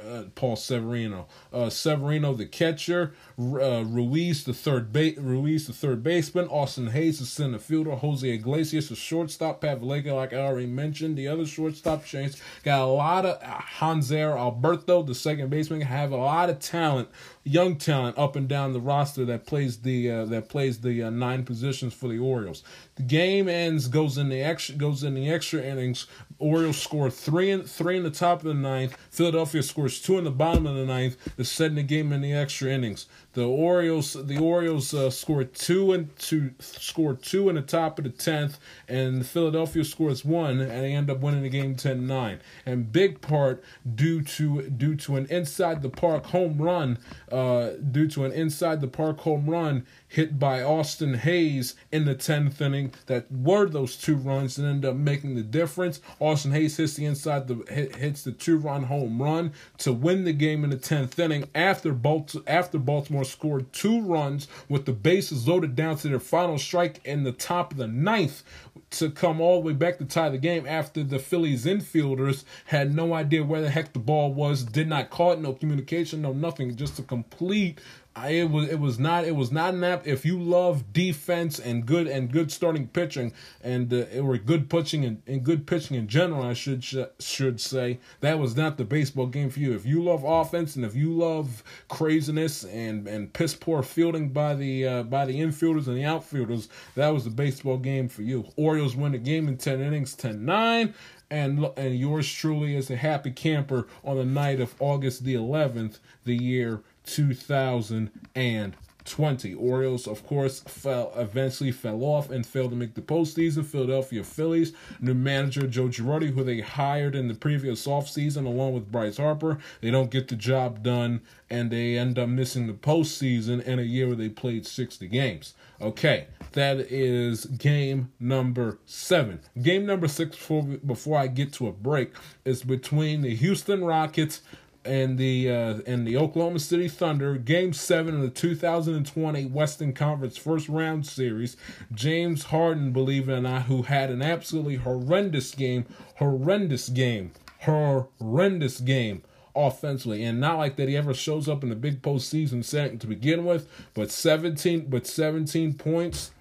uh, 0.04 0.24
Paul 0.36 0.56
Severino, 0.56 1.28
uh, 1.52 1.70
Severino, 1.70 2.34
the 2.34 2.46
catcher, 2.46 3.14
uh, 3.40 3.84
Ruiz, 3.86 4.44
the 4.44 4.54
third 4.54 4.92
ba- 4.92 5.14
Ruiz, 5.18 5.68
the 5.68 5.74
third 5.74 6.04
baseman, 6.04 6.48
Austin 6.48 6.88
Hays 6.88 7.20
the 7.20 7.26
center 7.26 7.60
fielder, 7.60 7.92
Jose 7.96 8.28
Iglesias, 8.28 8.90
the 8.90 8.96
shortstop, 8.96 9.62
Pat 9.62 9.82
Valaika, 9.82 10.16
like 10.16 10.34
I 10.34 10.38
already 10.38 10.66
mentioned, 10.66 11.18
the 11.18 11.28
other 11.28 11.46
shortstop 11.46 12.06
chains 12.06 12.42
got 12.64 12.82
a 12.82 12.86
lot 12.86 13.26
of 13.26 13.42
uh, 13.42 13.62
Hanser 13.80 14.36
Alberto, 14.36 15.04
the 15.04 15.16
second 15.16 15.50
baseman, 15.50 15.82
have 15.82 16.12
a 16.12 16.18
lot 16.18 16.50
of 16.50 16.60
talent, 16.60 17.10
young 17.44 17.76
talent 17.76 18.18
up 18.18 18.36
and 18.36 18.48
down 18.48 18.74
the 18.74 18.80
roster 18.80 19.26
that 19.26 19.46
plays 19.46 19.80
the 19.80 20.10
uh, 20.10 20.26
that 20.26 20.50
plays 20.50 20.80
the 20.80 21.04
uh, 21.04 21.10
nine 21.10 21.44
positions 21.44 21.94
for 21.94 22.08
the 22.08 22.18
Orioles. 22.18 22.64
The 22.96 23.04
game 23.04 23.50
ends, 23.50 23.88
goes 23.88 24.18
in 24.18 24.30
the 24.30 24.42
extra, 24.42 24.76
goes 24.76 25.04
in 25.04 25.14
the 25.14 25.30
extra 25.30 25.62
innings. 25.62 26.08
Orioles 26.40 26.82
score 26.82 27.10
three 27.10 27.52
in 27.52 27.64
three 27.64 27.98
in 27.98 28.04
the 28.04 28.12
top 28.12 28.40
of 28.40 28.46
the 28.46 28.54
ninth. 28.54 28.98
Philadelphia 29.10 29.64
scores 29.64 30.02
two 30.02 30.18
in 30.18 30.24
the 30.24 30.32
bottom 30.32 30.66
of 30.66 30.76
the 30.76 30.86
ninth 30.86 31.18
to 31.38 31.44
set 31.44 31.76
the 31.76 31.84
game 31.84 32.12
in 32.14 32.22
the 32.22 32.34
extra 32.34 32.70
innings. 32.70 33.08
The 33.34 33.48
Orioles 33.48 34.14
the 34.14 34.38
Orioles 34.38 34.94
uh, 34.94 35.10
scored 35.10 35.56
two 35.56 35.92
and 35.92 36.16
two 36.18 36.52
scored 36.60 37.24
two 37.24 37.50
in 37.50 37.56
the 37.56 37.64
top 37.64 37.98
of 37.98 38.04
the 38.04 38.12
tenth, 38.12 38.60
and 38.88 39.26
Philadelphia 39.26 39.84
scores 39.84 40.24
one, 40.24 40.60
and 40.62 40.70
they 40.70 40.94
end 40.94 41.10
up 41.10 41.20
winning 41.20 41.42
the 41.42 41.50
game 41.50 41.76
10-9. 41.76 42.40
And 42.66 42.92
big 42.92 43.22
part 43.22 43.64
due 43.96 44.22
to 44.22 44.70
due 44.70 44.96
to 44.98 45.16
an 45.16 45.26
inside 45.32 45.82
the 45.82 45.90
park 45.90 46.28
home 46.28 46.62
run, 46.62 47.00
uh, 47.32 47.72
due 47.92 48.08
to 48.10 48.24
an 48.24 48.32
inside 48.34 48.82
the 48.82 48.88
park 48.88 49.22
home 49.22 49.50
run 49.50 49.88
hit 50.14 50.38
by 50.38 50.62
Austin 50.62 51.16
Hays 51.16 51.74
in 51.92 52.06
the 52.06 52.14
10th 52.14 52.62
inning 52.62 52.94
that 53.08 53.26
were 53.32 53.68
those 53.68 53.96
two 53.96 54.16
runs 54.16 54.60
and 54.60 54.68
ended 54.68 54.92
up 54.92 54.96
making 54.96 55.34
the 55.34 55.42
difference. 55.42 56.02
Austin 56.20 56.52
Hays 56.52 56.78
hits 56.78 56.94
the 56.94 57.06
inside 57.06 57.48
the 57.48 57.56
hits 57.98 58.22
the 58.22 58.32
two 58.32 58.60
run 58.60 58.84
home 58.84 59.20
run 59.20 59.54
to 59.80 59.92
win 59.92 60.24
the 60.24 60.32
game 60.32 60.64
in 60.64 60.70
the 60.70 60.78
10th 60.78 61.18
inning 61.18 61.50
after 61.56 61.98
after 62.46 62.78
Baltimore 62.78 63.26
scored 63.26 63.74
two 63.74 64.02
runs 64.02 64.48
with 64.70 64.86
the 64.86 64.94
bases 64.94 65.48
loaded 65.48 65.76
down 65.76 65.98
to 65.98 66.08
their 66.08 66.20
final 66.20 66.60
strike 66.60 67.02
in 67.04 67.24
the 67.24 67.32
top 67.32 67.72
of 67.72 67.80
the 67.80 67.88
ninth 67.88 68.44
to 68.92 69.10
come 69.10 69.42
all 69.42 69.60
the 69.60 69.68
way 69.68 69.74
back 69.74 69.98
to 69.98 70.06
tie 70.06 70.30
the 70.30 70.38
game 70.38 70.68
after 70.68 71.04
the 71.04 71.18
Phillies 71.18 71.66
infielders 71.66 72.44
had 72.66 72.94
no 72.94 73.14
idea 73.14 73.44
where 73.44 73.62
the 73.62 73.70
heck 73.72 73.92
the 73.94 74.00
ball 74.00 74.32
was, 74.32 74.64
did 74.64 74.88
not 74.88 75.10
call 75.10 75.32
it, 75.32 75.40
no 75.40 75.54
communication, 75.54 76.22
no 76.22 76.32
nothing, 76.32 76.76
just 76.76 77.00
a 77.00 77.04
complete 77.04 77.80
I, 78.16 78.30
it 78.30 78.52
was 78.52 78.70
it 78.70 78.80
was 78.80 79.00
not 79.00 79.26
it 79.26 79.36
was 79.36 79.52
not 79.52 79.74
an 79.74 79.84
app. 79.84 80.06
If 80.06 80.24
you 80.24 80.40
love 80.40 80.94
defense 80.94 81.58
and 81.58 81.86
good 81.86 82.06
and 82.08 82.32
good 82.32 82.52
starting 82.52 82.88
pitching 82.88 83.34
and 83.62 83.92
uh, 83.92 84.06
or 84.22 84.38
good 84.38 84.70
pitching 84.70 85.04
and, 85.04 85.24
and 85.26 85.44
good 85.44 85.66
pitching 85.66 85.98
in 85.98 86.08
general, 86.08 86.44
I 86.44 86.54
should 86.54 86.84
sh- 86.84 86.98
should 87.20 87.60
say 87.60 88.00
that 88.20 88.38
was 88.38 88.56
not 88.56 88.78
the 88.78 88.86
baseball 88.86 89.26
game 89.26 89.50
for 89.50 89.60
you. 89.60 89.74
If 89.74 89.86
you 89.86 90.04
love 90.04 90.24
offense 90.24 90.76
and 90.76 90.86
if 90.86 90.96
you 90.96 91.12
love 91.12 91.64
craziness 91.90 92.64
and 92.66 93.08
and 93.08 93.34
piss 93.34 93.56
poor 93.56 93.82
fielding 93.82 94.30
by 94.30 94.54
the 94.54 94.88
uh, 94.88 95.04
by 95.04 95.26
the 95.26 95.40
infielders 95.40 95.88
and 95.88 95.98
the 95.98 96.06
outfielders, 96.06 96.70
that 96.94 97.10
was 97.10 97.24
the 97.24 97.32
baseball 97.32 97.78
game 97.78 98.08
for 98.08 98.22
you. 98.22 98.46
Orioles 98.56 98.96
win 98.96 99.14
the 99.14 99.18
game 99.18 99.48
in 99.48 99.58
ten 99.58 99.82
innings, 99.82 100.16
10-9 100.16 100.94
and 101.32 101.68
and 101.78 101.98
yours 101.98 102.32
truly 102.32 102.76
is 102.76 102.92
a 102.92 102.96
happy 102.96 103.32
camper 103.32 103.88
on 104.04 104.18
the 104.18 104.26
night 104.26 104.60
of 104.60 104.76
August 104.80 105.24
the 105.24 105.34
11th, 105.34 105.98
the 106.26 106.36
year 106.36 106.84
2020. 107.06 109.54
Orioles, 109.56 110.08
of 110.08 110.26
course, 110.26 110.62
fell 110.62 111.12
eventually 111.16 111.72
fell 111.72 112.04
off 112.04 112.30
and 112.30 112.46
failed 112.46 112.72
to 112.72 112.78
make 112.78 112.94
the 112.94 113.02
postseason. 113.02 113.66
Philadelphia 113.66 114.24
Phillies, 114.24 114.74
new 115.02 115.14
manager 115.14 115.68
Joe 115.68 115.88
Girardi, 115.88 116.34
who 116.34 116.44
they 116.44 116.62
hired 116.62 117.16
in 117.16 117.28
the 117.28 117.36
previous 117.36 117.86
offseason 117.86 118.46
along 118.46 118.74
with 118.74 118.92
Bryce 118.92 119.18
Harper, 119.18 119.60
they 119.82 119.92
don't 119.92 120.10
get 120.10 120.30
the 120.30 120.36
job 120.36 120.84
done 120.84 121.22
and 121.50 121.70
they 121.70 121.98
end 121.98 122.18
up 122.18 122.30
missing 122.30 122.68
the 122.68 122.74
postseason 122.74 123.62
in 123.64 123.78
a 123.78 123.84
year 123.84 124.08
where 124.08 124.16
they 124.16 124.30
played 124.30 124.66
60 124.66 125.08
games. 125.08 125.54
Okay, 125.82 126.28
that 126.54 126.80
is 126.80 127.46
game 127.46 128.12
number 128.20 128.80
seven. 128.86 129.42
Game 129.62 129.86
number 129.86 130.08
six 130.08 130.36
before, 130.36 130.64
before 130.64 131.20
I 131.20 131.28
get 131.28 131.54
to 131.54 131.68
a 131.68 131.72
break 131.72 132.14
is 132.46 132.64
between 132.64 133.22
the 133.22 133.36
Houston 133.36 133.84
Rockets 133.84 134.42
and 134.86 135.18
the 135.18 135.50
uh, 135.50 135.80
and 135.86 136.06
the 136.06 136.18
Oklahoma 136.18 136.60
City 136.60 136.88
Thunder, 136.88 137.36
Game 137.36 137.74
Seven 137.74 138.16
of 138.16 138.22
the 138.22 138.30
2020 138.30 139.46
Western 139.46 139.94
Conference 139.94 140.38
First 140.38 140.70
Round 140.70 141.06
Series. 141.06 141.58
James 141.94 142.46
Harden, 142.46 142.92
believe 142.92 143.30
it 143.30 143.34
or 143.34 143.42
not, 143.42 143.64
who 143.64 143.84
had 143.84 144.10
an 144.10 144.22
absolutely 144.22 144.76
horrendous 144.76 145.54
game, 145.56 145.86
horrendous 146.18 146.90
game, 146.90 147.32
horrendous 147.62 148.80
game 148.80 149.24
offensively, 149.56 150.24
and 150.24 150.40
not 150.40 150.58
like 150.58 150.76
that 150.76 150.90
he 150.90 150.98
ever 150.98 151.14
shows 151.14 151.48
up 151.48 151.64
in 151.64 151.70
the 151.70 151.76
big 151.76 152.02
postseason 152.02 152.64
setting 152.64 152.98
to 153.00 153.08
begin 153.08 153.46
with, 153.46 153.68
but 153.94 154.12
17, 154.12 154.88
but 154.90 155.06
17 155.06 155.76
points 155.76 156.32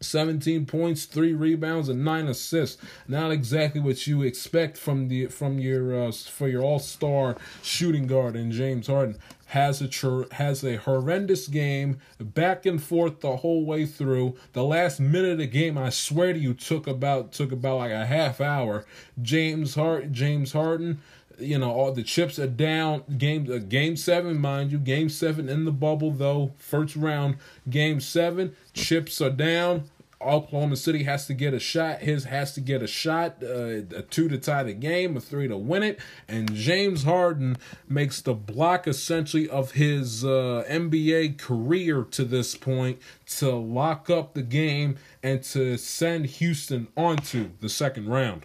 17 0.00 0.66
points, 0.66 1.04
3 1.04 1.34
rebounds 1.34 1.88
and 1.88 2.04
9 2.04 2.28
assists. 2.28 2.82
Not 3.06 3.30
exactly 3.30 3.80
what 3.80 4.06
you 4.06 4.22
expect 4.22 4.76
from 4.76 5.08
the 5.08 5.26
from 5.26 5.58
your 5.58 6.08
uh, 6.08 6.12
for 6.12 6.48
your 6.48 6.62
all-star 6.62 7.36
shooting 7.62 8.06
guard 8.06 8.36
in 8.36 8.50
James 8.50 8.86
Harden. 8.86 9.18
Has 9.46 9.80
a 9.82 9.88
tr- 9.88 10.32
has 10.32 10.62
a 10.62 10.76
horrendous 10.76 11.48
game, 11.48 11.98
back 12.20 12.64
and 12.66 12.80
forth 12.80 13.20
the 13.20 13.38
whole 13.38 13.64
way 13.64 13.84
through. 13.84 14.36
The 14.52 14.62
last 14.62 15.00
minute 15.00 15.32
of 15.32 15.38
the 15.38 15.46
game, 15.46 15.76
I 15.76 15.90
swear 15.90 16.32
to 16.32 16.38
you, 16.38 16.54
took 16.54 16.86
about 16.86 17.32
took 17.32 17.50
about 17.50 17.78
like 17.78 17.90
a 17.90 18.06
half 18.06 18.40
hour. 18.40 18.84
James 19.20 19.74
Hart 19.74 20.12
James 20.12 20.52
Harden 20.52 21.00
you 21.40 21.58
know, 21.58 21.70
all 21.70 21.92
the 21.92 22.02
chips 22.02 22.38
are 22.38 22.46
down. 22.46 23.02
Game 23.18 23.50
uh, 23.50 23.58
game 23.58 23.96
seven, 23.96 24.38
mind 24.38 24.72
you, 24.72 24.78
game 24.78 25.08
seven 25.08 25.48
in 25.48 25.64
the 25.64 25.72
bubble 25.72 26.10
though. 26.10 26.52
First 26.56 26.96
round, 26.96 27.36
game 27.68 28.00
seven, 28.00 28.54
chips 28.74 29.20
are 29.20 29.30
down. 29.30 29.84
Oklahoma 30.22 30.76
City 30.76 31.04
has 31.04 31.26
to 31.26 31.34
get 31.34 31.54
a 31.54 31.58
shot. 31.58 32.00
His 32.00 32.24
has 32.24 32.52
to 32.54 32.60
get 32.60 32.82
a 32.82 32.86
shot, 32.86 33.42
uh, 33.42 33.82
a 33.96 34.02
two 34.02 34.28
to 34.28 34.36
tie 34.36 34.62
the 34.62 34.74
game, 34.74 35.16
a 35.16 35.20
three 35.20 35.48
to 35.48 35.56
win 35.56 35.82
it. 35.82 35.98
And 36.28 36.54
James 36.54 37.04
Harden 37.04 37.56
makes 37.88 38.20
the 38.20 38.34
block 38.34 38.86
essentially 38.86 39.48
of 39.48 39.72
his 39.72 40.24
uh, 40.24 40.64
NBA 40.68 41.38
career 41.38 42.04
to 42.10 42.24
this 42.24 42.54
point 42.54 43.00
to 43.38 43.50
lock 43.54 44.10
up 44.10 44.34
the 44.34 44.42
game 44.42 44.98
and 45.22 45.42
to 45.44 45.78
send 45.78 46.26
Houston 46.26 46.88
onto 46.96 47.50
the 47.60 47.70
second 47.70 48.08
round. 48.08 48.44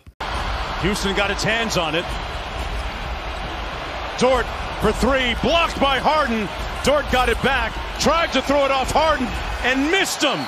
Houston 0.82 1.16
got 1.16 1.32
its 1.32 1.44
hands 1.44 1.78
on 1.78 1.96
it. 1.96 2.06
Dort 4.18 4.46
for 4.80 4.94
three, 4.94 5.36
blocked 5.42 5.80
by 5.80 6.00
Harden. 6.00 6.48
Dort 6.86 7.12
got 7.12 7.28
it 7.28 7.42
back, 7.44 7.74
tried 8.00 8.32
to 8.34 8.42
throw 8.42 8.64
it 8.64 8.72
off 8.72 8.92
Harden, 8.92 9.28
and 9.64 9.92
missed 9.92 10.24
him. 10.24 10.40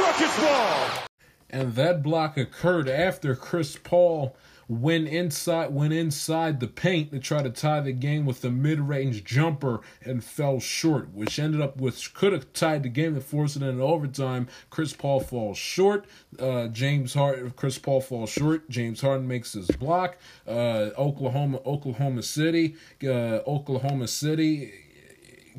Rockets 0.00 0.40
ball. 0.40 1.06
And 1.50 1.74
that 1.74 2.02
block 2.02 2.36
occurred 2.36 2.88
after 2.88 3.34
Chris 3.34 3.76
Paul 3.82 4.36
went 4.70 5.08
inside 5.08 5.74
went 5.74 5.92
inside 5.92 6.60
the 6.60 6.68
paint 6.68 7.10
to 7.10 7.18
try 7.18 7.42
to 7.42 7.50
tie 7.50 7.80
the 7.80 7.90
game 7.92 8.24
with 8.24 8.44
a 8.44 8.50
mid-range 8.50 9.24
jumper 9.24 9.80
and 10.04 10.22
fell 10.22 10.60
short, 10.60 11.12
which 11.12 11.40
ended 11.40 11.60
up 11.60 11.78
with 11.78 12.14
could 12.14 12.32
have 12.32 12.52
tied 12.52 12.84
the 12.84 12.88
game 12.88 13.14
and 13.14 13.24
forced 13.24 13.56
it 13.56 13.62
into 13.62 13.82
overtime. 13.82 14.46
Chris 14.70 14.92
Paul 14.92 15.18
falls 15.18 15.58
short. 15.58 16.06
Uh, 16.38 16.68
James 16.68 17.14
Harden, 17.14 17.50
Chris 17.56 17.78
Paul 17.78 18.00
falls 18.00 18.30
short. 18.30 18.70
James 18.70 19.00
Harden 19.00 19.26
makes 19.26 19.54
his 19.54 19.66
block. 19.72 20.16
Uh, 20.46 20.90
Oklahoma, 20.96 21.58
Oklahoma 21.66 22.22
City, 22.22 22.76
uh, 23.02 23.40
Oklahoma 23.48 24.06
City 24.06 24.72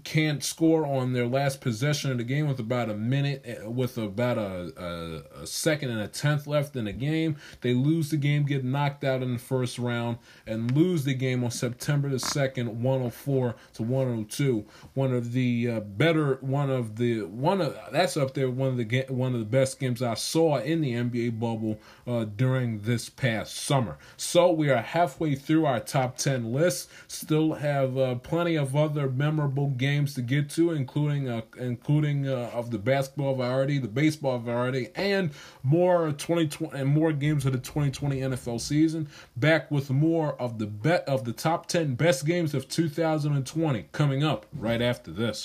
can't 0.03 0.43
score 0.43 0.85
on 0.85 1.13
their 1.13 1.27
last 1.27 1.61
possession 1.61 2.11
of 2.11 2.17
the 2.17 2.23
game 2.23 2.47
with 2.47 2.59
about 2.59 2.89
a 2.89 2.95
minute, 2.95 3.45
with 3.65 3.97
about 3.97 4.37
a, 4.37 4.71
a, 4.77 5.41
a, 5.41 5.47
second 5.47 5.89
and 5.89 6.01
a 6.01 6.07
tenth 6.07 6.47
left 6.47 6.75
in 6.75 6.85
the 6.85 6.93
game. 6.93 7.35
They 7.61 7.73
lose 7.73 8.09
the 8.09 8.17
game, 8.17 8.45
get 8.45 8.63
knocked 8.63 9.03
out 9.03 9.21
in 9.21 9.33
the 9.33 9.39
first 9.39 9.77
round, 9.79 10.17
and 10.47 10.75
lose 10.75 11.03
the 11.03 11.13
game 11.13 11.43
on 11.43 11.51
September 11.51 12.09
the 12.09 12.17
2nd, 12.17 12.67
104 12.67 13.55
to 13.73 13.83
102. 13.83 14.65
One 14.93 15.13
of 15.13 15.33
the 15.33 15.69
uh, 15.69 15.79
better, 15.81 16.35
one 16.41 16.69
of 16.69 16.97
the, 16.97 17.23
one 17.23 17.61
of, 17.61 17.77
that's 17.91 18.17
up 18.17 18.33
there, 18.33 18.49
one 18.49 18.69
of 18.69 18.77
the, 18.77 19.05
one 19.09 19.33
of 19.33 19.39
the 19.39 19.45
best 19.45 19.79
games 19.79 20.01
I 20.01 20.13
saw 20.13 20.59
in 20.59 20.81
the 20.81 20.93
NBA 20.93 21.39
bubble 21.39 21.79
uh, 22.07 22.25
during 22.25 22.81
this 22.81 23.09
past 23.09 23.55
summer. 23.55 23.97
So 24.17 24.51
we 24.51 24.69
are 24.69 24.81
halfway 24.81 25.35
through 25.35 25.65
our 25.65 25.79
top 25.79 26.17
10 26.17 26.51
list, 26.51 26.89
still 27.07 27.53
have 27.53 27.97
uh, 27.97 28.15
plenty 28.15 28.55
of 28.55 28.75
other 28.75 29.09
memorable 29.09 29.69
games 29.81 30.13
to 30.13 30.21
get 30.21 30.49
to, 30.51 30.71
including 30.71 31.27
uh, 31.27 31.41
including 31.57 32.29
uh, 32.29 32.49
of 32.53 32.71
the 32.71 32.77
basketball 32.77 33.35
variety, 33.35 33.77
the 33.79 33.89
baseball 33.89 34.37
variety, 34.37 34.87
and 34.95 35.31
more 35.63 36.11
2020 36.11 36.79
and 36.79 36.87
more 36.87 37.11
games 37.11 37.45
of 37.45 37.51
the 37.51 37.57
2020 37.57 38.21
NFL 38.21 38.61
season. 38.61 39.09
Back 39.35 39.69
with 39.69 39.89
more 39.89 40.39
of 40.39 40.59
the 40.59 40.67
bet 40.67 41.03
of 41.07 41.25
the 41.25 41.33
top 41.33 41.65
10 41.65 41.95
best 41.95 42.25
games 42.25 42.53
of 42.53 42.69
2020 42.69 43.87
coming 43.91 44.23
up 44.23 44.45
right 44.53 44.81
after 44.81 45.11
this. 45.11 45.43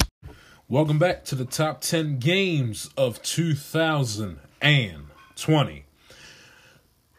Welcome 0.68 0.98
back 0.98 1.24
to 1.24 1.34
the 1.34 1.46
top 1.46 1.80
10 1.80 2.18
games 2.18 2.90
of 2.96 3.22
2020. 3.22 5.86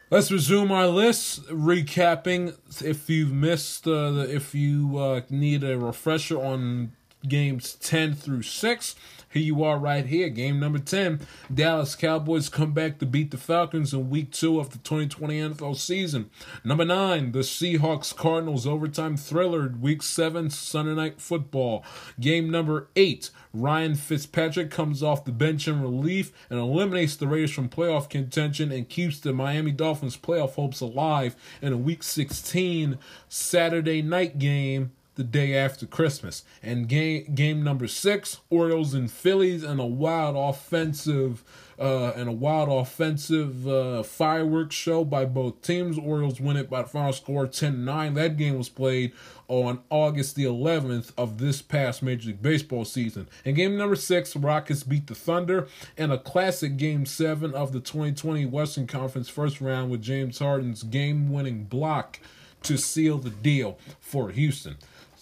Let's 0.10 0.32
resume 0.32 0.72
our 0.72 0.88
list. 0.88 1.46
Recapping, 1.48 2.56
if 2.82 3.10
you've 3.10 3.34
missed, 3.34 3.88
uh, 3.88 4.26
if 4.30 4.56
you 4.56 4.98
uh, 4.98 5.20
need 5.30 5.66
a 5.66 5.78
refresher 5.78 6.38
on 6.38 6.94
games 7.28 7.76
10 7.76 8.14
through 8.14 8.44
6. 8.44 8.96
Here 9.30 9.44
you 9.44 9.64
are 9.64 9.78
right 9.78 10.06
here, 10.06 10.30
game 10.30 10.60
number 10.60 10.80
10. 10.80 11.20
Dallas 11.54 11.96
Cowboys 11.96 12.48
come 12.48 12.72
back 12.72 12.98
to 13.00 13.06
beat 13.06 13.32
the 13.32 13.38
Falcons 13.38 13.94
in 13.94 14.10
week 14.10 14.32
2 14.32 14.60
of 14.60 14.70
the 14.70 14.78
2020 14.80 15.40
NFL 15.40 15.76
season. 15.76 16.30
Number 16.64 16.86
9, 16.86 17.34
the 17.34 17.40
Seahawks 17.40 18.16
Cardinals 18.16 18.66
overtime 18.66 19.18
thriller, 19.18 19.74
week 19.80 20.02
7 20.02 20.50
Sunday 20.50 20.96
night 20.96 21.20
football. 21.20 21.84
Game 22.20 22.50
number 22.50 22.88
8, 22.96 23.30
Ryan 23.54 23.96
Fitzpatrick 23.96 24.72
comes 24.72 25.04
off 25.04 25.26
the 25.26 25.32
bench 25.32 25.68
in 25.68 25.82
relief 25.82 26.32
and 26.50 26.58
eliminates 26.58 27.16
the 27.16 27.28
Raiders 27.28 27.52
from 27.52 27.70
playoff 27.70 28.10
contention 28.10 28.72
and 28.72 28.88
keeps 28.88 29.20
the 29.20 29.34
Miami 29.34 29.72
Dolphins 29.72 30.16
playoff 30.16 30.56
hopes 30.56 30.80
alive 30.80 31.36
in 31.62 31.74
a 31.74 31.78
week 31.78 32.02
16 32.02 32.98
Saturday 33.28 34.02
night 34.02 34.40
game 34.40 34.94
the 35.18 35.24
day 35.24 35.56
after 35.56 35.86
Christmas. 35.86 36.44
And 36.64 36.88
game 36.88 37.34
game 37.36 37.64
number 37.64 37.88
six, 37.88 38.40
Orioles 38.50 38.94
and 38.94 39.12
Phillies, 39.12 39.64
and 39.64 39.82
a 39.82 39.86
wild 39.86 40.38
offensive 40.38 41.44
uh, 41.80 42.14
and 42.16 42.28
a 42.28 42.32
wild 42.32 42.70
offensive 42.70 43.68
uh, 43.68 44.02
fireworks 44.04 44.76
show 44.76 45.04
by 45.04 45.26
both 45.26 45.62
teams. 45.62 45.98
Orioles 45.98 46.40
win 46.40 46.58
it 46.58 46.70
by 46.70 46.82
the 46.82 46.88
final 46.88 47.14
score 47.14 47.46
10-9. 47.46 48.16
That 48.16 48.38
game 48.38 48.58
was 48.58 48.70
played 48.70 49.14
on 49.48 49.82
August 49.90 50.36
the 50.36 50.44
11th 50.44 51.12
of 51.18 51.38
this 51.38 51.62
past 51.62 52.02
Major 52.02 52.30
League 52.30 52.42
Baseball 52.42 52.84
season. 52.84 53.28
In 53.46 53.56
game 53.56 53.78
number 53.78 53.96
six, 53.96 54.36
Rockets 54.36 54.84
beat 54.84 55.08
the 55.08 55.16
Thunder 55.16 55.68
in 55.96 56.12
a 56.12 56.18
classic 56.18 56.78
game 56.78 57.06
seven 57.06 57.54
of 57.54 57.74
the 57.74 57.80
2020 57.80 58.46
Western 58.48 58.88
Conference 58.88 59.30
first 59.30 59.62
round 59.62 59.92
with 59.92 60.02
James 60.02 60.40
Harden's 60.40 60.82
game-winning 60.82 61.66
block 61.66 62.20
to 62.64 62.78
seal 62.78 63.18
the 63.18 63.30
deal 63.30 63.78
for 64.00 64.30
Houston. 64.30 64.78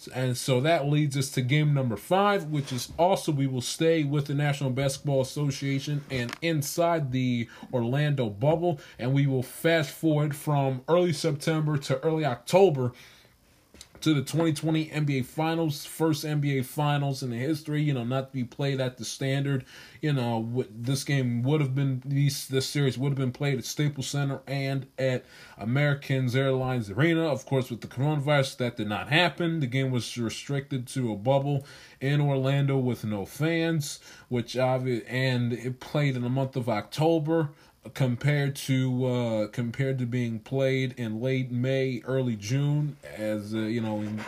And 0.08 0.36
so 0.36 0.60
that 0.60 0.88
leads 0.88 1.16
us 1.16 1.30
to 1.30 1.42
game 1.42 1.74
number 1.74 1.96
five, 1.96 2.44
which 2.44 2.72
is 2.72 2.92
also 2.98 3.32
we 3.32 3.46
will 3.46 3.60
stay 3.60 4.04
with 4.04 4.26
the 4.26 4.34
National 4.34 4.70
Basketball 4.70 5.20
Association 5.20 6.04
and 6.10 6.34
inside 6.42 7.12
the 7.12 7.48
Orlando 7.72 8.30
bubble. 8.30 8.80
And 8.98 9.12
we 9.12 9.26
will 9.26 9.42
fast 9.42 9.90
forward 9.90 10.34
from 10.34 10.82
early 10.88 11.12
September 11.12 11.76
to 11.78 11.98
early 12.00 12.24
October 12.24 12.92
to 14.00 14.14
the 14.14 14.22
2020 14.22 14.86
NBA 14.86 15.24
Finals, 15.24 15.84
first 15.84 16.24
NBA 16.24 16.64
Finals 16.64 17.22
in 17.22 17.30
the 17.30 17.36
history. 17.36 17.82
You 17.82 17.94
know, 17.94 18.04
not 18.04 18.28
to 18.28 18.32
be 18.32 18.44
played 18.44 18.80
at 18.80 18.98
the 18.98 19.04
standard. 19.04 19.64
You 20.00 20.12
know, 20.12 20.64
this 20.70 21.04
game 21.04 21.42
would 21.42 21.60
have 21.60 21.74
been 21.74 22.02
these 22.04 22.48
this 22.48 22.66
series 22.66 22.98
would 22.98 23.10
have 23.10 23.18
been 23.18 23.32
played 23.32 23.58
at 23.58 23.64
Staples 23.64 24.08
Center 24.08 24.40
and 24.46 24.86
at 24.98 25.24
Americans 25.58 26.36
Airlines 26.36 26.90
Arena. 26.90 27.26
Of 27.26 27.46
course, 27.46 27.70
with 27.70 27.80
the 27.80 27.86
coronavirus, 27.86 28.56
that 28.58 28.76
did 28.76 28.88
not 28.88 29.08
happen. 29.08 29.60
The 29.60 29.66
game 29.66 29.90
was 29.90 30.16
restricted 30.18 30.86
to 30.88 31.12
a 31.12 31.16
bubble 31.16 31.66
in 32.00 32.20
Orlando 32.20 32.76
with 32.76 33.04
no 33.04 33.24
fans, 33.24 34.00
which 34.28 34.56
obviously 34.56 35.06
and 35.08 35.52
it 35.52 35.80
played 35.80 36.16
in 36.16 36.22
the 36.22 36.28
month 36.28 36.56
of 36.56 36.68
October 36.68 37.50
compared 37.94 38.56
to 38.56 39.06
uh, 39.06 39.46
compared 39.48 39.98
to 39.98 40.06
being 40.06 40.38
played 40.38 40.94
in 40.96 41.20
late 41.20 41.50
May, 41.50 42.02
early 42.04 42.36
June, 42.36 42.96
as 43.16 43.54
uh, 43.54 43.58
you 43.58 43.80
know 43.80 44.00
in 44.00 44.20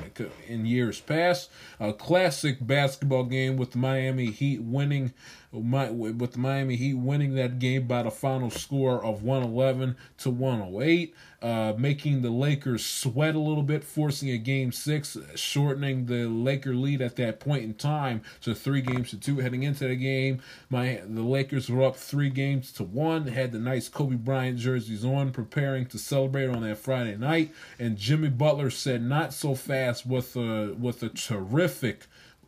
in 0.47 0.67
years 0.67 1.01
past. 1.01 1.51
A 1.81 1.93
classic 1.93 2.59
basketball 2.61 3.25
game 3.25 3.57
with 3.57 3.77
Miami 3.77 4.27
Heat 4.27 4.63
winning 4.63 5.13
my, 5.53 5.91
with 5.91 6.37
Miami 6.37 6.77
Heat 6.77 6.95
winning 6.95 7.35
that 7.35 7.59
game 7.59 7.87
by 7.87 8.03
the 8.03 8.11
final 8.11 8.51
score 8.51 9.03
of 9.03 9.23
111 9.23 9.97
to 10.19 10.31
108, 10.31 11.15
uh, 11.41 11.73
making 11.79 12.23
the 12.23 12.31
Lakers 12.31 12.85
sweat 12.85 13.35
a 13.35 13.39
little 13.39 13.63
bit, 13.63 13.85
forcing 13.85 14.31
a 14.31 14.39
game 14.39 14.73
six, 14.73 15.17
shortening 15.37 16.07
the 16.07 16.27
Laker 16.27 16.75
lead 16.75 17.01
at 17.01 17.17
that 17.17 17.39
point 17.39 17.63
in 17.63 17.75
time 17.75 18.23
to 18.43 18.55
three 18.55 18.81
games 18.81 19.11
to 19.11 19.21
two. 19.21 19.39
Heading 19.39 19.63
into 19.63 19.87
the 19.87 19.95
game, 19.95 20.41
my 20.69 21.01
the 21.07 21.23
Lakers 21.23 21.71
were 21.71 21.85
up 21.85 21.97
three 21.97 22.31
games 22.31 22.73
to 22.73 22.83
one, 22.83 23.29
had 23.29 23.53
the 23.53 23.59
nice 23.59 23.89
Kobe 23.89 24.17
Bryant 24.17 24.59
jerseys 24.59 25.05
on, 25.05 25.31
preparing 25.31 25.87
to 25.87 25.99
celebrate 25.99 26.49
on 26.49 26.63
that 26.63 26.79
Friday 26.79 27.17
night, 27.17 27.53
and 27.79 27.97
Jimmy 27.97 28.31
Butler 28.31 28.71
said, 28.71 29.03
"Not 29.03 29.33
so 29.33 29.55
fast," 29.55 30.07
with 30.07 30.35
a 30.37 30.75
with 30.79 31.03
a 31.05 31.09
terrific, 31.09 32.07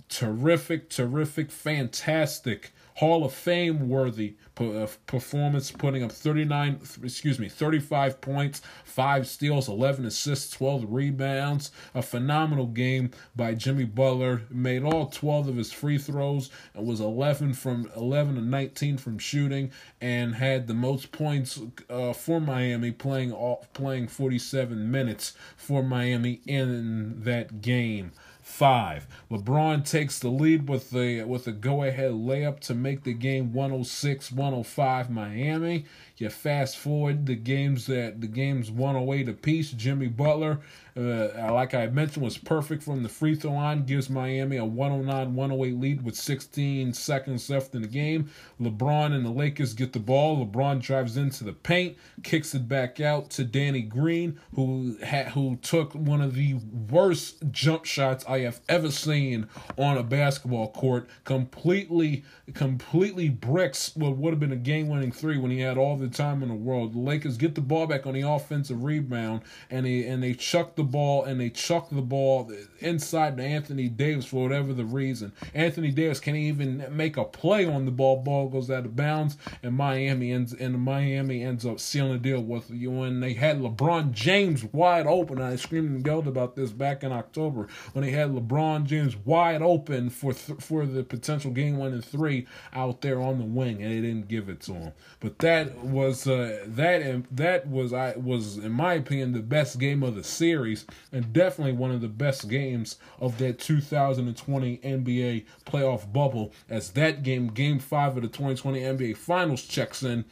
terrific, 0.09 0.91
terrific, 0.91 1.53
fantastic 1.53 2.73
Hall 3.01 3.25
of 3.25 3.33
Fame 3.33 3.89
worthy 3.89 4.35
uh, 4.59 4.87
performance, 5.07 5.71
putting 5.71 6.03
up 6.03 6.13
39, 6.13 6.81
excuse 7.03 7.39
me, 7.39 7.49
35 7.49 8.21
points, 8.21 8.61
5 8.85 9.27
steals, 9.27 9.71
11 9.71 10.05
assists, 10.05 10.51
12 10.51 10.85
rebounds. 10.87 11.71
A 11.95 12.03
phenomenal 12.03 12.67
game 12.67 13.11
by 13.35 13.55
Jimmy 13.55 13.85
Butler. 13.87 14.43
Made 14.51 14.83
all 14.83 15.07
12 15.07 15.49
of 15.49 15.57
his 15.57 15.73
free 15.73 15.97
throws 15.97 16.51
and 16.75 16.87
was 16.87 17.01
11 17.01 17.55
from 17.55 17.91
11 17.97 18.35
to 18.35 18.43
19 18.43 18.99
from 18.99 19.19
shooting 19.19 19.73
and 20.03 20.35
had 20.35 20.67
the 20.67 20.75
most 20.75 21.11
points 21.11 21.59
uh, 21.89 22.13
for 22.13 22.39
Miami 22.39 22.91
playing 22.91 23.33
all, 23.33 23.67
playing 23.73 24.09
47 24.09 24.91
minutes 24.91 25.33
for 25.57 25.83
Miami 25.83 26.43
in 26.45 27.23
that 27.23 27.63
game 27.63 28.13
five. 28.61 29.07
LeBron 29.31 29.89
takes 29.89 30.19
the 30.19 30.29
lead 30.29 30.69
with 30.69 30.91
the 30.91 31.25
with 31.25 31.47
a 31.47 31.53
go 31.53 31.83
ahead 31.83 32.13
layup 32.13 32.61
to 32.61 32.75
make 32.75 33.05
the 33.05 33.15
game 33.15 33.55
106-105 33.55 35.09
Miami. 35.09 35.87
You 36.21 36.29
fast 36.29 36.77
forward 36.77 37.25
the 37.25 37.35
games 37.35 37.87
that 37.87 38.21
the 38.21 38.27
games 38.27 38.71
108 38.71 39.31
apiece. 39.31 39.71
Jimmy 39.71 40.07
Butler, 40.07 40.61
uh, 40.95 41.51
like 41.51 41.73
I 41.73 41.87
mentioned, 41.87 42.23
was 42.23 42.37
perfect 42.37 42.83
from 42.83 43.03
the 43.03 43.09
free 43.09 43.35
throw 43.35 43.53
line. 43.53 43.87
Gives 43.87 44.11
Miami 44.11 44.59
a 44.59 44.63
109-108 44.63 45.81
lead 45.81 46.03
with 46.05 46.15
16 46.15 46.93
seconds 46.93 47.49
left 47.49 47.75
in 47.75 47.81
the 47.81 47.89
game. 47.89 48.31
LeBron 48.61 49.15
and 49.15 49.25
the 49.25 49.31
Lakers 49.31 49.73
get 49.73 49.95
the 49.95 49.99
ball. 49.99 50.45
LeBron 50.45 50.83
drives 50.83 51.17
into 51.17 51.43
the 51.43 51.55
paint, 51.55 51.97
kicks 52.23 52.55
it 52.55 52.69
back 52.69 53.01
out 53.01 53.31
to 53.31 53.43
Danny 53.45 53.81
Green, 53.81 54.39
who 54.55 54.99
had 55.03 55.29
who 55.29 55.57
took 55.63 55.95
one 55.95 56.21
of 56.21 56.35
the 56.35 56.57
worst 56.91 57.51
jump 57.51 57.87
shots 57.87 58.27
I 58.29 58.41
have 58.41 58.61
ever 58.69 58.91
seen 58.91 59.49
on 59.79 59.97
a 59.97 60.03
basketball 60.03 60.71
court. 60.71 61.09
Completely, 61.25 62.25
completely 62.53 63.31
bricks 63.31 63.97
what 63.97 64.19
would 64.19 64.35
have 64.35 64.41
been 64.41 64.53
a 64.53 64.57
game-winning 64.57 65.13
three 65.13 65.39
when 65.39 65.51
he 65.51 65.61
had 65.61 65.79
all 65.79 65.97
the 65.97 66.10
time 66.11 66.43
in 66.43 66.49
the 66.49 66.55
world. 66.55 66.95
The 66.95 66.99
Lakers 66.99 67.37
get 67.37 67.55
the 67.55 67.61
ball 67.61 67.87
back 67.87 68.07
on 68.07 68.15
the 68.15 68.23
offensive 68.23 68.83
rebound, 68.85 69.43
and 69.71 69.87
they 69.87 70.05
and 70.07 70.23
they 70.23 70.35
chuck 70.35 70.77
the 70.77 70.83
ball 70.83 71.25
and 71.25 71.41
they 71.41 71.51
chuck 71.51 71.89
the 71.91 72.03
ball 72.03 72.53
inside 72.81 73.37
to 73.37 73.43
Anthony 73.43 73.89
Davis 73.89 74.27
for 74.27 74.43
whatever 74.43 74.73
the 74.73 74.85
reason. 74.85 75.33
Anthony 75.55 75.91
Davis 75.91 76.21
can't 76.21 76.37
even 76.37 76.85
make 76.91 77.17
a 77.17 77.25
play 77.25 77.67
on 77.67 77.85
the 77.85 77.91
ball. 77.91 78.23
Ball 78.23 78.49
goes 78.49 78.71
out 78.71 78.85
of 78.85 78.97
bounds, 78.97 79.37
and 79.63 79.75
Miami 79.75 80.33
ends 80.33 80.53
and 80.53 80.79
Miami 80.81 81.43
ends 81.43 81.65
up 81.65 81.81
sealing 81.81 82.13
the 82.13 82.19
deal 82.19 82.43
with 82.43 82.71
you. 82.71 82.91
When 82.91 83.21
they 83.21 83.35
had 83.35 83.61
LeBron 83.61 84.13
James 84.13 84.65
wide 84.65 85.07
open, 85.07 85.41
I 85.41 85.57
screamed 85.57 85.91
and 85.91 86.07
yelled 86.07 86.29
about 86.29 86.57
this 86.57 86.71
back 86.73 87.03
in 87.03 87.13
October 87.13 87.69
when 87.93 88.05
they 88.05 88.11
had 88.11 88.31
LeBron 88.31 88.85
James 88.85 89.17
wide 89.17 89.63
open 89.63 90.11
for 90.11 90.33
th- 90.33 90.61
for 90.61 90.87
the 90.87 91.03
potential 91.03 91.51
game 91.51 91.77
one 91.77 91.93
and 91.93 92.05
three 92.05 92.47
out 92.73 93.01
there 93.01 93.21
on 93.21 93.39
the 93.39 93.45
wing, 93.45 93.83
and 93.83 93.91
they 93.91 94.01
didn't 94.01 94.29
give 94.29 94.49
it 94.49 94.61
to 94.63 94.73
him. 94.73 94.93
But 95.21 95.39
that 95.39 95.77
was 95.79 96.00
uh, 96.27 96.65
that 96.67 97.25
that 97.31 97.67
was 97.69 97.93
I 97.93 98.15
was 98.17 98.59
in 98.59 98.73
my 98.73 98.95
opinion 98.95 99.33
the 99.33 99.41
best 99.41 99.79
game 99.79 100.03
of 100.03 100.15
the 100.15 100.25
series, 100.25 100.87
and 101.13 101.33
definitely 101.33 101.73
one 101.73 101.91
of 101.91 102.01
the 102.01 102.09
best 102.09 102.49
games 102.49 102.97
of 103.21 103.39
that 103.39 103.59
2020 103.59 104.79
NBA 104.79 105.45
playoff 105.65 106.13
bubble. 106.13 106.53
As 106.69 106.91
that 106.93 107.23
game, 107.23 107.49
Game 107.49 107.79
Five 107.79 108.17
of 108.17 108.23
the 108.23 108.29
2020 108.29 108.81
NBA 108.81 109.17
Finals, 109.17 109.63
checks 109.63 110.03
in 110.03 110.25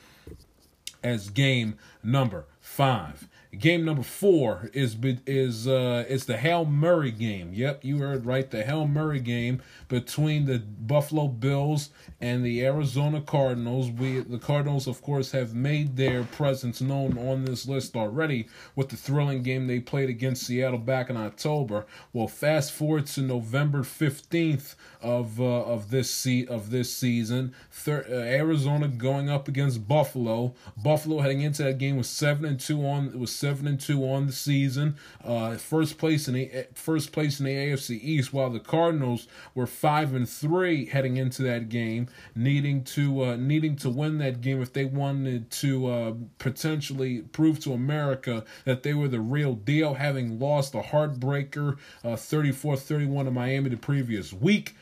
as 1.02 1.30
game 1.30 1.78
number 2.02 2.46
five. 2.60 3.28
Game 3.56 3.86
number 3.86 4.02
four 4.02 4.68
is 4.74 4.94
is 5.26 5.66
uh 5.66 6.04
is 6.06 6.26
the 6.26 6.36
Hail 6.36 6.66
Murray 6.66 7.10
game. 7.10 7.54
Yep, 7.54 7.82
you 7.82 7.98
heard 7.98 8.26
right. 8.26 8.50
The 8.50 8.62
Hail 8.62 8.86
Murray 8.86 9.20
game 9.20 9.62
between 9.88 10.44
the 10.44 10.58
Buffalo 10.58 11.28
Bills 11.28 11.88
and 12.20 12.44
the 12.44 12.62
Arizona 12.62 13.22
Cardinals. 13.22 13.90
We 13.90 14.20
the 14.20 14.38
Cardinals, 14.38 14.86
of 14.86 15.00
course, 15.00 15.32
have 15.32 15.54
made 15.54 15.96
their 15.96 16.24
presence 16.24 16.82
known 16.82 17.16
on 17.16 17.46
this 17.46 17.66
list 17.66 17.96
already 17.96 18.48
with 18.76 18.90
the 18.90 18.96
thrilling 18.96 19.42
game 19.42 19.66
they 19.66 19.80
played 19.80 20.10
against 20.10 20.46
Seattle 20.46 20.78
back 20.78 21.08
in 21.08 21.16
October. 21.16 21.86
Well, 22.12 22.28
fast 22.28 22.72
forward 22.72 23.06
to 23.06 23.22
November 23.22 23.82
fifteenth 23.82 24.76
of 25.02 25.40
uh, 25.40 25.44
of 25.44 25.90
this 25.90 26.10
se- 26.10 26.46
of 26.46 26.70
this 26.70 26.94
season. 26.94 27.54
Thir- 27.70 28.06
uh, 28.08 28.14
Arizona 28.14 28.88
going 28.88 29.28
up 29.28 29.48
against 29.48 29.86
Buffalo. 29.86 30.54
Buffalo 30.76 31.20
heading 31.20 31.40
into 31.40 31.62
that 31.62 31.78
game 31.78 31.96
was 31.96 32.08
seven 32.08 32.44
and 32.44 32.58
two 32.58 32.86
on 32.86 33.18
was 33.18 33.34
seven 33.34 33.66
and 33.66 33.80
two 33.80 34.08
on 34.08 34.26
the 34.26 34.32
season. 34.32 34.96
Uh, 35.24 35.56
first 35.56 35.98
place 35.98 36.28
in 36.28 36.34
the 36.34 36.66
first 36.74 37.12
place 37.12 37.38
in 37.38 37.46
the 37.46 37.54
AFC 37.54 38.00
East, 38.02 38.32
while 38.32 38.50
the 38.50 38.60
Cardinals 38.60 39.26
were 39.54 39.66
five 39.66 40.14
and 40.14 40.28
three 40.28 40.86
heading 40.86 41.16
into 41.16 41.42
that 41.42 41.68
game, 41.68 42.08
needing 42.34 42.84
to 42.84 43.24
uh, 43.24 43.36
needing 43.36 43.76
to 43.76 43.90
win 43.90 44.18
that 44.18 44.40
game 44.40 44.60
if 44.60 44.72
they 44.72 44.84
wanted 44.84 45.50
to 45.50 45.86
uh, 45.86 46.14
potentially 46.38 47.22
prove 47.22 47.60
to 47.60 47.72
America 47.72 48.44
that 48.64 48.82
they 48.82 48.94
were 48.94 49.08
the 49.08 49.20
real 49.20 49.54
deal, 49.54 49.94
having 49.94 50.38
lost 50.38 50.74
a 50.74 50.80
heartbreaker 50.80 51.76
uh, 52.04 52.08
34-31 52.08 53.24
to 53.24 53.30
Miami 53.30 53.70
the 53.70 53.76
previous 53.76 54.32
week 54.32 54.74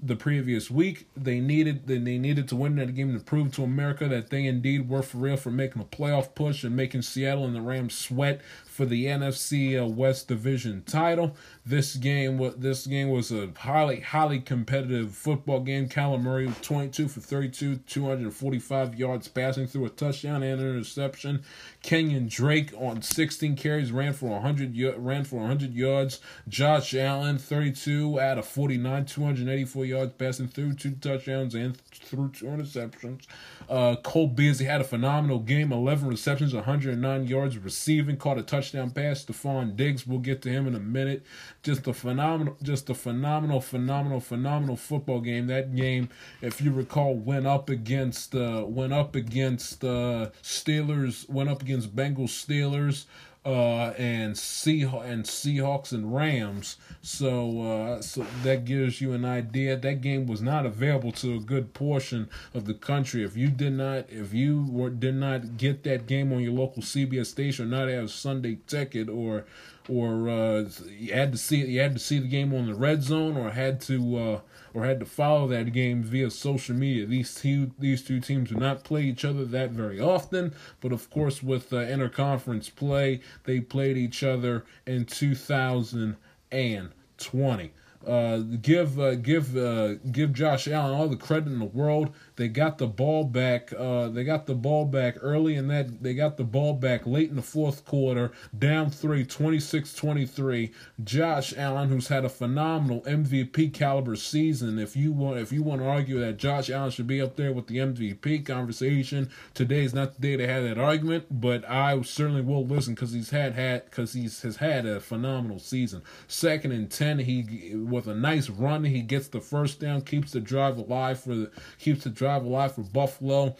the 0.00 0.16
previous 0.16 0.70
week. 0.70 1.08
They 1.16 1.40
needed 1.40 1.86
they 1.86 1.98
needed 1.98 2.48
to 2.48 2.56
win 2.56 2.76
that 2.76 2.94
game 2.94 3.12
to 3.16 3.24
prove 3.24 3.54
to 3.54 3.64
America 3.64 4.08
that 4.08 4.30
they 4.30 4.46
indeed 4.46 4.88
were 4.88 5.02
for 5.02 5.18
real 5.18 5.36
for 5.36 5.50
making 5.50 5.82
a 5.82 5.84
playoff 5.84 6.34
push 6.34 6.64
and 6.64 6.74
making 6.74 7.02
Seattle 7.02 7.44
and 7.44 7.54
the 7.54 7.60
Rams 7.60 7.94
sweat 7.94 8.40
for 8.74 8.84
the 8.84 9.06
NFC 9.06 9.80
uh, 9.80 9.86
West 9.86 10.26
Division 10.26 10.82
title. 10.84 11.36
This 11.64 11.94
game 11.94 12.38
was 12.38 12.56
this 12.56 12.88
game 12.88 13.08
was 13.08 13.30
a 13.30 13.50
highly 13.56 14.00
highly 14.00 14.40
competitive 14.40 15.14
football 15.14 15.60
game. 15.60 15.88
Kyler 15.88 16.20
Murray 16.20 16.52
22 16.60 17.06
for 17.06 17.20
32, 17.20 17.76
245 17.76 18.98
yards 18.98 19.28
passing 19.28 19.68
through 19.68 19.84
a 19.84 19.90
touchdown 19.90 20.42
and 20.42 20.60
an 20.60 20.70
interception. 20.70 21.44
Kenyon 21.82 22.26
Drake 22.26 22.72
on 22.76 23.00
16 23.00 23.54
carries 23.54 23.92
ran 23.92 24.12
for 24.12 24.30
100 24.30 24.76
ran 24.98 25.22
for 25.22 25.36
100 25.36 25.72
yards. 25.72 26.18
Josh 26.48 26.94
Allen 26.96 27.38
32 27.38 28.18
out 28.18 28.38
of 28.38 28.44
49, 28.44 29.04
284 29.04 29.84
yards 29.84 30.12
passing 30.14 30.48
through 30.48 30.72
two 30.72 30.96
touchdowns 30.96 31.54
and 31.54 31.80
through 31.92 32.30
two 32.30 32.46
interceptions. 32.46 33.28
Uh, 33.68 33.96
Cole 33.96 34.26
Beasley 34.26 34.66
had 34.66 34.80
a 34.80 34.84
phenomenal 34.84 35.38
game, 35.38 35.72
11 35.72 36.08
receptions, 36.08 36.54
109 36.54 37.26
yards 37.26 37.58
receiving, 37.58 38.16
caught 38.16 38.38
a 38.38 38.42
touchdown 38.42 38.90
pass. 38.90 39.24
Stefon 39.24 39.76
Diggs, 39.76 40.06
we'll 40.06 40.18
get 40.18 40.42
to 40.42 40.50
him 40.50 40.66
in 40.66 40.74
a 40.74 40.80
minute. 40.80 41.24
Just 41.62 41.86
a 41.86 41.92
phenomenal, 41.92 42.56
just 42.62 42.90
a 42.90 42.94
phenomenal, 42.94 43.60
phenomenal, 43.60 44.20
phenomenal 44.20 44.76
football 44.76 45.20
game. 45.20 45.46
That 45.46 45.74
game, 45.74 46.08
if 46.42 46.60
you 46.60 46.72
recall, 46.72 47.14
went 47.14 47.46
up 47.46 47.68
against 47.68 48.34
uh, 48.34 48.64
went 48.66 48.92
up 48.92 49.14
against 49.16 49.84
uh, 49.84 50.30
Steelers, 50.42 51.28
went 51.28 51.48
up 51.48 51.62
against 51.62 51.94
Bengals 51.94 52.30
Steelers 52.30 53.06
uh, 53.44 53.92
and 53.98 54.34
Seah- 54.34 55.04
and 55.04 55.24
Seahawks 55.24 55.92
and 55.92 56.14
Rams. 56.14 56.76
So 57.02 57.62
uh, 57.62 58.02
so 58.02 58.26
that 58.42 58.64
gives 58.64 59.00
you 59.00 59.12
an 59.12 59.24
idea. 59.24 59.76
That 59.76 60.00
game 60.00 60.26
was 60.26 60.40
not 60.40 60.64
available 60.66 61.12
to 61.12 61.34
a 61.34 61.40
good 61.40 61.74
portion 61.74 62.28
of 62.54 62.64
the 62.64 62.74
country. 62.74 63.22
If 63.22 63.36
you 63.36 63.48
did 63.48 63.74
not, 63.74 64.06
if 64.08 64.32
you 64.32 64.66
were, 64.68 64.90
did 64.90 65.14
not 65.16 65.56
get 65.56 65.84
that 65.84 66.06
game 66.06 66.32
on 66.32 66.40
your 66.40 66.52
local 66.52 66.82
CBS 66.82 67.26
station, 67.26 67.70
not 67.70 67.88
have 67.88 68.10
Sunday 68.10 68.58
ticket, 68.66 69.08
or 69.08 69.44
or 69.88 70.28
uh, 70.28 70.64
you 70.98 71.12
had 71.12 71.32
to 71.32 71.38
see 71.38 71.64
you 71.64 71.80
had 71.80 71.94
to 71.94 71.98
see 71.98 72.18
the 72.18 72.28
game 72.28 72.54
on 72.54 72.66
the 72.66 72.74
red 72.74 73.02
zone, 73.02 73.36
or 73.36 73.50
had 73.50 73.80
to 73.82 74.16
uh, 74.16 74.40
or 74.72 74.84
had 74.84 75.00
to 75.00 75.06
follow 75.06 75.46
that 75.48 75.72
game 75.72 76.02
via 76.02 76.30
social 76.30 76.74
media. 76.74 77.06
These 77.06 77.34
two 77.34 77.72
these 77.78 78.02
two 78.02 78.20
teams 78.20 78.50
do 78.50 78.56
not 78.56 78.84
play 78.84 79.04
each 79.04 79.24
other 79.24 79.44
that 79.44 79.70
very 79.70 80.00
often, 80.00 80.54
but 80.80 80.92
of 80.92 81.10
course 81.10 81.42
with 81.42 81.72
uh, 81.72 81.76
interconference 81.76 82.74
play, 82.74 83.20
they 83.44 83.60
played 83.60 83.96
each 83.96 84.22
other 84.22 84.64
in 84.86 85.04
2020. 85.04 87.72
Uh, 88.06 88.38
give 88.38 88.98
uh, 88.98 89.14
give 89.16 89.56
uh, 89.56 89.94
give 90.10 90.32
Josh 90.32 90.68
Allen 90.68 90.94
all 90.94 91.08
the 91.08 91.16
credit 91.16 91.48
in 91.52 91.58
the 91.58 91.64
world. 91.64 92.14
They 92.36 92.48
got 92.48 92.78
the 92.78 92.86
ball 92.86 93.24
back. 93.24 93.72
Uh, 93.72 94.08
they 94.08 94.24
got 94.24 94.46
the 94.46 94.54
ball 94.54 94.84
back 94.86 95.16
early 95.20 95.54
in 95.54 95.68
that. 95.68 96.02
They 96.02 96.14
got 96.14 96.36
the 96.36 96.44
ball 96.44 96.74
back 96.74 97.06
late 97.06 97.30
in 97.30 97.36
the 97.36 97.42
fourth 97.42 97.84
quarter, 97.84 98.32
down 98.56 98.90
three, 98.90 99.24
26-23. 99.24 100.72
Josh 101.04 101.54
Allen, 101.56 101.90
who's 101.90 102.08
had 102.08 102.24
a 102.24 102.28
phenomenal 102.28 103.02
MVP 103.02 103.72
caliber 103.72 104.16
season. 104.16 104.78
If 104.78 104.96
you 104.96 105.12
want, 105.12 105.38
if 105.38 105.52
you 105.52 105.62
want 105.62 105.80
to 105.80 105.88
argue 105.88 106.18
that 106.20 106.36
Josh 106.36 106.70
Allen 106.70 106.90
should 106.90 107.06
be 107.06 107.20
up 107.20 107.36
there 107.36 107.52
with 107.52 107.68
the 107.68 107.78
MVP 107.78 108.44
conversation, 108.44 109.30
today 109.54 109.84
is 109.84 109.94
not 109.94 110.14
the 110.14 110.20
day 110.20 110.36
to 110.36 110.46
have 110.46 110.64
that 110.64 110.78
argument. 110.78 111.26
But 111.30 111.68
I 111.68 112.00
certainly 112.02 112.42
will 112.42 112.66
listen 112.66 112.94
because 112.94 113.12
he's 113.12 113.30
had 113.30 113.54
had 113.54 113.84
because 113.84 114.12
he's 114.12 114.42
has 114.42 114.56
had 114.56 114.86
a 114.86 115.00
phenomenal 115.00 115.58
season. 115.58 116.02
Second 116.26 116.72
and 116.72 116.90
ten, 116.90 117.20
he 117.20 117.72
with 117.94 118.06
a 118.08 118.14
nice 118.14 118.50
run, 118.50 118.84
he 118.84 119.00
gets 119.00 119.28
the 119.28 119.40
first 119.40 119.80
down, 119.80 120.02
keeps 120.02 120.32
the 120.32 120.40
drive 120.40 120.76
alive 120.76 121.20
for 121.20 121.34
the 121.34 121.50
keeps 121.78 122.04
the 122.04 122.10
drive 122.10 122.44
alive 122.44 122.74
for 122.74 122.82
Buffalo. 122.82 123.56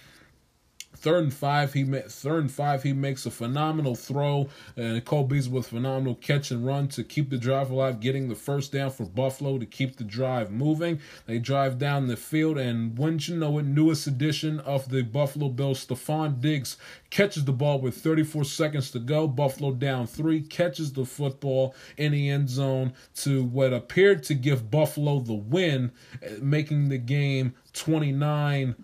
Third 1.05 1.25
and 1.25 1.35
five, 1.35 1.75
he 1.75 1.85
third 1.85 2.41
and 2.41 2.51
five, 2.51 2.83
he 2.83 2.95
makes 2.95 3.27
a 3.27 3.31
phenomenal 3.31 3.95
throw, 3.95 4.49
and 4.75 5.05
Cole 5.05 5.25
Beasley 5.25 5.53
with 5.53 5.67
phenomenal 5.67 6.15
catch 6.15 6.51
and 6.51 6.65
run 6.65 6.89
to 6.89 7.05
keep 7.05 7.29
the 7.29 7.37
drive 7.37 7.71
alive, 7.71 8.01
getting 8.01 8.31
the 8.31 8.35
first 8.35 8.73
down 8.73 8.91
for 8.91 9.05
Buffalo 9.05 9.59
to 9.59 9.67
keep 9.67 9.97
the 9.97 10.05
drive 10.05 10.51
moving. 10.51 10.99
They 11.27 11.39
drive 11.39 11.79
down 11.79 12.07
the 12.07 12.17
field, 12.17 12.57
and 12.57 12.97
wouldn't 12.97 13.29
you 13.29 13.37
know 13.37 13.59
it, 13.59 13.67
newest 13.67 14.07
edition 14.07 14.61
of 14.61 14.89
the 14.89 15.03
Buffalo 15.03 15.51
Bills, 15.51 15.85
Stefon 15.85 16.41
Diggs 16.41 16.79
catches 17.11 17.45
the 17.45 17.53
ball 17.53 17.81
with 17.81 17.99
34 17.99 18.45
seconds 18.45 18.91
to 18.93 18.99
go. 18.99 19.29
Buffalo 19.29 19.73
down 19.73 20.07
three, 20.07 20.41
catches 20.41 20.95
the 20.95 21.05
football 21.05 21.75
in 21.99 22.13
the 22.13 22.31
end 22.31 22.49
zone 22.49 22.95
to 23.17 23.45
what 23.45 23.75
appeared 23.75 24.23
to 24.23 24.35
give 24.35 24.71
Buffalo 24.71 25.21
the 25.21 25.35
win, 25.35 25.93
eh, 26.23 26.37
making 26.41 26.89
the 26.89 26.97
game 26.97 27.55
29 27.75 28.75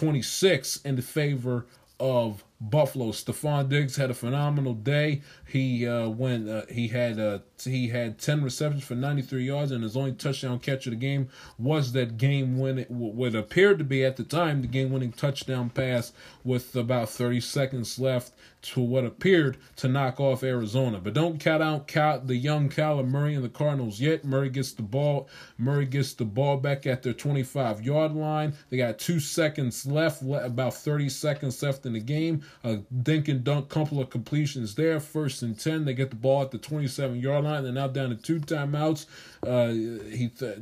26 0.00 0.78
in 0.78 0.96
the 0.96 1.02
favor 1.02 1.66
of 2.00 2.42
Buffalo. 2.58 3.12
Stefon 3.12 3.68
Diggs 3.68 3.96
had 3.96 4.10
a 4.10 4.14
phenomenal 4.14 4.72
day. 4.72 5.20
He 5.50 5.86
uh. 5.86 6.10
Uh, 6.10 6.64
he 6.68 6.88
had 6.88 7.18
uh, 7.18 7.40
he 7.64 7.88
had 7.88 8.18
ten 8.18 8.42
receptions 8.44 8.84
for 8.84 8.94
ninety 8.94 9.22
three 9.22 9.44
yards, 9.44 9.72
and 9.72 9.82
his 9.82 9.96
only 9.96 10.12
touchdown 10.12 10.60
catch 10.60 10.86
of 10.86 10.92
the 10.92 10.96
game 10.96 11.28
was 11.58 11.92
that 11.92 12.16
game 12.16 12.58
winning 12.58 12.86
what 12.88 13.34
appeared 13.34 13.78
to 13.78 13.84
be 13.84 14.04
at 14.04 14.16
the 14.16 14.22
time 14.22 14.62
the 14.62 14.68
game 14.68 14.92
winning 14.92 15.12
touchdown 15.12 15.68
pass 15.68 16.12
with 16.44 16.76
about 16.76 17.08
thirty 17.08 17.40
seconds 17.40 17.98
left 17.98 18.32
to 18.62 18.80
what 18.80 19.04
appeared 19.04 19.56
to 19.76 19.88
knock 19.88 20.20
off 20.20 20.42
Arizona. 20.42 21.00
But 21.00 21.14
don't 21.14 21.40
count 21.40 21.62
out 21.62 21.86
count 21.88 22.26
the 22.26 22.36
young 22.36 22.68
Kyler 22.68 23.06
Murray 23.06 23.34
and 23.34 23.44
the 23.44 23.48
Cardinals 23.48 24.00
yet. 24.00 24.24
Murray 24.24 24.50
gets 24.50 24.72
the 24.72 24.82
ball. 24.82 25.28
Murray 25.58 25.86
gets 25.86 26.12
the 26.12 26.24
ball 26.24 26.58
back 26.58 26.86
at 26.86 27.02
their 27.02 27.12
25 27.12 27.82
yard 27.82 28.12
line. 28.12 28.54
They 28.68 28.76
got 28.76 28.98
two 28.98 29.20
seconds 29.20 29.86
left, 29.86 30.22
about 30.22 30.74
30 30.74 31.08
seconds 31.08 31.62
left 31.62 31.86
in 31.86 31.94
the 31.94 32.00
game. 32.00 32.42
A 32.62 32.76
dink 33.02 33.28
and 33.28 33.42
dunk 33.42 33.68
couple 33.68 34.00
of 34.00 34.10
completions 34.10 34.74
there. 34.74 35.00
First 35.00 35.39
and 35.42 35.58
10. 35.58 35.84
They 35.84 35.94
get 35.94 36.10
the 36.10 36.16
ball 36.16 36.42
at 36.42 36.50
the 36.50 36.58
27 36.58 37.20
yard 37.20 37.44
line. 37.44 37.64
They're 37.64 37.72
now 37.72 37.88
down 37.88 38.10
to 38.10 38.16
two 38.16 38.40
timeouts. 38.40 39.06
Uh, 39.46 39.68
he. 40.10 40.28
Th- 40.28 40.58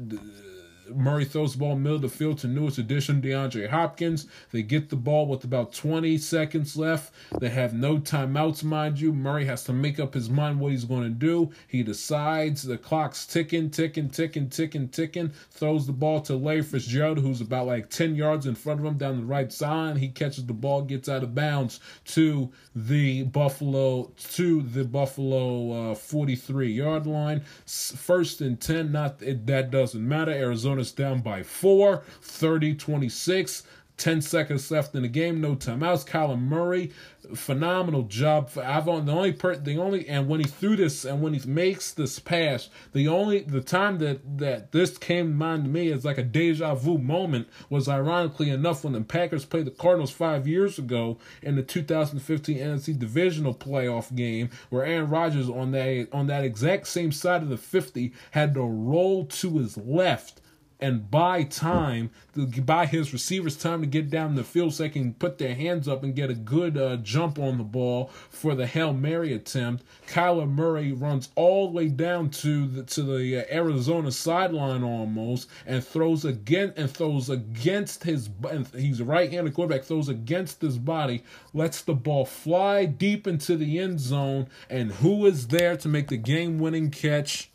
Murray 0.95 1.25
throws 1.25 1.53
the 1.53 1.59
ball 1.59 1.77
middle 1.77 1.97
of 1.97 2.03
the 2.03 2.09
field 2.09 2.39
to 2.39 2.47
newest 2.47 2.79
addition 2.79 3.21
DeAndre 3.21 3.69
Hopkins. 3.69 4.27
They 4.53 4.63
get 4.63 4.89
the 4.89 4.97
ball 4.97 5.27
with 5.27 5.45
about 5.45 5.73
20 5.73 6.19
seconds 6.19 6.77
left. 6.77 7.13
They 7.41 7.51
have 7.51 7.75
no 7.75 7.99
timeouts, 7.99 8.65
mind 8.65 9.01
you. 9.01 9.13
Murray 9.13 9.45
has 9.45 9.65
to 9.65 9.73
make 9.73 10.01
up 10.01 10.15
his 10.15 10.31
mind 10.31 10.61
what 10.61 10.73
he's 10.73 10.85
going 10.85 11.03
to 11.03 11.11
do. 11.11 11.51
He 11.67 11.83
decides 11.83 12.63
the 12.63 12.79
clock's 12.79 13.27
ticking, 13.27 13.71
ticking, 13.71 14.11
ticking, 14.11 14.49
ticking, 14.49 14.89
ticking. 14.89 15.33
Throws 15.51 15.87
the 15.87 15.93
ball 15.93 16.21
to 16.23 16.37
Larry 16.37 16.63
Fitzgerald, 16.63 17.19
who's 17.19 17.41
about 17.41 17.67
like 17.67 17.91
10 17.91 18.15
yards 18.15 18.47
in 18.47 18.55
front 18.55 18.81
of 18.81 18.87
him 18.87 18.99
down 18.99 19.19
the 19.19 19.27
right 19.27 19.53
side. 19.53 19.99
He 19.99 20.09
catches 20.09 20.47
the 20.47 20.53
ball, 20.53 20.83
gets 20.83 21.09
out 21.09 21.23
of 21.23 21.35
bounds 21.35 21.81
to 22.07 22.51
the 22.75 23.25
Buffalo 23.25 24.13
to 24.33 24.63
the 24.63 24.85
Buffalo 24.85 25.93
uh, 25.93 25.95
43 25.95 26.73
yard 26.73 27.07
line. 27.07 27.43
First 27.67 28.41
and 28.41 28.61
10. 28.61 28.93
Not 28.93 29.19
that 29.19 29.71
doesn't 29.71 30.07
matter. 30.07 30.33
Arizona 30.33 30.78
Arizona's 30.79 30.93
down 30.93 31.21
by 31.21 31.43
four, 31.43 32.05
30 32.23 32.75
26. 32.75 33.65
10 33.99 34.23
seconds 34.23 34.71
left 34.71 34.95
in 34.95 35.03
the 35.03 35.09
game, 35.09 35.41
no 35.41 35.57
timeouts. 35.57 36.07
Kyler 36.07 36.41
Murray, 36.41 36.93
phenomenal 37.35 38.05
job. 38.05 38.49
I've 38.57 38.85
the 38.85 38.93
only 38.93 39.33
per 39.33 39.57
the 39.57 39.77
only 39.77 40.09
and 40.09 40.29
when 40.29 40.39
he 40.39 40.47
threw 40.47 40.77
this 40.77 41.05
and 41.05 41.21
when 41.21 41.35
he 41.35 41.51
makes 41.51 41.93
this 41.93 42.21
pass, 42.21 42.71
the 42.93 43.09
only 43.09 43.41
the 43.41 43.61
time 43.61 43.99
that 43.99 44.39
that 44.39 44.71
this 44.71 44.97
came 44.97 45.31
to 45.31 45.35
mind 45.35 45.65
to 45.65 45.71
me 45.71 45.89
is 45.89 46.05
like 46.05 46.17
a 46.17 46.23
deja 46.23 46.77
vu 46.77 46.97
moment 46.97 47.49
was 47.69 47.89
ironically 47.89 48.51
enough 48.51 48.85
when 48.85 48.93
the 48.93 49.01
Packers 49.01 49.45
played 49.45 49.67
the 49.67 49.73
Cardinals 49.73 50.13
five 50.13 50.47
years 50.47 50.79
ago 50.79 51.19
in 51.43 51.57
the 51.57 51.63
2015 51.63 52.57
NFC 52.57 52.97
divisional 52.97 53.53
playoff 53.53 54.15
game 54.15 54.49
where 54.71 54.85
Aaron 54.85 55.11
Rodgers 55.11 55.51
on 55.51 55.73
that 55.73 56.09
on 56.13 56.29
that 56.29 56.45
exact 56.45 56.87
same 56.87 57.11
side 57.11 57.43
of 57.43 57.49
the 57.49 57.57
50 57.57 58.13
had 58.31 58.55
to 58.55 58.63
roll 58.63 59.27
to 59.27 59.59
his 59.59 59.77
left 59.77 60.41
and 60.81 61.11
buy 61.11 61.43
time, 61.43 62.11
to 62.35 62.47
buy 62.63 62.87
his 62.87 63.13
receivers 63.13 63.57
time 63.57 63.81
to 63.81 63.87
get 63.87 64.11
down 64.11 64.35
the 64.35 64.45
field 64.45 64.73
so 64.73 64.85
they 64.85 64.89
can 64.89 65.13
put 65.15 65.39
their 65.39 65.55
hands 65.55 65.89
up 65.89 66.03
and 66.03 66.15
get 66.15 66.31
a 66.31 66.35
good 66.35 66.77
uh, 66.77 66.97
jump 66.99 67.39
on 67.39 67.59
the 67.59 67.65
ball 67.65 68.11
for 68.31 68.55
the 68.55 68.67
Hail 68.67 68.93
Mary 68.93 69.33
attempt. 69.33 69.85
Kyler 70.07 70.49
Murray 70.49 70.93
runs 70.93 71.31
all 71.35 71.67
the 71.67 71.73
way 71.73 71.89
down 71.89 72.31
to 72.31 72.67
the, 72.69 72.83
to 72.85 73.03
the 73.03 73.39
uh, 73.39 73.55
Arizona 73.55 74.13
sideline 74.13 74.85
almost 74.85 75.49
and 75.67 75.85
throws 75.85 76.25
again 76.25 76.73
and 76.77 76.91
throws 76.91 77.29
against 77.29 78.05
his 78.05 78.31
he's 78.77 79.01
a 79.01 79.05
right-handed 79.05 79.55
quarterback 79.55 79.85
throws 79.85 80.09
against 80.09 80.61
his 80.61 80.79
body, 80.79 81.25
lets 81.53 81.83
the 81.83 81.95
ball 81.95 82.25
fly 82.25 82.85
deep 82.85 83.27
into 83.27 83.57
the 83.57 83.79
end 83.79 83.99
zone 84.01 84.47
and 84.71 84.93
who 84.93 85.27
is 85.27 85.49
there 85.49 85.77
to 85.77 85.89
make 85.89 86.09
the 86.09 86.17
game-winning 86.17 86.91
catch? 86.91 87.51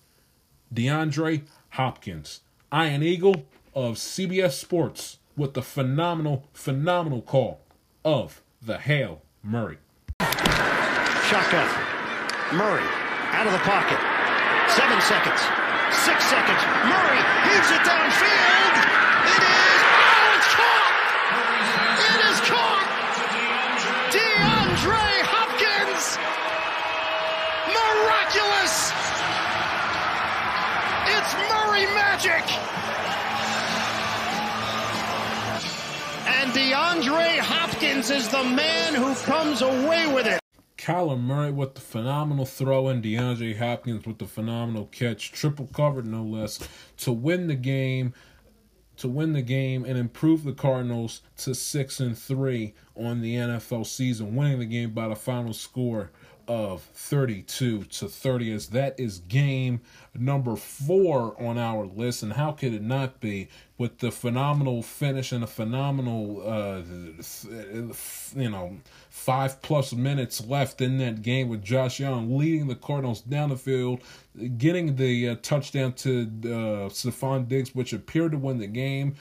DeAndre 0.73 1.43
Hopkins. 1.69 2.41
Ian 2.73 3.03
Eagle 3.03 3.45
of 3.75 3.97
CBS 3.97 4.53
Sports 4.53 5.19
with 5.37 5.53
the 5.53 5.61
phenomenal, 5.61 6.47
phenomenal 6.53 7.21
call 7.21 7.61
of 8.03 8.41
the 8.63 8.79
Hail 8.79 9.21
Murray. 9.43 9.77
Shotgun. 11.29 11.69
Murray 12.57 12.87
out 13.29 13.45
of 13.45 13.53
the 13.53 13.59
pocket. 13.59 13.99
Seven 14.71 14.99
seconds. 15.01 15.41
Six 15.93 16.25
seconds. 16.25 16.61
Murray 16.89 17.21
heaves 17.45 17.69
it 17.69 17.81
downfield. 17.85 18.52
DeAndre 36.53 37.39
Hopkins 37.39 38.11
is 38.11 38.29
the 38.29 38.43
man 38.43 38.93
who 38.93 39.15
comes 39.23 39.63
away 39.63 40.13
with 40.13 40.27
it. 40.27 40.39
Kyler 40.77 41.19
Murray 41.19 41.51
with 41.51 41.73
the 41.73 41.81
phenomenal 41.81 42.45
throw 42.45 42.89
and 42.89 43.03
DeAndre 43.03 43.57
Hopkins 43.57 44.05
with 44.05 44.19
the 44.19 44.27
phenomenal 44.27 44.85
catch, 44.85 45.31
triple 45.31 45.65
covered 45.73 46.05
no 46.05 46.21
less, 46.21 46.59
to 46.97 47.11
win 47.11 47.47
the 47.47 47.55
game, 47.55 48.13
to 48.97 49.07
win 49.07 49.33
the 49.33 49.41
game 49.41 49.83
and 49.83 49.97
improve 49.97 50.43
the 50.43 50.53
Cardinals 50.53 51.21
to 51.37 51.55
six 51.55 51.99
and 51.99 52.15
three 52.15 52.75
on 52.95 53.21
the 53.21 53.33
NFL 53.33 53.87
season, 53.87 54.35
winning 54.35 54.59
the 54.59 54.65
game 54.65 54.91
by 54.91 55.07
the 55.07 55.15
final 55.15 55.53
score 55.53 56.11
of 56.47 56.81
32 56.93 57.83
to 57.83 58.07
30 58.07 58.51
as 58.53 58.67
that 58.67 58.99
is 58.99 59.19
game 59.19 59.81
number 60.13 60.55
four 60.55 61.35
on 61.41 61.57
our 61.57 61.85
list. 61.85 62.23
And 62.23 62.33
how 62.33 62.51
could 62.51 62.73
it 62.73 62.81
not 62.81 63.19
be 63.19 63.49
with 63.77 63.99
the 63.99 64.11
phenomenal 64.11 64.81
finish 64.83 65.31
and 65.31 65.43
a 65.43 65.47
phenomenal 65.47 66.41
uh 66.47 66.81
you 68.35 68.49
know 68.49 68.77
five 69.09 69.61
plus 69.61 69.93
minutes 69.93 70.45
left 70.45 70.79
in 70.79 70.97
that 70.99 71.21
game 71.21 71.49
with 71.49 71.63
Josh 71.63 71.99
Young 71.99 72.37
leading 72.37 72.67
the 72.67 72.75
Cardinals 72.75 73.21
down 73.21 73.49
the 73.49 73.57
field 73.57 74.01
getting 74.57 74.95
the 74.95 75.29
uh, 75.29 75.35
touchdown 75.41 75.93
to 75.93 76.21
uh 76.21 76.89
Stefon 76.89 77.47
Diggs 77.47 77.73
which 77.73 77.93
appeared 77.93 78.31
to 78.31 78.37
win 78.37 78.59
the 78.59 78.67
game. 78.67 79.15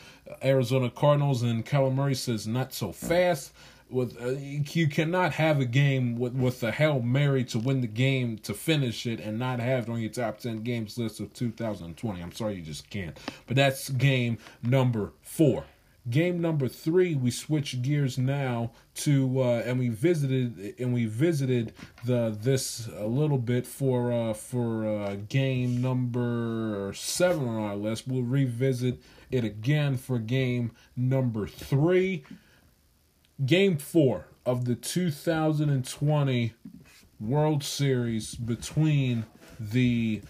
Arizona 0.44 0.90
Cardinals 0.90 1.42
and 1.42 1.64
Kyler 1.64 1.94
Murray 1.94 2.14
says 2.14 2.46
not 2.46 2.72
so 2.72 2.92
fast 2.92 3.52
with 3.92 4.20
uh, 4.20 4.30
you 4.30 4.88
cannot 4.88 5.34
have 5.34 5.60
a 5.60 5.64
game 5.64 6.16
with 6.16 6.34
with 6.34 6.60
the 6.60 6.72
Hail 6.72 7.00
Mary 7.00 7.44
to 7.44 7.58
win 7.58 7.80
the 7.80 7.86
game 7.86 8.38
to 8.38 8.54
finish 8.54 9.06
it 9.06 9.20
and 9.20 9.38
not 9.38 9.60
have 9.60 9.88
it 9.88 9.92
on 9.92 10.00
your 10.00 10.10
top 10.10 10.38
10 10.38 10.62
games 10.62 10.98
list 10.98 11.20
of 11.20 11.32
2020. 11.32 12.20
I'm 12.20 12.32
sorry 12.32 12.56
you 12.56 12.62
just 12.62 12.88
can't. 12.90 13.18
But 13.46 13.56
that's 13.56 13.90
game 13.90 14.38
number 14.62 15.12
4. 15.22 15.64
Game 16.10 16.40
number 16.40 16.66
3 16.66 17.14
we 17.14 17.30
switch 17.30 17.80
gears 17.80 18.18
now 18.18 18.72
to 18.96 19.40
uh, 19.40 19.62
and 19.64 19.78
we 19.78 19.88
visited 19.88 20.74
and 20.78 20.92
we 20.92 21.06
visited 21.06 21.72
the 22.04 22.36
this 22.40 22.88
a 22.98 23.06
little 23.06 23.38
bit 23.38 23.66
for 23.66 24.12
uh 24.12 24.34
for 24.34 24.84
uh 24.84 25.16
game 25.28 25.80
number 25.80 26.92
7 26.94 27.46
on 27.46 27.56
our 27.56 27.76
list. 27.76 28.08
We'll 28.08 28.22
revisit 28.22 29.00
it 29.30 29.44
again 29.44 29.96
for 29.96 30.18
game 30.18 30.72
number 30.96 31.46
3 31.46 32.24
game 33.44 33.76
four 33.76 34.26
of 34.44 34.64
the 34.64 34.74
2020 34.74 36.54
World 37.20 37.62
Series 37.62 38.34
between 38.34 39.24
the 39.60 40.22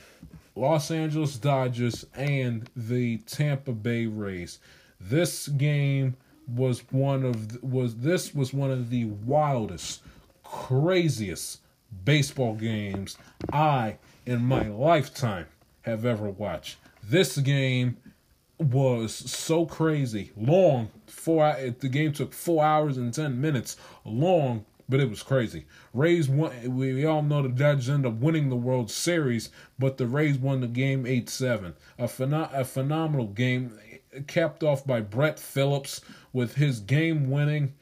Los 0.55 0.91
Angeles 0.91 1.37
Dodgers 1.39 2.05
and 2.15 2.69
the 2.77 3.19
Tampa 3.19 3.73
Bay 3.73 4.07
Rays. 4.07 4.59
This 5.01 5.49
game 5.49 6.17
was 6.47 6.81
one 6.91 7.25
of 7.25 7.63
was 7.63 7.97
this 7.97 8.35
was 8.35 8.53
one 8.53 8.71
of 8.71 8.91
the 8.91 9.07
wildest, 9.07 10.03
craziest 10.45 11.61
baseball 12.05 12.55
games 12.55 13.17
I 13.53 13.99
in 14.27 14.45
my 14.45 14.69
lifetime 14.69 15.47
have 15.83 16.05
ever 16.05 16.29
watched. 16.29 16.77
This 17.03 17.39
game 17.39 17.97
was 18.71 19.15
so 19.15 19.67
crazy, 19.67 20.33
long. 20.37 20.91
Four. 21.07 21.57
The 21.79 21.89
game 21.89 22.13
took 22.13 22.33
four 22.33 22.65
hours 22.65 22.97
and 22.97 23.13
ten 23.13 23.41
minutes 23.41 23.77
long, 24.05 24.65
but 24.89 25.01
it 25.01 25.09
was 25.09 25.23
crazy. 25.23 25.67
Rays 25.95 26.29
won. 26.29 26.77
We 26.77 27.05
all 27.05 27.23
know 27.23 27.43
the 27.43 27.49
Dodgers 27.49 27.89
end 27.89 28.07
up 28.07 28.15
winning 28.15 28.49
the 28.49 28.57
World 28.57 28.91
Series, 28.91 29.51
but 29.79 29.97
the 29.99 30.07
Rays 30.07 30.39
won 30.39 30.61
the 30.61 30.67
game 30.67 31.07
eight 31.07 31.29
seven. 31.29 31.75
A, 31.99 32.05
phen- 32.05 32.53
a 32.53 32.65
phenomenal 32.65 33.27
game, 33.27 33.79
capped 34.27 34.63
off 34.63 34.87
by 34.87 35.01
Brett 35.01 35.39
Phillips 35.39 36.01
with 36.33 36.55
his 36.55 36.81
game 36.81 37.31
winning, 37.31 37.75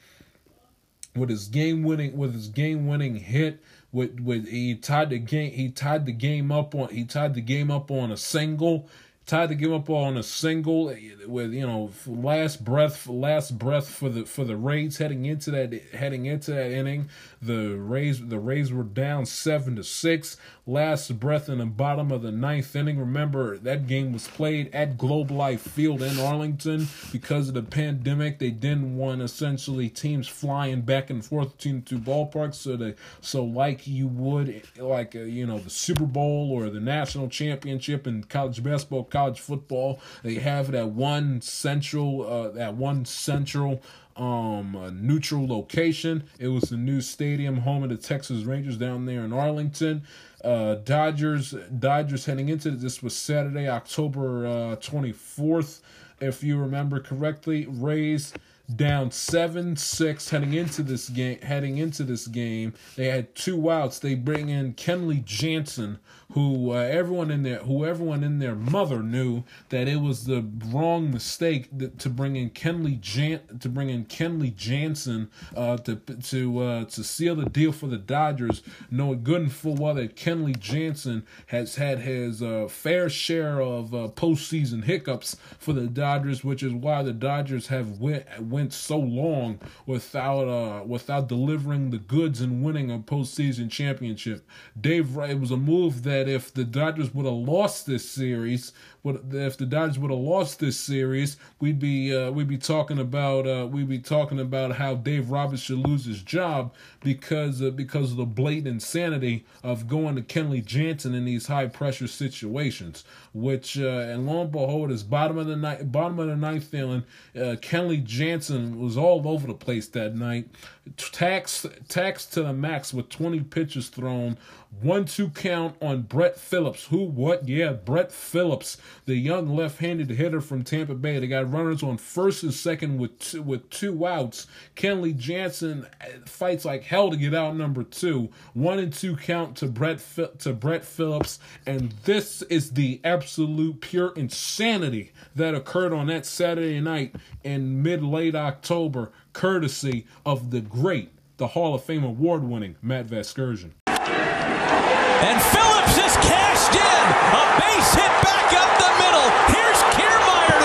with 1.16 1.30
his 1.30 1.48
game 1.48 1.82
winning, 1.82 2.16
with 2.16 2.34
his 2.34 2.48
game 2.48 2.86
winning 2.86 3.16
hit. 3.16 3.62
With 3.92 4.20
with 4.20 4.46
he 4.48 4.76
tied 4.76 5.10
the 5.10 5.18
game, 5.18 5.52
he 5.52 5.68
tied 5.68 6.06
the 6.06 6.12
game 6.12 6.52
up 6.52 6.74
on 6.76 6.90
he 6.90 7.04
tied 7.04 7.34
the 7.34 7.40
game 7.40 7.70
up 7.72 7.90
on 7.90 8.12
a 8.12 8.16
single 8.16 8.88
tied 9.30 9.48
to 9.48 9.54
give 9.54 9.72
up 9.72 9.88
on 9.88 10.16
a 10.16 10.24
single 10.24 10.92
with 11.28 11.52
you 11.52 11.64
know 11.64 11.88
last 12.04 12.64
breath 12.64 13.06
last 13.06 13.56
breath 13.56 13.88
for 13.88 14.08
the 14.08 14.24
for 14.24 14.44
the 14.44 14.56
Rays 14.56 14.98
heading 14.98 15.24
into 15.24 15.52
that 15.52 15.72
heading 15.92 16.26
into 16.26 16.50
that 16.50 16.72
inning. 16.72 17.08
The 17.40 17.76
Rays 17.76 18.26
the 18.26 18.40
Rays 18.40 18.72
were 18.72 18.82
down 18.82 19.26
seven 19.26 19.76
to 19.76 19.84
six. 19.84 20.36
Last 20.66 21.18
breath 21.18 21.48
in 21.48 21.58
the 21.58 21.66
bottom 21.66 22.10
of 22.10 22.22
the 22.22 22.32
ninth 22.32 22.74
inning. 22.74 22.98
Remember 22.98 23.56
that 23.58 23.86
game 23.86 24.12
was 24.12 24.26
played 24.26 24.72
at 24.74 24.98
Globe 24.98 25.30
Life 25.30 25.62
Field 25.62 26.02
in 26.02 26.18
Arlington 26.18 26.88
because 27.12 27.48
of 27.48 27.54
the 27.54 27.62
pandemic. 27.62 28.38
They 28.40 28.50
didn't 28.50 28.96
want 28.96 29.22
essentially 29.22 29.88
teams 29.88 30.26
flying 30.26 30.82
back 30.82 31.08
and 31.08 31.24
forth 31.24 31.56
between 31.56 31.82
two 31.82 31.98
ballparks. 31.98 32.56
So 32.56 32.76
they 32.76 32.94
so 33.20 33.44
like 33.44 33.86
you 33.86 34.08
would 34.08 34.62
like 34.76 35.14
uh, 35.14 35.20
you 35.20 35.46
know 35.46 35.58
the 35.58 35.70
Super 35.70 36.06
Bowl 36.06 36.50
or 36.52 36.68
the 36.68 36.80
national 36.80 37.28
championship 37.28 38.08
in 38.08 38.24
college 38.24 38.62
basketball, 38.62 39.04
college 39.20 39.40
football. 39.40 40.00
They 40.22 40.34
have 40.34 40.72
that 40.72 40.88
one 40.88 41.40
central 41.42 42.26
uh, 42.26 42.48
that 42.52 42.74
one 42.74 43.04
central 43.04 43.82
um 44.16 44.74
uh, 44.76 44.90
neutral 44.90 45.46
location. 45.46 46.24
It 46.38 46.48
was 46.48 46.64
the 46.64 46.76
new 46.76 47.00
stadium, 47.00 47.58
home 47.58 47.82
of 47.82 47.90
the 47.90 47.96
Texas 47.96 48.44
Rangers 48.44 48.76
down 48.76 49.06
there 49.06 49.24
in 49.24 49.32
Arlington. 49.32 50.02
Uh, 50.42 50.76
Dodgers 50.76 51.54
Dodgers 51.78 52.24
heading 52.24 52.48
into 52.48 52.70
this 52.70 53.02
was 53.02 53.14
Saturday, 53.14 53.68
October 53.68 54.76
twenty 54.76 55.10
uh, 55.10 55.14
fourth, 55.14 55.82
if 56.20 56.42
you 56.42 56.56
remember 56.56 56.98
correctly. 56.98 57.66
Rays 57.68 58.32
down 58.76 59.10
seven 59.10 59.76
six 59.76 60.30
heading 60.30 60.54
into 60.54 60.82
this 60.82 61.08
game. 61.08 61.40
Heading 61.40 61.78
into 61.78 62.02
this 62.04 62.26
game, 62.26 62.74
they 62.96 63.06
had 63.06 63.34
two 63.34 63.70
outs. 63.70 63.98
They 63.98 64.14
bring 64.14 64.48
in 64.48 64.74
Kenley 64.74 65.24
Jansen, 65.24 65.98
who 66.32 66.72
uh, 66.72 66.76
everyone 66.76 67.30
in 67.30 67.42
there, 67.42 67.58
who 67.58 67.84
everyone 67.84 68.22
in 68.22 68.38
their 68.38 68.54
mother 68.54 69.02
knew 69.02 69.44
that 69.70 69.88
it 69.88 70.00
was 70.00 70.24
the 70.24 70.46
wrong 70.66 71.10
mistake 71.10 71.68
to 71.98 72.08
bring 72.08 72.36
in 72.36 72.50
Kenley 72.50 73.00
Jan 73.00 73.40
to 73.60 73.68
bring 73.68 73.90
in 73.90 74.04
Kenley 74.04 74.54
Jansen 74.54 75.30
uh, 75.56 75.76
to 75.78 75.96
to 75.96 76.58
uh, 76.60 76.84
to 76.84 77.04
seal 77.04 77.34
the 77.34 77.46
deal 77.46 77.72
for 77.72 77.86
the 77.86 77.98
Dodgers, 77.98 78.62
knowing 78.90 79.22
good 79.22 79.42
and 79.42 79.52
full 79.52 79.74
well 79.74 79.94
that 79.94 80.16
Kenley 80.16 80.58
Jansen 80.58 81.26
has 81.46 81.76
had 81.76 82.00
his 82.00 82.42
uh, 82.42 82.68
fair 82.68 83.08
share 83.08 83.60
of 83.60 83.94
uh, 83.94 84.08
postseason 84.08 84.84
hiccups 84.84 85.36
for 85.58 85.72
the 85.72 85.86
Dodgers, 85.86 86.44
which 86.44 86.62
is 86.62 86.72
why 86.72 87.02
the 87.02 87.12
Dodgers 87.12 87.68
have 87.68 87.98
went 87.98 88.26
went 88.40 88.59
so 88.68 88.98
long 88.98 89.58
without 89.86 90.48
uh, 90.48 90.84
without 90.84 91.28
delivering 91.28 91.90
the 91.90 91.98
goods 91.98 92.40
and 92.40 92.62
winning 92.62 92.90
a 92.90 92.98
postseason 92.98 93.70
championship. 93.70 94.46
Dave, 94.78 95.16
it 95.16 95.40
was 95.40 95.50
a 95.50 95.56
move 95.56 96.02
that 96.02 96.28
if 96.28 96.52
the 96.52 96.64
Dodgers 96.64 97.14
would 97.14 97.26
have 97.26 97.34
lost 97.34 97.86
this 97.86 98.08
series, 98.08 98.72
would 99.02 99.32
if 99.32 99.56
the 99.56 99.66
Dodgers 99.66 99.98
would 99.98 100.10
have 100.10 100.20
lost 100.20 100.58
this 100.58 100.78
series, 100.78 101.36
we'd 101.58 101.78
be 101.78 102.14
uh, 102.14 102.30
we'd 102.30 102.48
be 102.48 102.58
talking 102.58 102.98
about 102.98 103.46
uh, 103.46 103.66
we'd 103.66 103.88
be 103.88 103.98
talking 103.98 104.38
about 104.38 104.72
how 104.72 104.94
Dave 104.94 105.30
Roberts 105.30 105.62
should 105.62 105.78
lose 105.78 106.04
his 106.04 106.22
job 106.22 106.74
because 107.02 107.62
uh, 107.62 107.70
because 107.70 108.12
of 108.12 108.16
the 108.18 108.26
blatant 108.26 108.66
insanity 108.66 109.44
of 109.62 109.88
going 109.88 110.16
to 110.16 110.22
Kenley 110.22 110.64
Jansen 110.64 111.14
in 111.14 111.24
these 111.24 111.46
high 111.46 111.66
pressure 111.66 112.08
situations. 112.08 113.04
Which 113.32 113.78
uh, 113.78 113.86
and 113.86 114.26
lo 114.26 114.42
and 114.42 114.52
behold, 114.52 114.90
is 114.90 115.02
bottom 115.02 115.38
of 115.38 115.46
the 115.46 115.56
night, 115.56 115.90
bottom 115.90 116.18
of 116.18 116.28
the 116.28 116.36
ninth 116.36 116.64
feeling. 116.64 117.04
Uh, 117.34 117.56
Kenley 117.60 118.02
Jansen 118.02 118.80
was 118.80 118.96
all 118.96 119.26
over 119.26 119.46
the 119.46 119.54
place 119.54 119.86
that 119.88 120.14
night, 120.14 120.48
tax 120.96 121.66
tax 121.88 122.26
to 122.26 122.42
the 122.42 122.52
max 122.52 122.92
with 122.92 123.08
20 123.08 123.40
pitches 123.40 123.88
thrown, 123.88 124.36
one 124.82 125.04
two 125.04 125.28
count 125.30 125.76
on 125.82 126.02
Brett 126.02 126.36
Phillips. 126.38 126.86
Who 126.86 127.04
what? 127.04 127.48
Yeah, 127.48 127.72
Brett 127.72 128.12
Phillips 128.12 128.78
the 129.06 129.16
young 129.16 129.48
left-handed 129.48 130.08
hitter 130.10 130.40
from 130.40 130.62
Tampa 130.62 130.94
Bay. 130.94 131.18
They 131.18 131.26
got 131.26 131.50
runners 131.52 131.82
on 131.82 131.98
first 131.98 132.44
and 132.44 132.54
second 132.54 132.98
with 132.98 133.18
two, 133.18 133.42
with 133.42 133.68
two 133.70 134.06
outs. 134.06 134.46
Kenley 134.76 135.16
Jansen 135.16 135.86
uh, 136.00 136.06
fights 136.26 136.64
like 136.64 136.84
hell 136.84 137.10
to 137.10 137.16
get 137.16 137.34
out 137.34 137.56
number 137.56 137.82
two. 137.82 138.30
One 138.54 138.78
and 138.78 138.92
two 138.92 139.16
count 139.16 139.56
to 139.56 139.66
Brett 139.66 140.00
to 140.38 140.52
Brett 140.52 140.84
Phillips, 140.84 141.40
and 141.66 141.92
this 142.04 142.42
is 142.42 142.70
the 142.70 143.00
absolute 143.02 143.80
pure 143.80 144.12
insanity 144.14 145.12
that 145.34 145.54
occurred 145.54 145.92
on 145.92 146.06
that 146.06 146.24
Saturday 146.24 146.80
night 146.80 147.16
in 147.42 147.82
mid 147.82 148.02
late 148.02 148.34
October, 148.34 149.10
courtesy 149.32 150.06
of 150.24 150.50
the 150.50 150.60
great, 150.60 151.10
the 151.36 151.48
Hall 151.48 151.74
of 151.74 151.82
Fame 151.84 152.04
award-winning 152.04 152.76
Matt 152.82 153.06
Vasgersian. 153.06 153.72
And 153.86 155.42
Phillips 155.42 155.96
is 155.98 156.16
cashed 156.26 156.74
in. 156.74 157.04
A 157.36 157.60
base 157.60 157.94
hit 157.94 158.20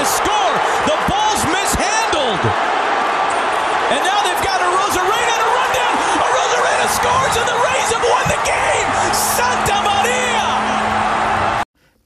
score. 0.06 0.56
The 0.86 0.95
ball's 0.95 0.95
mishandled. 0.95 0.95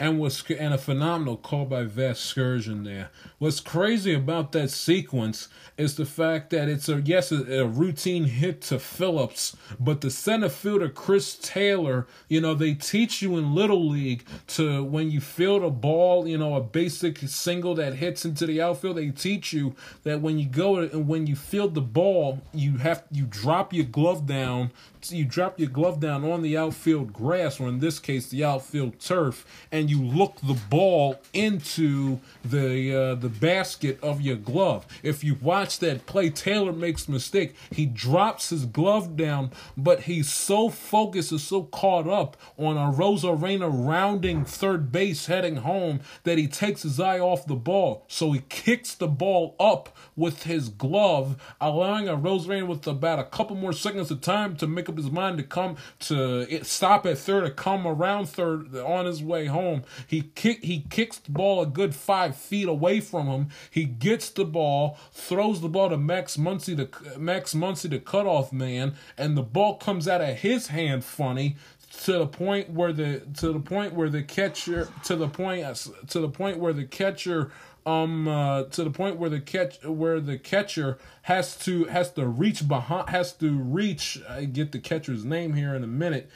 And 0.02 0.18
was 0.18 0.44
and 0.50 0.74
a 0.74 0.78
phenomenal 0.78 1.36
call 1.36 1.66
by 1.66 1.84
Vasgersian 1.84 2.86
there. 2.86 3.10
What's 3.38 3.60
crazy 3.60 4.14
about 4.14 4.54
that 4.54 4.70
sequence 4.70 5.50
is 5.78 5.96
the 5.96 6.06
fact 6.06 6.52
that 6.52 6.70
it's 6.70 6.88
a 6.88 7.02
yes 7.02 7.34
a, 7.34 7.62
a, 7.62 7.66
routine 7.66 8.24
hit 8.24 8.62
to 8.62 8.80
Phillips, 8.80 9.58
but 9.78 10.00
the 10.00 10.10
center 10.10 10.48
fielder 10.48 10.88
Chris 10.88 11.36
Taylor, 11.36 12.08
you 12.30 12.40
know, 12.40 12.54
they 12.54 12.76
teach 12.76 13.22
you 13.22 13.38
in 13.38 13.54
little 13.54 13.90
league 13.90 14.26
to 14.48 14.84
when 14.84 15.12
you 15.12 15.20
field 15.20 15.64
a 15.64 15.70
ball, 15.70 16.28
you 16.28 16.38
know, 16.38 16.56
a 16.56 16.62
basic 16.62 17.18
single 17.20 17.76
that 17.76 17.96
hits 17.96 18.24
into 18.24 18.46
the 18.46 18.62
outfield, 18.62 18.98
they 18.98 19.10
teach 19.10 19.52
you 19.52 19.76
that 20.04 20.22
when 20.22 20.40
you 20.40 20.48
go 20.48 20.78
and 20.78 21.08
when 21.08 21.28
you 21.28 21.36
field 21.36 21.76
the 21.76 21.82
ball, 21.82 22.42
you 22.54 22.78
have 22.78 23.04
you 23.12 23.26
drop 23.26 23.74
your 23.74 23.86
glove 23.86 24.26
down, 24.26 24.72
you 25.08 25.26
drop 25.26 25.60
your 25.60 25.70
glove 25.70 26.00
down 26.00 26.30
on 26.30 26.42
the 26.42 26.58
outfield 26.58 27.14
grass, 27.14 27.60
or 27.60 27.68
in 27.68 27.80
this 27.80 28.00
case 28.00 28.28
the 28.28 28.44
outfield 28.44 29.00
turf, 29.00 29.46
and 29.72 29.90
you 29.90 30.02
look 30.02 30.36
the 30.42 30.60
ball 30.70 31.20
into 31.34 32.20
the 32.44 32.96
uh, 32.96 33.16
the 33.16 33.30
basket 33.30 33.98
of 34.04 34.22
your 34.22 34.36
glove. 34.36 34.86
If 35.04 35.24
you 35.24 35.36
watch 35.36 35.80
that 35.80 36.06
play, 36.06 36.30
Taylor 36.30 36.74
makes 36.74 37.08
a 37.08 37.12
mistake. 37.12 37.56
He 37.72 37.86
drops 37.86 38.50
his 38.50 38.66
glove 38.66 39.16
down, 39.16 39.52
but 39.78 40.02
he's 40.02 40.30
so 40.30 40.70
focused 40.70 41.32
and 41.32 41.42
so 41.42 41.64
caught 41.64 42.08
up 42.08 42.36
on 42.58 42.76
Arozarena 42.76 43.70
rounding 43.72 44.44
third 44.46 44.92
base 44.92 45.28
heading 45.28 45.58
home 45.58 46.02
that 46.24 46.38
he 46.38 46.48
takes 46.48 46.84
his 46.84 47.00
eye 47.00 47.20
off 47.20 47.46
the 47.46 47.56
ball. 47.56 48.06
So 48.08 48.32
he 48.32 48.42
kicks 48.50 48.96
the 48.96 49.08
ball 49.08 49.56
up 49.60 49.96
with 50.16 50.44
his 50.44 50.70
glove, 50.70 51.42
allowing 51.62 52.06
Arozarena 52.06 52.68
with 52.68 52.86
about 52.88 53.20
a 53.20 53.24
couple 53.24 53.56
more 53.56 53.74
seconds 53.74 54.12
of 54.12 54.22
time 54.22 54.56
to 54.58 54.68
make 54.68 54.89
up 54.90 54.98
his 54.98 55.12
mind 55.12 55.38
to 55.38 55.44
come 55.44 55.78
to 56.00 56.64
stop 56.64 57.06
at 57.06 57.18
third 57.18 57.46
to 57.46 57.52
come 57.52 57.88
around 57.88 58.28
third 58.28 58.76
on 58.76 59.06
his 59.06 59.24
way 59.24 59.46
home. 59.46 59.84
He 60.06 60.22
kick 60.22 60.64
he 60.64 60.86
kicks 60.90 61.18
the 61.20 61.32
ball 61.32 61.62
a 61.62 61.66
good 61.66 61.96
five 61.96 62.36
feet 62.36 62.68
away 62.68 63.00
from 63.00 63.28
him. 63.28 63.50
He 63.72 63.86
gets 63.86 64.30
the 64.30 64.46
ball, 64.46 64.98
throws 65.12 65.62
the 65.62 65.70
ball 65.70 65.90
to 65.90 65.98
Max 65.98 66.38
Muncy, 66.38 66.76
the 66.76 67.18
Max 67.18 67.54
Muncy, 67.54 67.90
the 67.90 68.00
cutoff 68.00 68.52
man, 68.52 68.96
and 69.18 69.38
the 69.38 69.44
ball 69.44 69.78
comes 69.78 70.08
out 70.08 70.22
of 70.22 70.38
his 70.38 70.68
hand 70.68 71.04
funny 71.04 71.56
to 72.04 72.14
the 72.14 72.28
point 72.28 72.70
where 72.70 72.94
the 72.94 73.22
to 73.38 73.52
the 73.52 73.60
point 73.60 73.94
where 73.94 74.10
the 74.10 74.24
catcher 74.24 74.90
to 75.04 75.16
the 75.16 75.28
point 75.28 75.64
uh, 75.66 75.74
to 76.08 76.20
the 76.20 76.30
point 76.30 76.58
where 76.58 76.74
the 76.74 76.86
catcher 76.86 77.52
um 77.86 78.28
uh, 78.28 78.64
to 78.64 78.84
the 78.84 78.92
point 78.92 79.18
where 79.18 79.30
the 79.30 79.40
catch 79.40 79.84
where 79.84 80.20
the 80.20 80.38
catcher 80.38 80.98
has 81.24 81.58
to 81.58 81.86
has 81.86 82.12
to 82.14 82.28
reach 82.28 82.68
behind 82.68 83.10
has 83.10 83.34
to 83.34 83.58
reach 83.58 84.22
I 84.28 84.46
get 84.46 84.72
the 84.72 84.80
catcher's 84.80 85.26
name 85.26 85.54
here 85.54 85.74
in 85.76 85.84
a 85.84 85.88
minute 85.88 86.30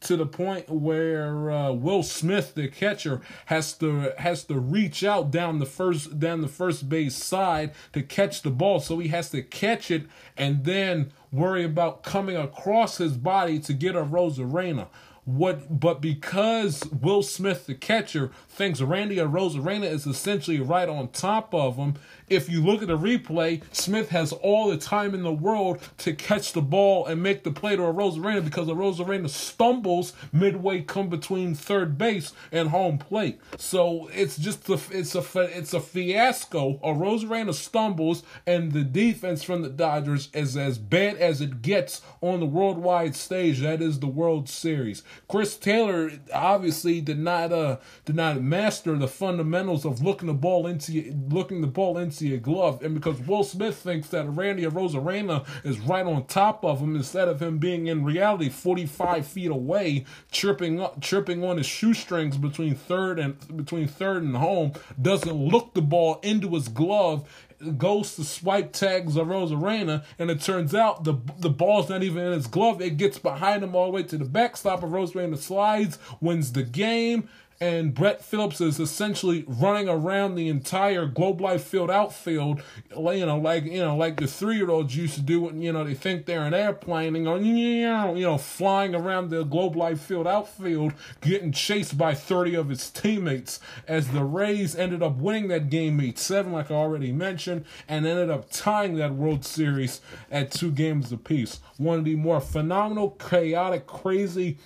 to 0.00 0.16
the 0.16 0.26
point 0.26 0.68
where 0.68 1.50
uh, 1.50 1.72
Will 1.72 2.02
Smith, 2.02 2.54
the 2.54 2.68
catcher, 2.68 3.20
has 3.46 3.72
to 3.74 4.12
has 4.18 4.44
to 4.44 4.58
reach 4.58 5.02
out 5.02 5.30
down 5.30 5.58
the 5.58 5.66
first 5.66 6.18
down 6.18 6.40
the 6.40 6.48
first 6.48 6.88
base 6.88 7.16
side 7.16 7.72
to 7.92 8.02
catch 8.02 8.42
the 8.42 8.50
ball. 8.50 8.80
So 8.80 8.98
he 8.98 9.08
has 9.08 9.30
to 9.30 9.42
catch 9.42 9.90
it 9.90 10.06
and 10.36 10.64
then 10.64 11.12
worry 11.32 11.64
about 11.64 12.02
coming 12.02 12.36
across 12.36 12.98
his 12.98 13.16
body 13.16 13.58
to 13.60 13.72
get 13.72 13.94
Arozarena. 13.94 14.88
What, 15.28 15.78
but 15.78 16.00
because 16.00 16.86
Will 16.86 17.22
Smith, 17.22 17.66
the 17.66 17.74
catcher, 17.74 18.30
thinks 18.48 18.80
Randy 18.80 19.16
Arozarena 19.16 19.84
is 19.84 20.06
essentially 20.06 20.58
right 20.58 20.88
on 20.88 21.08
top 21.08 21.54
of 21.54 21.76
him, 21.76 21.96
if 22.30 22.48
you 22.48 22.62
look 22.62 22.82
at 22.82 22.88
the 22.88 22.98
replay, 22.98 23.62
Smith 23.72 24.10
has 24.10 24.32
all 24.32 24.68
the 24.68 24.76
time 24.76 25.14
in 25.14 25.22
the 25.22 25.32
world 25.32 25.80
to 25.98 26.12
catch 26.12 26.52
the 26.52 26.62
ball 26.62 27.06
and 27.06 27.22
make 27.22 27.44
the 27.44 27.50
play 27.50 27.76
to 27.76 27.82
Arozarena 27.82 28.44
because 28.44 28.68
Arozarena 28.68 29.28
stumbles 29.28 30.12
midway 30.32 30.82
come 30.82 31.08
between 31.08 31.54
third 31.54 31.98
base 31.98 32.32
and 32.52 32.70
home 32.70 32.98
plate. 32.98 33.40
So 33.56 34.08
it's 34.12 34.36
just 34.36 34.68
a 34.68 34.78
it's 34.90 35.14
a 35.14 35.24
it's 35.36 35.74
a 35.74 35.80
fiasco. 35.80 36.78
Arozarena 36.84 37.54
stumbles 37.54 38.22
and 38.46 38.72
the 38.72 38.84
defense 38.84 39.42
from 39.42 39.62
the 39.62 39.68
Dodgers 39.68 40.28
is 40.32 40.56
as 40.56 40.78
bad 40.78 41.16
as 41.16 41.40
it 41.40 41.62
gets 41.62 42.02
on 42.20 42.40
the 42.40 42.46
worldwide 42.46 43.14
stage. 43.14 43.60
That 43.60 43.82
is 43.82 44.00
the 44.00 44.06
World 44.06 44.48
Series. 44.48 45.02
Chris 45.28 45.56
Taylor 45.56 46.10
obviously 46.32 47.00
did 47.00 47.18
not 47.18 47.52
uh 47.52 47.78
did 48.04 48.16
not 48.16 48.42
master 48.42 48.96
the 48.96 49.08
fundamentals 49.08 49.84
of 49.84 50.02
looking 50.02 50.28
the 50.28 50.34
ball 50.34 50.66
into 50.66 51.14
looking 51.28 51.60
the 51.60 51.66
ball 51.66 51.98
into 51.98 52.17
your 52.26 52.38
glove, 52.38 52.82
and 52.82 52.94
because 52.94 53.20
Will 53.20 53.44
Smith 53.44 53.76
thinks 53.76 54.08
that 54.08 54.28
Randy 54.28 54.64
Arozarena 54.64 55.46
is 55.64 55.78
right 55.78 56.04
on 56.04 56.26
top 56.26 56.64
of 56.64 56.80
him 56.80 56.96
instead 56.96 57.28
of 57.28 57.40
him 57.40 57.58
being 57.58 57.86
in 57.86 58.04
reality 58.04 58.48
45 58.48 59.26
feet 59.26 59.50
away, 59.50 60.04
chirping 60.30 60.80
up, 60.80 61.00
chirping 61.00 61.44
on 61.44 61.58
his 61.58 61.66
shoestrings 61.66 62.36
between 62.36 62.74
third 62.74 63.18
and 63.18 63.56
between 63.56 63.86
third 63.86 64.22
and 64.22 64.36
home, 64.36 64.72
doesn't 65.00 65.32
look 65.32 65.74
the 65.74 65.82
ball 65.82 66.18
into 66.22 66.48
his 66.50 66.68
glove 66.68 67.28
goes 67.76 68.14
to 68.14 68.24
swipe 68.24 68.72
tags 68.72 69.16
Arozarena, 69.16 70.04
and 70.18 70.30
it 70.30 70.40
turns 70.40 70.74
out 70.74 71.04
the 71.04 71.14
the 71.38 71.50
ball's 71.50 71.88
not 71.88 72.02
even 72.02 72.24
in 72.24 72.32
his 72.32 72.46
glove. 72.46 72.80
It 72.80 72.96
gets 72.96 73.18
behind 73.18 73.64
him 73.64 73.74
all 73.74 73.86
the 73.86 73.92
way 73.92 74.02
to 74.04 74.16
the 74.16 74.24
backstop. 74.24 74.80
Arozarena 74.80 75.36
slides, 75.36 75.98
wins 76.20 76.52
the 76.52 76.62
game 76.62 77.28
and 77.60 77.92
Brett 77.92 78.24
Phillips 78.24 78.60
is 78.60 78.78
essentially 78.78 79.44
running 79.48 79.88
around 79.88 80.34
the 80.34 80.48
entire 80.48 81.06
Globe 81.06 81.40
Life 81.40 81.64
Field 81.64 81.90
outfield, 81.90 82.62
you 82.90 83.26
know, 83.26 83.38
like 83.38 83.64
you 83.64 83.80
know, 83.80 83.96
like 83.96 84.20
the 84.20 84.28
three 84.28 84.56
year 84.56 84.70
olds 84.70 84.96
used 84.96 85.14
to 85.14 85.20
do 85.20 85.40
when 85.42 85.60
you 85.60 85.72
know 85.72 85.82
they 85.82 85.94
think 85.94 86.26
they're 86.26 86.44
an 86.44 86.54
airplane 86.54 87.16
and 87.16 87.24
going, 87.24 87.44
you 87.44 87.86
know, 87.88 88.38
flying 88.38 88.94
around 88.94 89.30
the 89.30 89.42
Globe 89.42 89.74
Life 89.74 90.00
Field 90.00 90.26
outfield, 90.26 90.92
getting 91.20 91.50
chased 91.50 91.98
by 91.98 92.14
thirty 92.14 92.54
of 92.54 92.68
his 92.68 92.90
teammates. 92.90 93.58
As 93.88 94.08
the 94.08 94.24
Rays 94.24 94.76
ended 94.76 95.02
up 95.02 95.16
winning 95.16 95.48
that 95.48 95.68
game 95.68 96.00
eight 96.00 96.18
seven, 96.18 96.52
like 96.52 96.70
I 96.70 96.74
already 96.74 97.10
mentioned, 97.10 97.64
and 97.88 98.06
ended 98.06 98.30
up 98.30 98.50
tying 98.50 98.94
that 98.96 99.14
World 99.14 99.44
Series 99.44 100.00
at 100.30 100.52
two 100.52 100.70
games 100.70 101.10
apiece. 101.10 101.60
One 101.76 101.98
of 101.98 102.04
the 102.04 102.14
more 102.14 102.40
phenomenal, 102.40 103.10
chaotic, 103.10 103.86
crazy 103.86 104.58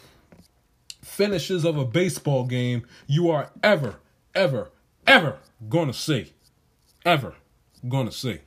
finishes 1.13 1.65
of 1.65 1.77
a 1.77 1.85
baseball 1.85 2.45
game 2.45 2.87
you 3.07 3.31
are 3.31 3.51
ever, 3.63 3.97
ever, 4.35 4.71
ever 5.07 5.39
gonna 5.69 5.93
see. 5.93 6.33
Ever 7.05 7.35
gonna 7.89 8.13
see. 8.13 8.39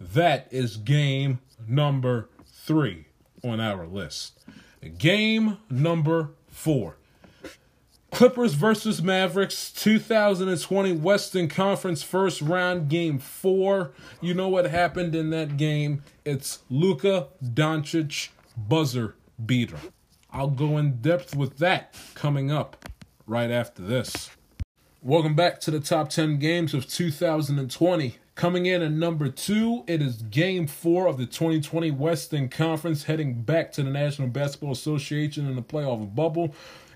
That 0.00 0.48
is 0.50 0.76
game 0.78 1.40
number 1.68 2.28
three 2.46 3.06
on 3.44 3.60
our 3.60 3.86
list. 3.86 4.40
Game 4.98 5.58
number 5.70 6.30
four. 6.48 6.96
Clippers 8.10 8.54
versus 8.54 9.02
Mavericks 9.02 9.72
2020 9.72 10.92
Western 10.92 11.48
Conference 11.48 12.02
first 12.02 12.42
round 12.42 12.90
game 12.90 13.18
4. 13.18 13.90
You 14.20 14.34
know 14.34 14.48
what 14.48 14.66
happened 14.66 15.14
in 15.14 15.30
that 15.30 15.56
game? 15.56 16.02
It's 16.24 16.58
Luka 16.68 17.28
Doncic 17.42 18.28
buzzer 18.54 19.14
beater. 19.44 19.78
I'll 20.34 20.48
go 20.48 20.78
in 20.78 21.02
depth 21.02 21.36
with 21.36 21.58
that 21.58 21.94
coming 22.14 22.50
up 22.50 22.88
right 23.26 23.50
after 23.50 23.82
this. 23.82 24.30
Welcome 25.02 25.34
back 25.34 25.60
to 25.60 25.70
the 25.70 25.78
top 25.78 26.08
10 26.08 26.38
games 26.38 26.72
of 26.72 26.88
2020. 26.88 28.16
Coming 28.34 28.64
in 28.64 28.80
at 28.80 28.92
number 28.92 29.28
two, 29.28 29.84
it 29.86 30.00
is 30.00 30.22
game 30.22 30.66
four 30.66 31.06
of 31.06 31.18
the 31.18 31.26
2020 31.26 31.90
Western 31.90 32.48
Conference, 32.48 33.04
heading 33.04 33.42
back 33.42 33.72
to 33.72 33.82
the 33.82 33.90
National 33.90 34.26
Basketball 34.26 34.72
Association 34.72 35.46
in 35.46 35.54
the 35.54 35.62
playoff 35.62 36.14
bubble. 36.14 36.54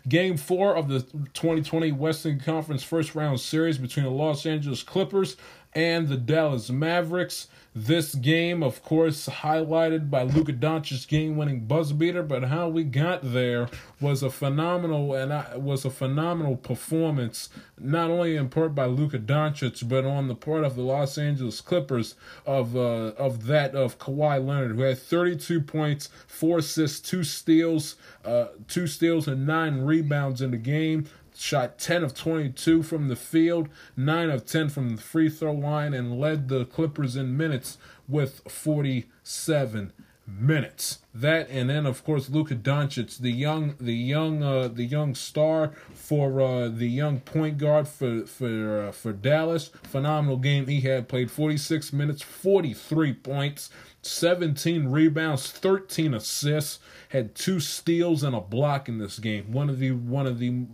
Game 0.08 0.38
four 0.38 0.74
of 0.74 0.88
the 0.88 1.00
2020 1.00 1.92
Western 1.92 2.40
Conference 2.40 2.82
first 2.82 3.14
round 3.14 3.40
series 3.40 3.76
between 3.76 4.06
the 4.06 4.10
Los 4.10 4.46
Angeles 4.46 4.82
Clippers 4.82 5.36
and 5.74 6.08
the 6.08 6.16
Dallas 6.16 6.70
Mavericks. 6.70 7.48
This 7.78 8.14
game, 8.14 8.62
of 8.62 8.82
course, 8.82 9.28
highlighted 9.28 10.08
by 10.08 10.22
Luka 10.22 10.54
Doncic's 10.54 11.04
game-winning 11.04 11.66
buzzer 11.66 11.94
beater, 11.94 12.22
but 12.22 12.44
how 12.44 12.70
we 12.70 12.84
got 12.84 13.20
there 13.22 13.68
was 14.00 14.22
a 14.22 14.30
phenomenal 14.30 15.14
and 15.14 15.30
I, 15.30 15.58
was 15.58 15.84
a 15.84 15.90
phenomenal 15.90 16.56
performance, 16.56 17.50
not 17.78 18.10
only 18.10 18.34
in 18.34 18.48
part 18.48 18.74
by 18.74 18.86
Luka 18.86 19.18
Doncic, 19.18 19.86
but 19.86 20.06
on 20.06 20.26
the 20.26 20.34
part 20.34 20.64
of 20.64 20.74
the 20.74 20.80
Los 20.80 21.18
Angeles 21.18 21.60
Clippers 21.60 22.14
of 22.46 22.74
uh, 22.74 23.12
of 23.18 23.44
that 23.44 23.74
of 23.74 23.98
Kawhi 23.98 24.42
Leonard, 24.42 24.76
who 24.76 24.80
had 24.80 24.98
32 24.98 25.60
points, 25.60 26.08
four 26.26 26.60
assists, 26.60 27.06
two 27.06 27.24
steals, 27.24 27.96
uh, 28.24 28.46
two 28.68 28.86
steals, 28.86 29.28
and 29.28 29.46
nine 29.46 29.82
rebounds 29.82 30.40
in 30.40 30.50
the 30.50 30.56
game 30.56 31.06
shot 31.38 31.78
10 31.78 32.04
of 32.04 32.14
22 32.14 32.82
from 32.82 33.08
the 33.08 33.16
field, 33.16 33.68
9 33.96 34.30
of 34.30 34.46
10 34.46 34.68
from 34.68 34.96
the 34.96 35.02
free 35.02 35.28
throw 35.28 35.52
line, 35.52 35.94
and 35.94 36.20
led 36.20 36.48
the 36.48 36.64
Clippers 36.64 37.16
in 37.16 37.36
minutes 37.36 37.78
with 38.08 38.40
47 38.50 39.92
minutes. 40.26 40.98
That 41.14 41.48
and 41.48 41.70
then 41.70 41.86
of 41.86 42.04
course 42.04 42.28
Luka 42.28 42.54
Doncic, 42.54 43.18
the 43.18 43.30
young 43.30 43.74
the 43.80 43.94
young 43.94 44.42
uh, 44.42 44.68
the 44.68 44.84
young 44.84 45.14
star 45.14 45.72
for 45.94 46.40
uh, 46.40 46.68
the 46.68 46.88
young 46.88 47.20
point 47.20 47.58
guard 47.58 47.88
for 47.88 48.26
for 48.26 48.88
uh, 48.88 48.92
for 48.92 49.12
Dallas. 49.12 49.68
Phenomenal 49.84 50.36
game 50.36 50.66
he 50.66 50.80
had. 50.82 51.08
Played 51.08 51.30
46 51.30 51.92
minutes, 51.92 52.22
43 52.22 53.14
points, 53.14 53.70
17 54.02 54.88
rebounds, 54.88 55.50
13 55.50 56.14
assists, 56.14 56.80
had 57.10 57.34
two 57.34 57.60
steals 57.60 58.22
and 58.22 58.34
a 58.34 58.40
block 58.40 58.88
in 58.88 58.98
this 58.98 59.18
game. 59.18 59.52
One 59.52 59.70
of 59.70 59.78
the 59.78 59.92
one 59.92 60.26
of 60.26 60.38
the 60.38 60.66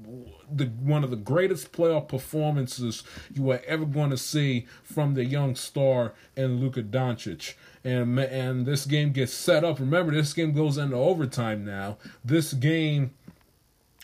the 0.56 0.66
one 0.66 1.04
of 1.04 1.10
the 1.10 1.16
greatest 1.16 1.72
playoff 1.72 2.08
performances 2.08 3.02
you 3.32 3.50
are 3.50 3.62
ever 3.66 3.84
going 3.84 4.10
to 4.10 4.16
see 4.16 4.66
from 4.82 5.14
the 5.14 5.24
young 5.24 5.54
star 5.54 6.14
and 6.36 6.60
Luka 6.60 6.82
Doncic. 6.82 7.54
And 7.84 8.18
and 8.18 8.66
this 8.66 8.86
game 8.86 9.12
gets 9.12 9.32
set 9.32 9.64
up. 9.64 9.80
Remember, 9.80 10.12
this 10.12 10.32
game 10.32 10.52
goes 10.52 10.78
into 10.78 10.96
overtime 10.96 11.64
now. 11.64 11.98
This 12.24 12.52
game 12.52 13.12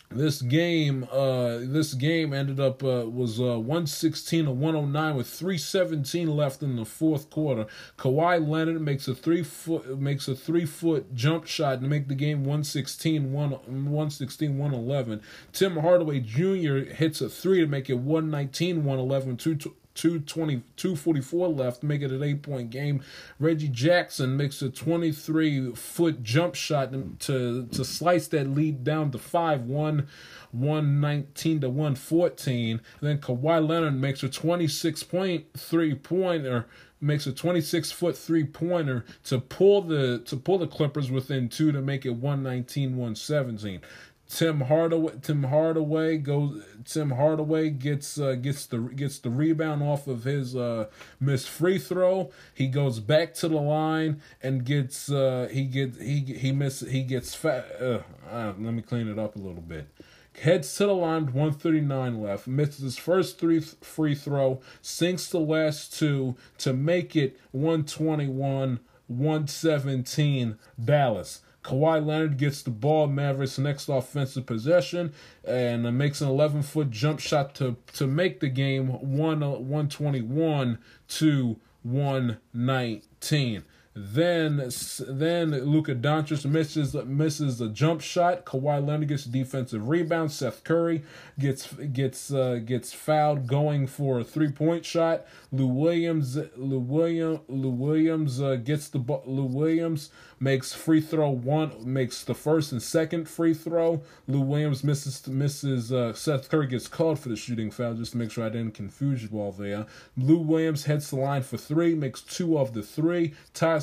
this 0.09 0.41
game 0.41 1.07
uh 1.11 1.59
this 1.61 1.93
game 1.93 2.33
ended 2.33 2.59
up 2.59 2.83
uh, 2.83 3.05
was 3.07 3.39
uh 3.39 3.59
116 3.59 4.45
to 4.45 4.51
109 4.51 5.15
with 5.15 5.27
317 5.27 6.35
left 6.35 6.63
in 6.63 6.75
the 6.75 6.85
fourth 6.85 7.29
quarter 7.29 7.67
Kawhi 7.97 8.45
Leonard 8.45 8.81
makes 8.81 9.07
a 9.07 9.13
3 9.13 9.43
foot 9.43 9.99
makes 9.99 10.27
a 10.27 10.35
3 10.35 10.65
foot 10.65 11.13
jump 11.13 11.45
shot 11.45 11.81
to 11.81 11.87
make 11.87 12.07
the 12.07 12.15
game 12.15 12.39
116 12.39 13.31
1 13.31 13.51
116 13.51 14.57
111 14.57 15.21
Tim 15.53 15.77
Hardaway 15.77 16.19
Jr. 16.21 16.91
hits 16.91 17.21
a 17.21 17.29
3 17.29 17.61
to 17.61 17.67
make 17.67 17.89
it 17.89 17.99
119 17.99 18.83
111 18.83 19.37
2 19.37 19.75
220, 19.99 20.63
244 20.77 21.47
left, 21.49 21.83
make 21.83 22.01
it 22.01 22.11
an 22.11 22.23
eight 22.23 22.41
point 22.41 22.69
game. 22.69 23.03
Reggie 23.37 23.67
Jackson 23.67 24.37
makes 24.37 24.61
a 24.61 24.69
23 24.69 25.75
foot 25.75 26.23
jump 26.23 26.55
shot 26.55 26.91
to, 27.19 27.67
to 27.67 27.83
slice 27.83 28.27
that 28.29 28.47
lead 28.47 28.85
down 28.85 29.11
to 29.11 29.17
5 29.17 29.63
1. 29.63 30.07
119 30.51 31.61
to 31.61 31.69
114. 31.69 32.81
Then 33.01 33.19
Kawhi 33.19 33.67
Leonard 33.67 33.95
makes 33.95 34.23
a 34.23 34.29
26 34.29 35.03
point 35.03 35.45
three 35.55 35.93
pointer, 35.93 36.67
makes 36.99 37.27
a 37.27 37.31
26 37.31 37.91
foot 37.91 38.17
three 38.17 38.43
pointer 38.43 39.05
to 39.25 39.39
pull 39.39 39.81
the 39.81 40.19
to 40.25 40.37
pull 40.37 40.57
the 40.57 40.67
Clippers 40.67 41.11
within 41.11 41.49
two 41.49 41.71
to 41.71 41.81
make 41.81 42.05
it 42.05 42.15
119 42.15 42.91
117. 42.91 43.81
Tim 44.29 44.61
Hardaway 44.61 45.13
Tim 45.23 45.43
Hardaway 45.43 46.17
goes 46.19 46.63
Tim 46.85 47.09
Hardaway 47.09 47.71
gets 47.71 48.19
uh, 48.19 48.35
gets 48.35 48.67
the 48.67 48.77
gets 48.77 49.17
the 49.17 49.31
rebound 49.31 49.81
off 49.81 50.07
of 50.07 50.23
his 50.23 50.55
uh, 50.55 50.85
missed 51.19 51.49
free 51.49 51.79
throw. 51.79 52.31
He 52.53 52.67
goes 52.67 52.99
back 52.99 53.33
to 53.35 53.47
the 53.47 53.59
line 53.59 54.21
and 54.43 54.63
gets 54.63 55.11
uh, 55.11 55.49
he 55.51 55.63
gets 55.65 55.99
he 55.99 56.19
he 56.21 56.51
miss 56.51 56.81
he 56.81 57.01
gets 57.01 57.33
fat. 57.33 57.65
Uh, 57.81 58.01
uh, 58.29 58.53
let 58.59 58.73
me 58.73 58.83
clean 58.83 59.07
it 59.07 59.17
up 59.17 59.35
a 59.35 59.39
little 59.39 59.63
bit. 59.63 59.87
Heads 60.39 60.73
to 60.75 60.85
the 60.85 60.93
line, 60.93 61.25
139 61.25 62.21
left. 62.21 62.47
Misses 62.47 62.83
his 62.83 62.97
first 62.97 63.39
three 63.39 63.59
free 63.59 64.15
throw, 64.15 64.61
sinks 64.81 65.27
the 65.27 65.39
last 65.39 65.97
two 65.97 66.37
to 66.59 66.71
make 66.71 67.15
it 67.15 67.37
121 67.51 68.79
117 69.07 70.59
Dallas. 70.81 71.41
Kawhi 71.69 72.03
Leonard 72.03 72.37
gets 72.37 72.63
the 72.63 72.71
ball, 72.71 73.05
Mavericks' 73.05 73.59
next 73.59 73.89
offensive 73.89 74.47
possession, 74.47 75.13
and 75.43 75.85
uh, 75.85 75.91
makes 75.91 76.19
an 76.19 76.27
11 76.27 76.63
foot 76.63 76.89
jump 76.89 77.19
shot 77.19 77.53
to, 77.55 77.75
to 77.93 78.07
make 78.07 78.39
the 78.39 78.49
game 78.49 78.87
1, 78.87 79.43
uh, 79.43 79.49
121 79.49 80.79
to 81.09 81.59
119. 81.83 83.63
Then, 83.95 84.69
then 85.07 85.51
Luka 85.51 85.95
Doncic 85.95 86.45
misses 86.45 86.93
misses 86.93 87.59
a 87.59 87.67
jump 87.67 88.01
shot. 88.01 88.45
Kawhi 88.45 88.85
Leonard 88.85 89.07
gets 89.09 89.25
a 89.25 89.29
defensive 89.29 89.89
rebound. 89.89 90.31
Seth 90.31 90.63
Curry 90.63 91.03
gets 91.39 91.73
gets 91.73 92.31
uh, 92.31 92.59
gets 92.63 92.93
fouled 92.93 93.47
going 93.47 93.87
for 93.87 94.19
a 94.19 94.23
three 94.23 94.51
point 94.51 94.85
shot. 94.85 95.25
Lou 95.51 95.67
Williams 95.67 96.37
Lou 96.55 96.79
William 96.79 97.41
Lou 97.47 97.71
Williams 97.71 98.39
uh, 98.39 98.55
gets 98.55 98.89
the 98.89 98.99
Lou 99.25 99.45
Williams 99.45 100.11
makes 100.39 100.71
free 100.73 101.01
throw 101.01 101.29
one 101.29 101.73
makes 101.83 102.23
the 102.23 102.33
first 102.33 102.71
and 102.71 102.81
second 102.81 103.27
free 103.27 103.53
throw. 103.53 104.01
Lou 104.27 104.41
Williams 104.41 104.83
misses 104.83 105.27
misses 105.27 105.91
uh, 105.91 106.13
Seth 106.13 106.49
Curry 106.49 106.67
gets 106.67 106.87
called 106.87 107.19
for 107.19 107.29
the 107.29 107.35
shooting 107.35 107.71
foul 107.71 107.95
just 107.95 108.11
to 108.11 108.17
make 108.17 108.31
sure 108.31 108.45
I 108.45 108.49
didn't 108.49 108.75
confuse 108.75 109.23
you 109.23 109.39
all 109.39 109.51
there. 109.51 109.87
Lou 110.15 110.37
Williams 110.37 110.85
heads 110.85 111.09
the 111.09 111.17
line 111.17 111.41
for 111.41 111.57
three, 111.57 111.95
makes 111.95 112.21
two 112.21 112.57
of 112.57 112.73
the 112.73 112.83
three, 112.83 113.33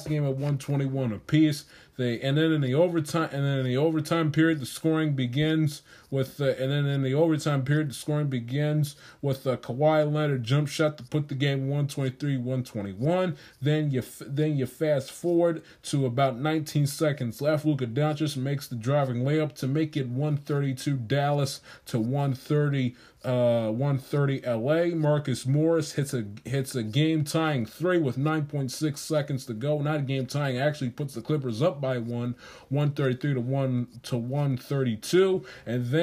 game 0.05 0.25
at 0.25 0.33
121 0.33 1.13
apiece. 1.13 1.65
They 1.97 2.21
and 2.21 2.37
then 2.37 2.53
in 2.53 2.61
the 2.61 2.75
overtime 2.75 3.31
and 3.33 3.45
then 3.45 3.59
in 3.59 3.65
the 3.65 3.77
overtime 3.77 4.31
period 4.33 4.61
the 4.61 4.67
scoring 4.67 5.15
begins 5.15 5.83
with 6.11 6.41
uh, 6.41 6.47
and 6.59 6.71
then 6.71 6.87
in 6.87 7.03
the 7.03 7.15
overtime 7.15 7.65
period 7.65 7.91
the 7.91 7.95
scoring 7.95 8.29
begins 8.29 8.97
with 9.23 9.47
a 9.47 9.57
Kawhi 9.57 10.11
Leonard 10.11 10.45
jump 10.45 10.69
shot 10.69 10.97
to 10.99 11.05
put 11.05 11.29
the 11.29 11.35
game 11.35 11.69
123-121. 11.69 13.37
Then 13.61 13.91
you 13.91 14.03
then 14.21 14.57
you 14.57 14.67
fast 14.67 15.11
forward 15.11 15.63
to 15.85 16.07
about 16.07 16.39
19 16.39 16.87
seconds 16.87 17.41
left. 17.41 17.65
Luka 17.65 17.87
Doncic 17.87 18.37
makes 18.37 18.69
the 18.69 18.77
driving 18.77 19.23
layup 19.23 19.55
to 19.57 19.67
make 19.67 19.97
it 19.97 20.09
132 20.09 20.97
Dallas 20.97 21.61
to 21.87 21.99
130 21.99 22.95
uh, 23.27 23.71
130 23.73 24.43
LA. 24.47 24.95
Marcus 24.95 25.47
Morris 25.47 25.93
hits 25.93 26.15
a 26.15 26.25
hits 26.45 26.77
a 26.77 26.83
game 26.85 27.25
tying 27.25 27.67
three 27.67 27.99
with 27.99 28.17
9.6 28.17 28.99
seconds 28.99 29.45
to 29.47 29.55
go. 29.55 29.81
Not 29.81 29.97
a 29.97 30.03
game 30.03 30.27
tying, 30.27 30.59
actually 30.59 30.91
puts 30.91 31.15
the 31.15 31.21
Clippers 31.21 31.61
up 31.61 31.81
by 31.81 31.99
one, 31.99 32.37
133 32.69 33.35
to 33.35 33.41
one 33.41 33.89
to 34.05 34.17
132, 34.17 35.45
and 35.67 35.87
then 35.87 35.96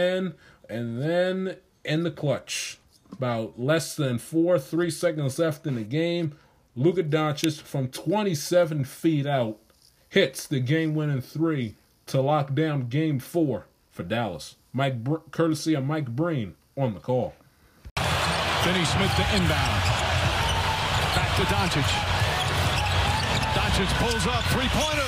and 0.69 1.01
then 1.01 1.57
in 1.85 2.03
the 2.03 2.11
clutch, 2.11 2.79
about 3.11 3.59
less 3.59 3.95
than 3.95 4.17
four 4.17 4.57
three 4.57 4.89
seconds 4.89 5.39
left 5.39 5.67
in 5.67 5.75
the 5.75 5.83
game. 5.83 6.35
Luka 6.75 7.03
Doncic 7.03 7.61
from 7.61 7.87
27 7.89 8.83
feet 8.83 9.27
out 9.27 9.59
hits 10.09 10.47
the 10.47 10.59
game-winning 10.59 11.21
three 11.21 11.75
to 12.07 12.19
lock 12.21 12.53
down 12.55 12.87
Game 12.87 13.19
Four 13.19 13.65
for 13.91 14.03
Dallas. 14.03 14.55
Mike, 14.73 15.03
Br- 15.03 15.17
courtesy 15.31 15.75
of 15.75 15.85
Mike 15.85 16.07
Breen 16.07 16.55
on 16.75 16.95
the 16.95 16.99
call. 16.99 17.35
Finney 18.63 18.85
Smith 18.85 19.13
to 19.15 19.35
inbound. 19.35 19.83
Back 21.13 21.35
to 21.35 21.43
Doncic. 21.43 21.89
Doncic 23.53 23.93
pulls 23.99 24.25
up, 24.25 24.43
three-pointer. 24.45 25.02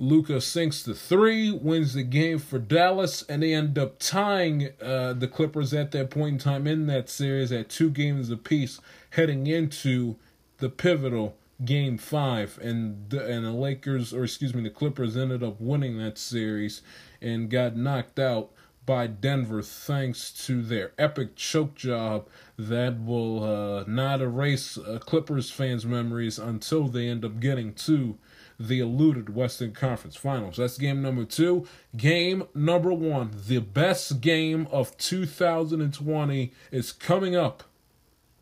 Luka 0.00 0.40
sinks 0.40 0.82
the 0.82 0.94
three, 0.94 1.50
wins 1.52 1.92
the 1.92 2.02
game 2.02 2.38
for 2.38 2.58
Dallas, 2.58 3.22
and 3.28 3.42
they 3.42 3.52
end 3.52 3.78
up 3.78 3.98
tying 3.98 4.70
uh, 4.80 5.12
the 5.12 5.28
Clippers 5.28 5.74
at 5.74 5.90
that 5.90 6.08
point 6.08 6.32
in 6.32 6.38
time 6.38 6.66
in 6.66 6.86
that 6.86 7.10
series 7.10 7.52
at 7.52 7.68
two 7.68 7.90
games 7.90 8.30
apiece, 8.30 8.80
heading 9.10 9.46
into 9.46 10.16
the 10.56 10.70
pivotal 10.70 11.36
game 11.66 11.98
five. 11.98 12.58
And 12.62 13.10
the, 13.10 13.26
and 13.26 13.44
the 13.44 13.52
Lakers, 13.52 14.14
or 14.14 14.24
excuse 14.24 14.54
me, 14.54 14.62
the 14.62 14.70
Clippers 14.70 15.18
ended 15.18 15.42
up 15.42 15.60
winning 15.60 15.98
that 15.98 16.16
series 16.16 16.80
and 17.20 17.50
got 17.50 17.76
knocked 17.76 18.18
out 18.18 18.52
by 18.86 19.06
Denver 19.06 19.60
thanks 19.60 20.32
to 20.46 20.62
their 20.62 20.92
epic 20.96 21.36
choke 21.36 21.74
job 21.74 22.26
that 22.58 23.04
will 23.04 23.44
uh, 23.44 23.84
not 23.86 24.22
erase 24.22 24.78
uh, 24.78 24.98
Clippers 24.98 25.50
fans' 25.50 25.84
memories 25.84 26.38
until 26.38 26.88
they 26.88 27.06
end 27.06 27.22
up 27.22 27.38
getting 27.38 27.74
to 27.74 28.16
the 28.60 28.80
eluded 28.80 29.34
Western 29.34 29.72
Conference 29.72 30.16
Finals. 30.16 30.58
That's 30.58 30.76
game 30.76 31.00
number 31.00 31.24
two. 31.24 31.66
Game 31.96 32.42
number 32.54 32.92
one, 32.92 33.30
the 33.48 33.60
best 33.60 34.20
game 34.20 34.68
of 34.70 34.98
2020, 34.98 36.52
is 36.70 36.92
coming 36.92 37.34
up 37.34 37.62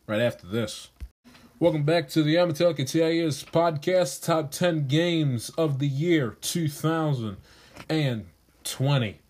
right 0.08 0.20
after 0.20 0.48
this. 0.48 0.88
Welcome 1.60 1.84
back 1.84 2.08
to 2.10 2.22
the 2.24 2.34
Amatelica 2.34 2.84
TIS 2.84 3.44
podcast, 3.44 4.24
top 4.24 4.50
10 4.50 4.88
games 4.88 5.50
of 5.50 5.78
the 5.78 5.86
year 5.86 6.36
2020. 6.40 9.20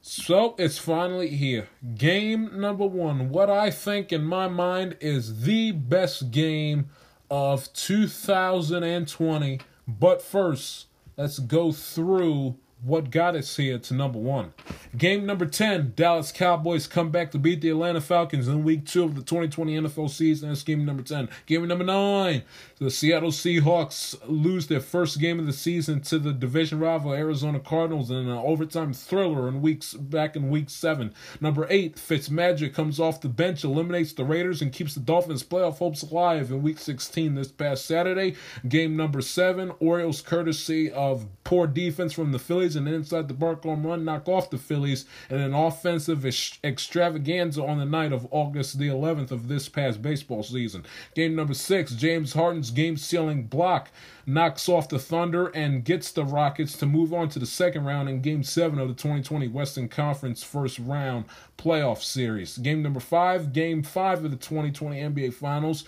So 0.00 0.54
it's 0.58 0.78
finally 0.78 1.30
here. 1.30 1.66
Game 1.96 2.60
number 2.60 2.86
one. 2.86 3.30
What 3.30 3.50
I 3.50 3.72
think 3.72 4.12
in 4.12 4.22
my 4.22 4.46
mind 4.46 4.96
is 5.00 5.42
the 5.42 5.72
best 5.72 6.30
game 6.30 6.88
of 7.28 7.72
2020 7.72 9.58
but 9.86 10.20
first, 10.22 10.86
let's 11.16 11.38
go 11.38 11.72
through 11.72 12.56
what 12.82 13.10
got 13.10 13.34
us 13.34 13.56
here 13.56 13.78
to 13.78 13.94
number 13.94 14.18
one. 14.18 14.52
Game 14.96 15.26
number 15.26 15.46
10, 15.46 15.94
Dallas 15.96 16.30
Cowboys 16.30 16.86
come 16.86 17.10
back 17.10 17.30
to 17.30 17.38
beat 17.38 17.60
the 17.60 17.70
Atlanta 17.70 18.00
Falcons 18.00 18.48
in 18.48 18.64
week 18.64 18.86
two 18.86 19.04
of 19.04 19.14
the 19.14 19.22
2020 19.22 19.78
NFL 19.80 20.10
season. 20.10 20.48
That's 20.48 20.62
game 20.62 20.84
number 20.84 21.02
10. 21.02 21.28
Game 21.46 21.66
number 21.66 21.84
nine, 21.84 22.42
the 22.78 22.90
Seattle 22.90 23.30
Seahawks 23.30 24.16
lose 24.26 24.66
their 24.66 24.80
first 24.80 25.18
game 25.18 25.38
of 25.38 25.46
the 25.46 25.52
season 25.52 26.00
to 26.02 26.18
the 26.18 26.32
division 26.32 26.78
rival 26.78 27.12
Arizona 27.12 27.60
Cardinals 27.60 28.10
in 28.10 28.16
an 28.16 28.28
overtime 28.30 28.92
thriller 28.92 29.48
in 29.48 29.62
weeks 29.62 29.94
back 29.94 30.36
in 30.36 30.50
week 30.50 30.68
seven. 30.70 31.14
Number 31.40 31.66
eight, 31.70 31.96
Fitzmagic 31.96 32.74
comes 32.74 33.00
off 33.00 33.20
the 33.20 33.28
bench, 33.28 33.64
eliminates 33.64 34.12
the 34.12 34.24
Raiders, 34.24 34.60
and 34.60 34.72
keeps 34.72 34.94
the 34.94 35.00
Dolphins' 35.00 35.42
playoff 35.42 35.78
hopes 35.78 36.02
alive 36.02 36.50
in 36.50 36.62
week 36.62 36.78
16 36.78 37.34
this 37.34 37.50
past 37.50 37.86
Saturday. 37.86 38.34
Game 38.68 38.96
number 38.96 39.20
seven, 39.20 39.72
Orioles 39.80 40.20
courtesy 40.20 40.90
of 40.90 41.26
poor 41.44 41.66
defense 41.66 42.12
from 42.12 42.32
the 42.32 42.38
Phillies 42.38 42.65
and 42.74 42.88
inside 42.88 43.28
the 43.28 43.34
park 43.34 43.62
home 43.62 43.86
run 43.86 44.04
knock 44.04 44.28
off 44.28 44.50
the 44.50 44.58
Phillies 44.58 45.04
in 45.30 45.38
an 45.38 45.54
offensive 45.54 46.24
extravaganza 46.64 47.62
on 47.62 47.78
the 47.78 47.84
night 47.84 48.12
of 48.12 48.26
August 48.30 48.78
the 48.78 48.88
11th 48.88 49.30
of 49.30 49.48
this 49.48 49.68
past 49.68 50.02
baseball 50.02 50.42
season. 50.42 50.84
Game 51.14 51.36
number 51.36 51.54
six, 51.54 51.92
James 51.92 52.32
Harden's 52.32 52.70
game 52.70 52.96
sealing 52.96 53.44
block 53.44 53.90
knocks 54.26 54.68
off 54.68 54.88
the 54.88 54.98
Thunder 54.98 55.46
and 55.48 55.84
gets 55.84 56.10
the 56.10 56.24
Rockets 56.24 56.76
to 56.78 56.86
move 56.86 57.14
on 57.14 57.28
to 57.28 57.38
the 57.38 57.46
second 57.46 57.84
round 57.84 58.08
in 58.08 58.20
Game 58.20 58.42
7 58.42 58.78
of 58.78 58.88
the 58.88 58.94
2020 58.94 59.46
Western 59.48 59.88
Conference 59.88 60.42
first 60.42 60.78
round 60.78 61.26
playoff 61.56 62.02
series. 62.02 62.58
Game 62.58 62.82
number 62.82 63.00
5, 63.00 63.52
Game 63.52 63.82
5 63.82 64.24
of 64.24 64.30
the 64.30 64.36
2020 64.36 65.00
NBA 65.00 65.34
Finals. 65.34 65.84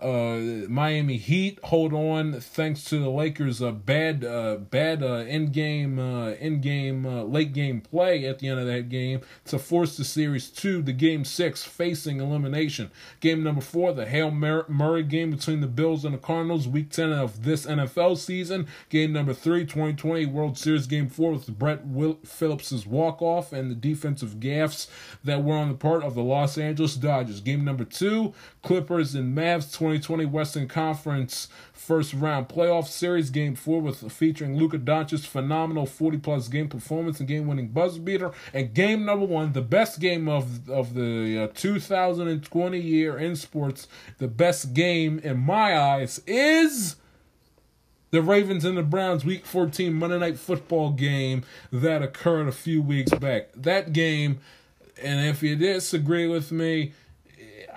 Uh, 0.00 0.66
Miami 0.68 1.16
Heat 1.16 1.58
hold 1.64 1.92
on 1.92 2.32
thanks 2.40 2.84
to 2.84 2.98
the 2.98 3.10
Lakers' 3.10 3.60
uh, 3.62 3.70
bad, 3.72 4.24
uh, 4.24 4.56
bad 4.56 5.02
uh, 5.02 5.24
in 5.28 5.52
game, 5.52 5.98
uh, 5.98 6.30
in 6.32 6.60
game, 6.60 7.04
uh, 7.04 7.22
late 7.22 7.52
game 7.52 7.80
play 7.80 8.24
at 8.24 8.38
the 8.38 8.48
end 8.48 8.60
of 8.60 8.66
that 8.66 8.88
game 8.88 9.20
to 9.44 9.58
force 9.58 9.96
the 9.96 10.04
series 10.04 10.48
to 10.50 10.82
the 10.82 10.92
game 10.92 11.24
six, 11.24 11.62
facing 11.62 12.20
elimination. 12.20 12.90
Game 13.20 13.42
number 13.42 13.60
four, 13.60 13.92
the 13.92 14.06
Hail 14.06 14.30
Murray 14.30 15.02
game 15.02 15.30
between 15.30 15.60
the 15.60 15.66
Bills 15.66 16.04
and 16.04 16.14
the 16.14 16.18
Cardinals, 16.18 16.66
week 16.66 16.90
10 16.90 17.12
of 17.12 17.44
this 17.44 17.66
NFL 17.66 18.16
season. 18.16 18.66
Game 18.88 19.12
number 19.12 19.34
three, 19.34 19.64
2020 19.64 20.26
World 20.26 20.56
Series 20.56 20.86
game 20.86 21.08
four 21.08 21.32
with 21.32 21.58
Brett 21.58 21.86
Will- 21.86 22.18
Phillips' 22.24 22.86
walk 22.86 23.20
off 23.20 23.52
and 23.52 23.70
the 23.70 23.74
defensive 23.74 24.36
gaffes 24.40 24.88
that 25.24 25.42
were 25.44 25.56
on 25.56 25.68
the 25.68 25.74
part 25.74 26.02
of 26.02 26.14
the 26.14 26.22
Los 26.22 26.56
Angeles 26.56 26.94
Dodgers. 26.94 27.40
Game 27.40 27.64
number 27.64 27.84
two, 27.84 28.32
Clippers 28.62 29.14
and 29.14 29.36
Mavs 29.36 29.72
2020 29.98 30.26
Western 30.26 30.68
Conference 30.68 31.48
first 31.72 32.14
round 32.14 32.48
playoff 32.48 32.86
series 32.86 33.30
game 33.30 33.56
four 33.56 33.80
with 33.80 34.12
featuring 34.12 34.56
Luka 34.56 34.78
Doncic's 34.78 35.26
phenomenal 35.26 35.84
40 35.86 36.18
plus 36.18 36.46
game 36.46 36.68
performance 36.68 37.18
and 37.18 37.28
game 37.28 37.48
winning 37.48 37.68
buzzer 37.68 38.00
beater. 38.00 38.30
And 38.54 38.72
game 38.72 39.04
number 39.04 39.26
one, 39.26 39.52
the 39.52 39.62
best 39.62 39.98
game 39.98 40.28
of 40.28 40.70
of 40.70 40.94
the 40.94 41.50
uh, 41.50 41.54
2020 41.54 42.78
year 42.78 43.18
in 43.18 43.34
sports, 43.34 43.88
the 44.18 44.28
best 44.28 44.72
game 44.74 45.18
in 45.18 45.38
my 45.38 45.76
eyes 45.76 46.20
is 46.26 46.96
the 48.12 48.22
Ravens 48.22 48.64
and 48.64 48.76
the 48.76 48.82
Browns 48.82 49.24
Week 49.24 49.44
14 49.44 49.92
Monday 49.92 50.18
Night 50.18 50.38
Football 50.38 50.90
game 50.90 51.42
that 51.72 52.02
occurred 52.02 52.46
a 52.46 52.52
few 52.52 52.82
weeks 52.82 53.12
back. 53.14 53.50
That 53.54 53.92
game, 53.92 54.40
and 55.02 55.26
if 55.26 55.42
you 55.42 55.56
disagree 55.56 56.28
with 56.28 56.52
me, 56.52 56.92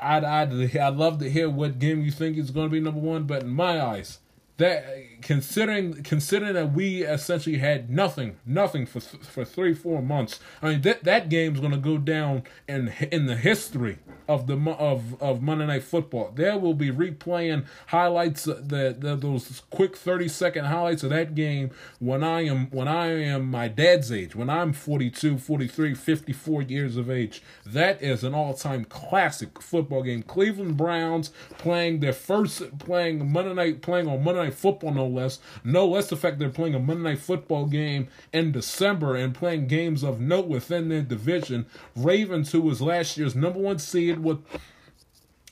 I'd, 0.03 0.23
I'd, 0.23 0.77
I'd 0.77 0.95
love 0.95 1.19
to 1.19 1.29
hear 1.29 1.49
what 1.49 1.79
game 1.79 2.03
you 2.03 2.11
think 2.11 2.37
is 2.37 2.51
going 2.51 2.67
to 2.67 2.71
be 2.71 2.79
number 2.79 2.99
one, 2.99 3.23
but 3.23 3.43
in 3.43 3.49
my 3.49 3.81
eyes, 3.81 4.19
that 4.57 4.85
considering 5.21 6.03
considering 6.03 6.53
that 6.53 6.73
we 6.73 7.03
essentially 7.03 7.57
had 7.57 7.89
nothing 7.89 8.37
nothing 8.45 8.85
for 8.85 8.99
for 8.99 9.43
three 9.43 9.73
four 9.73 10.01
months 10.01 10.39
i 10.61 10.69
mean 10.69 10.81
that 10.81 11.03
that 11.03 11.27
game's 11.27 11.59
going 11.59 11.71
to 11.71 11.77
go 11.77 11.97
down 11.97 12.43
in 12.67 12.93
in 13.11 13.25
the 13.25 13.35
history 13.35 13.97
of 14.27 14.47
the 14.47 14.55
of 14.71 15.21
of 15.21 15.41
monday 15.41 15.65
night 15.65 15.83
football 15.83 16.31
there 16.35 16.57
will 16.57 16.73
be 16.73 16.91
replaying 16.91 17.65
highlights 17.87 18.47
uh, 18.47 18.61
that 18.63 19.01
those 19.01 19.63
quick 19.69 19.95
30 19.95 20.27
second 20.27 20.65
highlights 20.65 21.03
of 21.03 21.09
that 21.09 21.33
game 21.33 21.71
when 21.99 22.23
i 22.23 22.41
am 22.41 22.67
when 22.69 22.87
i 22.87 23.07
am 23.07 23.49
my 23.49 23.67
dad's 23.67 24.11
age 24.11 24.35
when 24.35 24.49
i'm 24.49 24.73
42 24.73 25.37
43 25.37 25.95
54 25.95 26.61
years 26.61 26.97
of 26.97 27.09
age 27.09 27.41
that 27.65 28.01
is 28.01 28.23
an 28.23 28.33
all-time 28.33 28.85
classic 28.85 29.61
football 29.61 30.03
game 30.03 30.21
cleveland 30.21 30.77
browns 30.77 31.31
playing 31.57 31.99
their 31.99 32.13
first 32.13 32.77
playing 32.77 33.31
monday 33.31 33.53
night 33.53 33.81
playing 33.81 34.07
on 34.07 34.23
monday 34.23 34.43
Night 34.43 34.53
Football, 34.53 34.93
no 34.93 35.07
less. 35.07 35.39
No 35.63 35.87
less 35.87 36.09
the 36.09 36.17
fact 36.17 36.39
they're 36.39 36.49
playing 36.49 36.75
a 36.75 36.79
Monday 36.79 37.11
Night 37.11 37.19
Football 37.19 37.65
game 37.65 38.07
in 38.31 38.51
December 38.51 39.15
and 39.15 39.33
playing 39.33 39.67
games 39.67 40.03
of 40.03 40.19
note 40.19 40.47
within 40.47 40.89
their 40.89 41.01
division. 41.01 41.65
Ravens, 41.95 42.51
who 42.51 42.61
was 42.61 42.81
last 42.81 43.17
year's 43.17 43.35
number 43.35 43.59
one 43.59 43.79
seed 43.79 44.12
with 44.19 44.39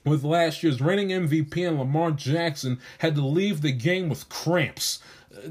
with 0.03 0.23
last 0.23 0.63
year's 0.63 0.81
reigning 0.81 1.09
MVP 1.09 1.67
and 1.67 1.77
Lamar 1.77 2.11
Jackson, 2.11 2.79
had 2.99 3.15
to 3.15 3.25
leave 3.25 3.61
the 3.61 3.71
game 3.71 4.09
with 4.09 4.29
cramps. 4.29 4.99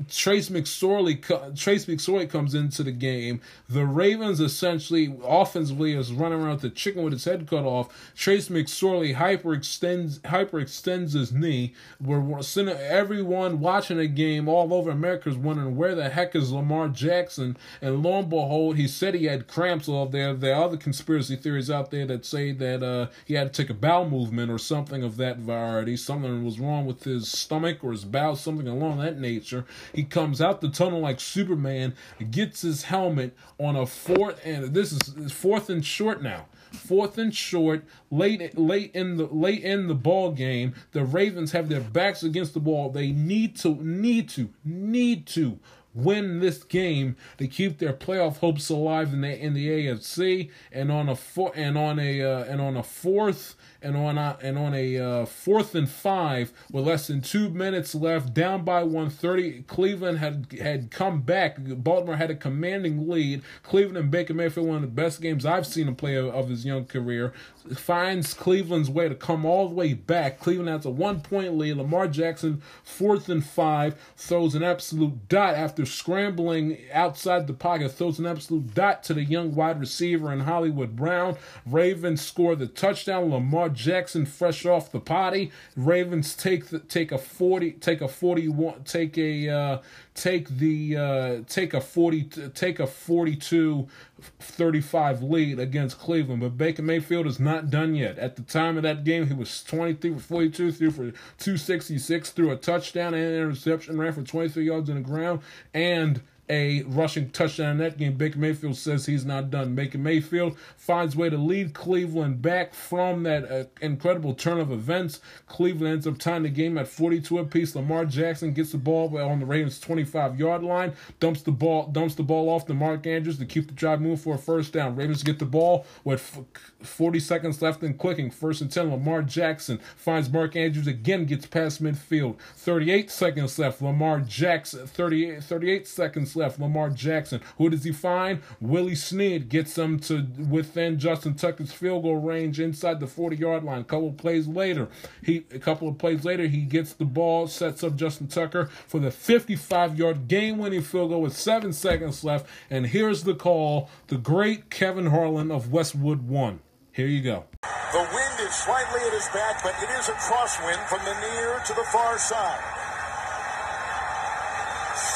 Trace 0.09 0.51
McSorley 0.51 1.20
Trace 1.57 1.87
McSorley 1.87 2.28
comes 2.28 2.55
into 2.55 2.83
the 2.83 2.93
game. 2.93 3.41
The 3.68 3.87
Ravens 3.87 4.41
essentially 4.41 5.16
offensively 5.24 5.95
is 5.95 6.12
running 6.12 6.41
around 6.41 6.55
with 6.55 6.62
the 6.62 6.70
chicken 6.70 7.03
with 7.03 7.12
its 7.12 7.24
head 7.24 7.49
cut 7.49 7.64
off. 7.64 7.89
Trace 8.14 8.49
McSorley 8.49 9.14
hyperextends 9.14 11.12
his 11.12 11.33
knee. 11.33 11.74
We're 12.01 12.41
everyone 12.81 13.61
watching 13.61 13.97
the 13.97 14.09
game 14.09 14.49
all 14.49 14.74
over 14.74 14.91
America 14.91 15.28
is 15.28 15.37
wondering 15.37 15.76
where 15.76 15.95
the 15.95 16.11
heck 16.11 16.35
is 16.35 16.53
Lamar 16.53 16.89
Jackson. 16.89 17.57
And 17.81 18.03
lo 18.03 18.18
and 18.18 18.28
behold, 18.31 18.76
he 18.76 18.87
said 18.87 19.14
he 19.14 19.26
had 19.26 19.47
cramps. 19.47 19.89
All 19.89 20.07
there, 20.07 20.35
there 20.35 20.55
are 20.55 20.64
other 20.64 20.76
conspiracy 20.76 21.37
theories 21.37 21.70
out 21.70 21.91
there 21.91 22.07
that 22.07 22.24
say 22.24 22.53
that 22.53 22.83
uh, 22.83 23.09
he 23.24 23.35
had 23.35 23.53
to 23.53 23.62
take 23.62 23.70
a 23.70 23.74
bowel 23.74 24.09
movement 24.09 24.51
or 24.51 24.59
something 24.59 25.03
of 25.03 25.16
that 25.16 25.39
variety. 25.39 25.97
Something 25.97 26.45
was 26.45 26.61
wrong 26.61 26.87
with 26.87 27.05
his 27.05 27.31
stomach 27.31 27.83
or 27.83 27.93
his 27.93 28.05
bowel, 28.05 28.37
something 28.37 28.68
along 28.68 28.99
that 28.99 29.18
nature. 29.18 29.64
He 29.94 30.04
comes 30.04 30.40
out 30.40 30.60
the 30.60 30.68
tunnel 30.68 31.00
like 31.00 31.20
Superman, 31.20 31.94
gets 32.30 32.62
his 32.62 32.84
helmet 32.84 33.36
on 33.58 33.76
a 33.76 33.86
fourth, 33.86 34.40
and 34.44 34.74
this 34.74 34.92
is 34.92 35.32
fourth 35.32 35.70
and 35.70 35.84
short 35.84 36.22
now. 36.22 36.46
Fourth 36.72 37.18
and 37.18 37.34
short, 37.34 37.84
late 38.12 38.56
late 38.56 38.92
in 38.94 39.16
the 39.16 39.26
late 39.26 39.64
in 39.64 39.88
the 39.88 39.94
ball 39.94 40.30
game. 40.30 40.74
The 40.92 41.04
Ravens 41.04 41.50
have 41.50 41.68
their 41.68 41.80
backs 41.80 42.22
against 42.22 42.54
the 42.54 42.60
wall. 42.60 42.90
They 42.90 43.10
need 43.10 43.56
to 43.56 43.74
need 43.82 44.28
to 44.30 44.50
need 44.64 45.26
to 45.28 45.58
win 45.95 46.41
this 46.41 46.62
game 46.62 47.16
to 47.38 47.47
keep 47.47 47.78
their 47.78 47.93
playoff 47.93 48.38
hopes 48.38 48.68
alive 48.68 49.12
in 49.12 49.22
the 49.22 49.38
in 49.38 49.55
the 49.55 49.68
AFC 49.68 50.51
and 50.72 50.91
on 50.93 51.09
a 51.09 51.16
four 51.16 51.53
and 51.55 51.76
on 51.76 51.99
a 51.99 52.22
uh, 52.22 52.45
and 52.45 52.61
on 52.61 52.76
a 52.76 52.82
fourth 52.82 53.57
and 53.82 53.97
on 53.97 54.18
a, 54.18 54.38
and 54.43 54.59
on 54.59 54.74
a 54.74 54.99
uh, 54.99 55.26
fourth 55.26 55.74
and 55.74 55.88
five 55.88 56.53
with 56.70 56.86
less 56.86 57.07
than 57.07 57.20
two 57.20 57.49
minutes 57.49 57.95
left, 57.95 58.34
down 58.34 58.64
by 58.64 58.82
130. 58.82 59.62
Cleveland 59.62 60.18
had 60.18 60.53
had 60.61 60.91
come 60.91 61.22
back. 61.22 61.57
Baltimore 61.59 62.16
had 62.16 62.30
a 62.30 62.34
commanding 62.34 63.09
lead. 63.09 63.43
Cleveland 63.62 63.97
and 63.97 64.11
Baker 64.11 64.34
Mayfield, 64.34 64.66
one 64.66 64.76
of 64.76 64.82
the 64.82 64.88
best 64.88 65.20
games 65.20 65.47
I've 65.47 65.66
seen 65.66 65.88
him 65.88 65.97
play 65.97 66.16
of, 66.16 66.26
of 66.26 66.49
his 66.49 66.64
young 66.64 66.84
career, 66.84 67.32
finds 67.74 68.34
Cleveland's 68.34 68.91
way 68.91 69.09
to 69.09 69.14
come 69.14 69.45
all 69.45 69.68
the 69.68 69.74
way 69.74 69.95
back. 69.95 70.38
Cleveland 70.38 70.68
has 70.68 70.84
a 70.84 70.91
one 70.91 71.20
point 71.20 71.57
lead. 71.57 71.76
Lamar 71.76 72.09
Jackson, 72.09 72.62
fourth 72.82 73.28
and 73.28 73.45
five, 73.45 73.97
throws 74.16 74.55
an 74.55 74.62
absolute 74.62 75.28
dot 75.28 75.55
after 75.55 75.80
scrambling 75.85 76.78
outside 76.93 77.47
the 77.47 77.53
pocket, 77.53 77.91
throws 77.93 78.18
an 78.18 78.26
absolute 78.26 78.74
dot 78.74 79.03
to 79.05 79.14
the 79.14 79.24
young 79.24 79.55
wide 79.55 79.81
receiver 79.81 80.33
in 80.33 80.41
Hollywood 80.41 80.97
Brown. 80.97 81.37
Ravens 81.66 82.22
score 82.22 82.57
the 82.57 82.66
touchdown. 82.66 83.31
Lamar 83.31 83.68
Jackson 83.68 84.26
fresh 84.26 84.64
off 84.66 84.93
the 84.93 85.01
potty. 85.01 85.51
Ravens 85.76 86.35
take 86.35 86.66
the, 86.66 86.78
take 86.78 87.12
a 87.12 87.18
40 87.18 87.72
take 87.72 88.01
a 88.01 88.09
41 88.09 88.85
take 88.85 89.16
a 89.18 89.49
uh, 89.49 89.78
take 90.14 90.49
the 90.49 90.97
uh, 90.97 91.41
take 91.47 91.74
a 91.74 91.81
40 91.81 92.51
take 92.55 92.81
a 92.81 92.87
42 92.87 93.89
35 94.38 95.22
lead 95.22 95.58
against 95.58 95.98
Cleveland 95.98 96.40
but 96.40 96.56
Baker 96.56 96.82
Mayfield 96.82 97.26
is 97.26 97.40
not 97.40 97.70
done 97.70 97.94
yet. 97.94 98.18
At 98.18 98.36
the 98.36 98.42
time 98.42 98.76
of 98.76 98.82
that 98.82 99.04
game 99.04 99.26
he 99.26 99.34
was 99.34 99.62
23 99.64 100.14
for 100.14 100.20
42 100.20 100.72
threw 100.72 100.90
for 100.90 101.10
266 101.38 102.30
threw 102.30 102.50
a 102.50 102.56
touchdown 102.56 103.14
and 103.14 103.24
an 103.24 103.42
interception 103.42 103.98
ran 103.98 104.12
for 104.12 104.22
23 104.22 104.64
yards 104.64 104.88
on 104.90 104.96
the 104.96 105.02
ground 105.02 105.40
and 105.74 106.20
a 106.51 106.82
rushing 106.82 107.30
touchdown 107.30 107.70
in 107.72 107.78
that 107.78 107.96
game. 107.96 108.14
Baker 108.14 108.38
Mayfield 108.38 108.76
says 108.76 109.07
he's 109.07 109.24
not 109.24 109.51
done. 109.51 109.76
Baker 109.76 109.98
Mayfield 109.98 110.59
finds 110.76 111.14
way 111.14 111.30
to 111.30 111.38
lead 111.38 111.74
Cleveland 111.74 112.42
back 112.42 112.74
from 112.74 113.22
that 113.22 113.51
uh, 113.51 113.64
incredible 113.80 114.34
turn 114.34 114.59
of 114.59 114.72
events. 114.72 115.20
Cleveland 115.46 115.92
ends 115.94 116.07
up 116.09 116.18
tying 116.18 116.42
the 116.42 116.48
game 116.48 116.76
at 116.76 116.88
42 116.88 117.38
apiece. 117.38 117.76
Lamar 117.76 118.05
Jackson 118.05 118.53
gets 118.53 118.72
the 118.72 118.78
ball 118.78 119.16
on 119.16 119.38
the 119.38 119.46
Ravens 119.46 119.78
25 119.78 120.38
yard 120.40 120.64
line, 120.64 120.92
dumps 121.20 121.42
the 121.42 121.53
ball 121.53 121.86
dumps 121.86 122.16
the 122.16 122.22
ball 122.24 122.48
off 122.48 122.66
to 122.66 122.74
Mark 122.74 123.07
Andrews 123.07 123.38
to 123.38 123.46
keep 123.46 123.68
the 123.68 123.72
drive 123.72 124.01
moving 124.01 124.16
for 124.16 124.34
a 124.34 124.38
first 124.38 124.72
down. 124.72 124.96
Ravens 124.96 125.22
get 125.22 125.38
the 125.38 125.44
ball 125.46 125.86
with 126.03 126.44
40 126.82 127.20
seconds 127.20 127.62
left 127.62 127.82
and 127.82 127.96
clicking. 127.96 128.30
First 128.30 128.61
and 128.61 128.70
10. 128.70 128.90
Lamar 128.90 129.22
Jackson 129.22 129.78
finds 129.96 130.28
Mark 130.28 130.57
Andrews 130.57 130.88
again, 130.88 131.26
gets 131.26 131.46
past 131.46 131.80
midfield. 131.80 132.38
38 132.57 133.09
seconds 133.11 133.59
left. 133.59 133.80
Lamar 133.80 134.20
Jackson 134.20 134.86
38 134.86 135.44
38 135.44 135.86
seconds 135.86 136.34
left. 136.34 136.39
Lamar 136.59 136.91
Jackson. 136.91 137.41
Who 137.59 137.70
does 137.70 137.84
he 137.84 137.93
find? 137.93 138.41
Willie 138.61 138.95
Snead 138.95 139.49
gets 139.49 139.76
him 139.76 139.99
to 140.01 140.26
within 140.49 140.99
Justin 140.99 141.34
Tucker's 141.34 141.72
field 141.72 142.03
goal 142.03 142.16
range 142.16 142.61
inside 142.61 143.01
the 143.01 143.07
40 143.07 143.36
yard 143.36 143.64
line. 143.64 143.80
A 143.80 143.84
couple 143.84 144.12
plays 144.12 144.47
later, 144.47 144.88
he 145.22 145.45
a 145.53 145.59
couple 145.59 145.88
of 145.88 145.99
plays 145.99 146.24
later, 146.24 146.47
he 146.47 146.62
gets 146.62 146.93
the 146.93 147.05
ball, 147.05 147.47
sets 147.47 147.84
up 147.84 147.97
Justin 147.97 148.28
Tucker 148.28 148.66
for 148.86 149.01
the 149.01 149.11
55 149.11 149.99
yard 149.99 150.28
game 150.28 150.59
winning 150.59 150.82
field 150.82 151.11
goal 151.11 151.22
with 151.22 151.36
seven 151.36 151.72
seconds 151.72 152.24
left. 152.24 152.47
And 152.70 152.86
here's 152.86 153.24
the 153.24 153.34
call 153.34 153.91
the 154.09 154.16
great 154.16 154.70
Kevin 154.70 155.07
Harlan 155.07 155.51
of 155.51 155.70
Westwood 155.72 156.22
One. 156.22 156.61
Here 156.93 157.07
you 157.07 157.22
go. 157.22 157.45
The 157.93 157.99
wind 157.99 158.41
is 158.41 158.55
slightly 158.55 159.01
at 159.07 159.12
his 159.12 159.28
back, 159.28 159.62
but 159.62 159.74
it 159.82 159.91
is 159.99 160.09
a 160.09 160.12
crosswind 160.12 160.86
from 160.88 161.05
the 161.05 161.14
near 161.20 161.61
to 161.66 161.72
the 161.74 161.84
far 161.93 162.18
side. 162.18 162.80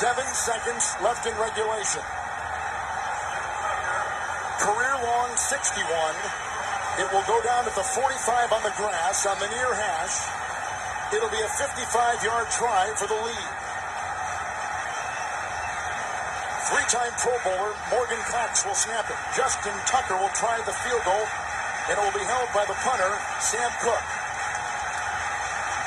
Seven 0.04 0.28
seconds 0.36 0.84
left 1.00 1.24
in 1.24 1.32
regulation. 1.40 2.04
Career 4.60 5.00
long 5.00 5.32
61. 5.32 5.80
It 7.00 7.08
will 7.08 7.24
go 7.24 7.40
down 7.40 7.64
at 7.64 7.72
the 7.72 7.88
45 7.88 8.52
on 8.52 8.60
the 8.68 8.74
grass 8.76 9.24
on 9.24 9.40
the 9.40 9.48
near 9.48 9.72
hash. 9.72 10.28
It'll 11.08 11.32
be 11.32 11.40
a 11.40 11.48
55 11.48 12.20
yard 12.20 12.52
try 12.52 12.92
for 13.00 13.08
the 13.08 13.16
lead. 13.16 13.48
Three 16.68 16.84
time 16.92 17.16
Pro 17.16 17.40
Bowler 17.40 17.72
Morgan 17.88 18.20
Cox 18.28 18.60
will 18.68 18.76
snap 18.76 19.08
it. 19.08 19.16
Justin 19.32 19.72
Tucker 19.88 20.20
will 20.20 20.36
try 20.36 20.60
the 20.68 20.76
field 20.84 21.00
goal, 21.08 21.24
and 21.88 21.96
it 21.96 22.02
will 22.04 22.12
be 22.12 22.28
held 22.28 22.52
by 22.52 22.68
the 22.68 22.76
punter, 22.84 23.16
Sam 23.40 23.72
Koch. 23.80 24.04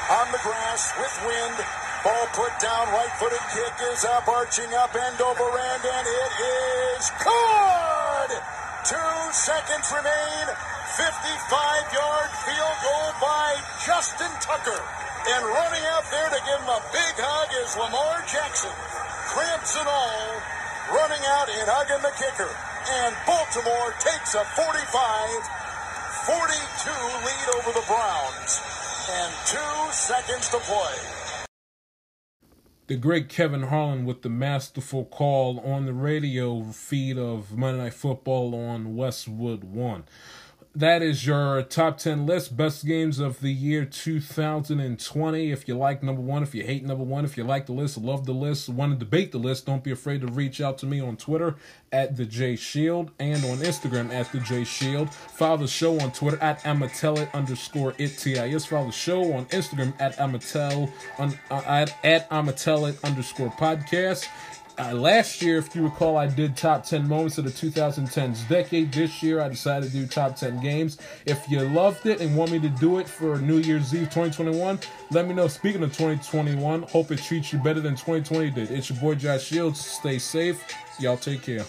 On 0.10 0.26
the 0.34 0.42
grass 0.42 0.90
with 0.98 1.14
wind, 1.22 1.62
Ball 2.08 2.28
put 2.32 2.56
down, 2.64 2.88
right 2.96 3.12
footed 3.20 3.44
kick 3.52 3.76
is 3.92 4.08
up, 4.08 4.24
arching 4.32 4.72
up, 4.80 4.96
end 4.96 5.20
over 5.20 5.44
end, 5.44 5.84
and 5.84 6.08
it 6.08 6.32
is 6.40 7.04
good! 7.20 8.32
Two 8.88 9.20
seconds 9.36 9.92
remain. 9.92 10.46
55 10.96 11.04
yard 11.92 12.32
field 12.48 12.78
goal 12.80 13.12
by 13.20 13.60
Justin 13.84 14.32
Tucker. 14.40 14.80
And 15.36 15.52
running 15.52 15.84
out 15.92 16.08
there 16.08 16.32
to 16.32 16.40
give 16.48 16.64
him 16.64 16.72
a 16.72 16.80
big 16.96 17.14
hug 17.20 17.52
is 17.60 17.76
Lamar 17.76 18.24
Jackson. 18.24 18.72
Cramps 19.28 19.76
and 19.76 19.92
all, 19.92 20.32
running 20.96 21.24
out 21.28 21.52
and 21.52 21.68
hugging 21.68 22.08
the 22.08 22.16
kicker. 22.16 22.48
And 23.04 23.12
Baltimore 23.28 23.92
takes 24.00 24.32
a 24.32 24.48
45 24.56 24.80
42 26.24 26.88
lead 27.28 27.48
over 27.60 27.76
the 27.76 27.84
Browns. 27.84 28.64
And 29.12 29.28
two 29.44 29.92
seconds 29.92 30.48
to 30.56 30.60
play 30.64 31.27
the 32.88 32.96
great 32.96 33.28
Kevin 33.28 33.64
Harlan 33.64 34.06
with 34.06 34.22
the 34.22 34.30
masterful 34.30 35.04
call 35.04 35.60
on 35.60 35.86
the 35.86 35.94
radio 35.94 36.64
feed 36.72 37.18
of 37.18 37.58
Monday 37.58 37.84
Night 37.84 37.94
Football 37.94 38.56
on 38.56 38.96
Westwood 38.96 39.66
One. 39.66 40.06
That 40.76 41.02
is 41.02 41.26
your 41.26 41.62
top 41.64 41.98
10 41.98 42.26
list. 42.26 42.56
Best 42.56 42.86
games 42.86 43.20
of 43.20 43.40
the 43.40 43.52
year 43.52 43.86
2020 43.86 45.52
if 45.52 45.68
you 45.68 45.76
like 45.76 46.04
number 46.04 46.22
one 46.22 46.44
if 46.44 46.54
you 46.54 46.64
hate 46.64 46.84
number 46.84 47.04
one 47.04 47.26
if 47.26 47.38
you 47.38 47.44
like 47.44 47.66
the 47.66 47.74
list 47.74 47.98
love 47.98 48.26
the 48.26 48.34
list 48.34 48.70
want 48.70 48.94
to 48.94 49.00
debate 49.00 49.32
the 49.32 49.38
list 49.38 49.66
don't 49.66 49.84
be 49.84 49.92
afraid 49.92 50.22
to 50.22 50.28
reach 50.28 50.62
out 50.62 50.78
to 50.78 50.86
me 50.86 51.00
on 51.00 51.18
twitter 51.18 51.56
at 51.92 52.16
the 52.16 52.26
j 52.26 52.56
shield 52.56 53.12
and 53.20 53.44
on 53.46 53.58
instagram 53.58 54.12
at 54.12 54.32
the 54.32 54.40
j 54.42 54.64
shield. 54.64 55.14
Follow 55.14 55.58
the 55.58 55.68
show 55.68 56.00
on 56.00 56.12
twitter 56.12 56.42
at 56.42 56.60
amatelit 56.62 57.32
underscore 57.34 57.94
it 57.98 58.18
tis 58.18 58.66
follow 58.66 58.88
the 58.88 58.92
show 58.92 59.34
on 59.34 59.46
instagram 59.48 59.94
at 60.00 60.16
amatel 60.18 60.92
un, 61.18 61.38
uh, 61.50 61.62
at, 61.66 61.98
at 62.04 62.30
amatelit 62.30 63.02
underscore 63.04 63.50
podcast 63.52 64.28
uh, 64.80 64.94
last 64.94 65.42
year, 65.42 65.58
if 65.58 65.76
you 65.76 65.84
recall, 65.84 66.18
I 66.18 66.28
did 66.28 66.56
top 66.56 66.86
10 66.86 67.08
moments 67.08 67.38
of 67.38 67.46
the 67.46 67.50
2010s 67.50 68.48
decade. 68.48 68.92
This 68.92 69.24
year, 69.24 69.42
I 69.42 69.50
decided 69.50 69.92
to 69.92 69.98
do 69.98 70.06
top 70.06 70.36
10 70.36 70.60
games. 70.60 70.98
If 71.26 71.50
you 71.50 71.62
loved 71.62 72.06
it 72.06 72.22
and 72.22 72.36
want 72.36 72.52
me 72.52 72.60
to 72.60 72.70
do 72.70 73.00
it 73.00 73.08
for 73.08 73.40
New 73.40 73.58
Year's 73.58 73.94
Eve 73.96 74.10
2021, 74.10 74.80
let 75.12 75.28
me 75.28 75.34
know. 75.34 75.48
Speaking 75.48 75.82
of 75.84 75.90
2021, 75.90 76.84
hope 76.84 77.12
it 77.12 77.20
treats 77.20 77.52
you 77.52 77.60
better 77.60 77.82
than 77.82 77.94
2020 77.94 78.52
did. 78.52 78.72
It's 78.72 78.90
your 78.90 79.00
boy 79.00 79.16
Josh 79.16 79.46
Shields. 79.46 79.84
Stay 79.84 80.20
safe. 80.20 80.64
Y'all 81.00 81.18
take 81.18 81.42
care. 81.42 81.66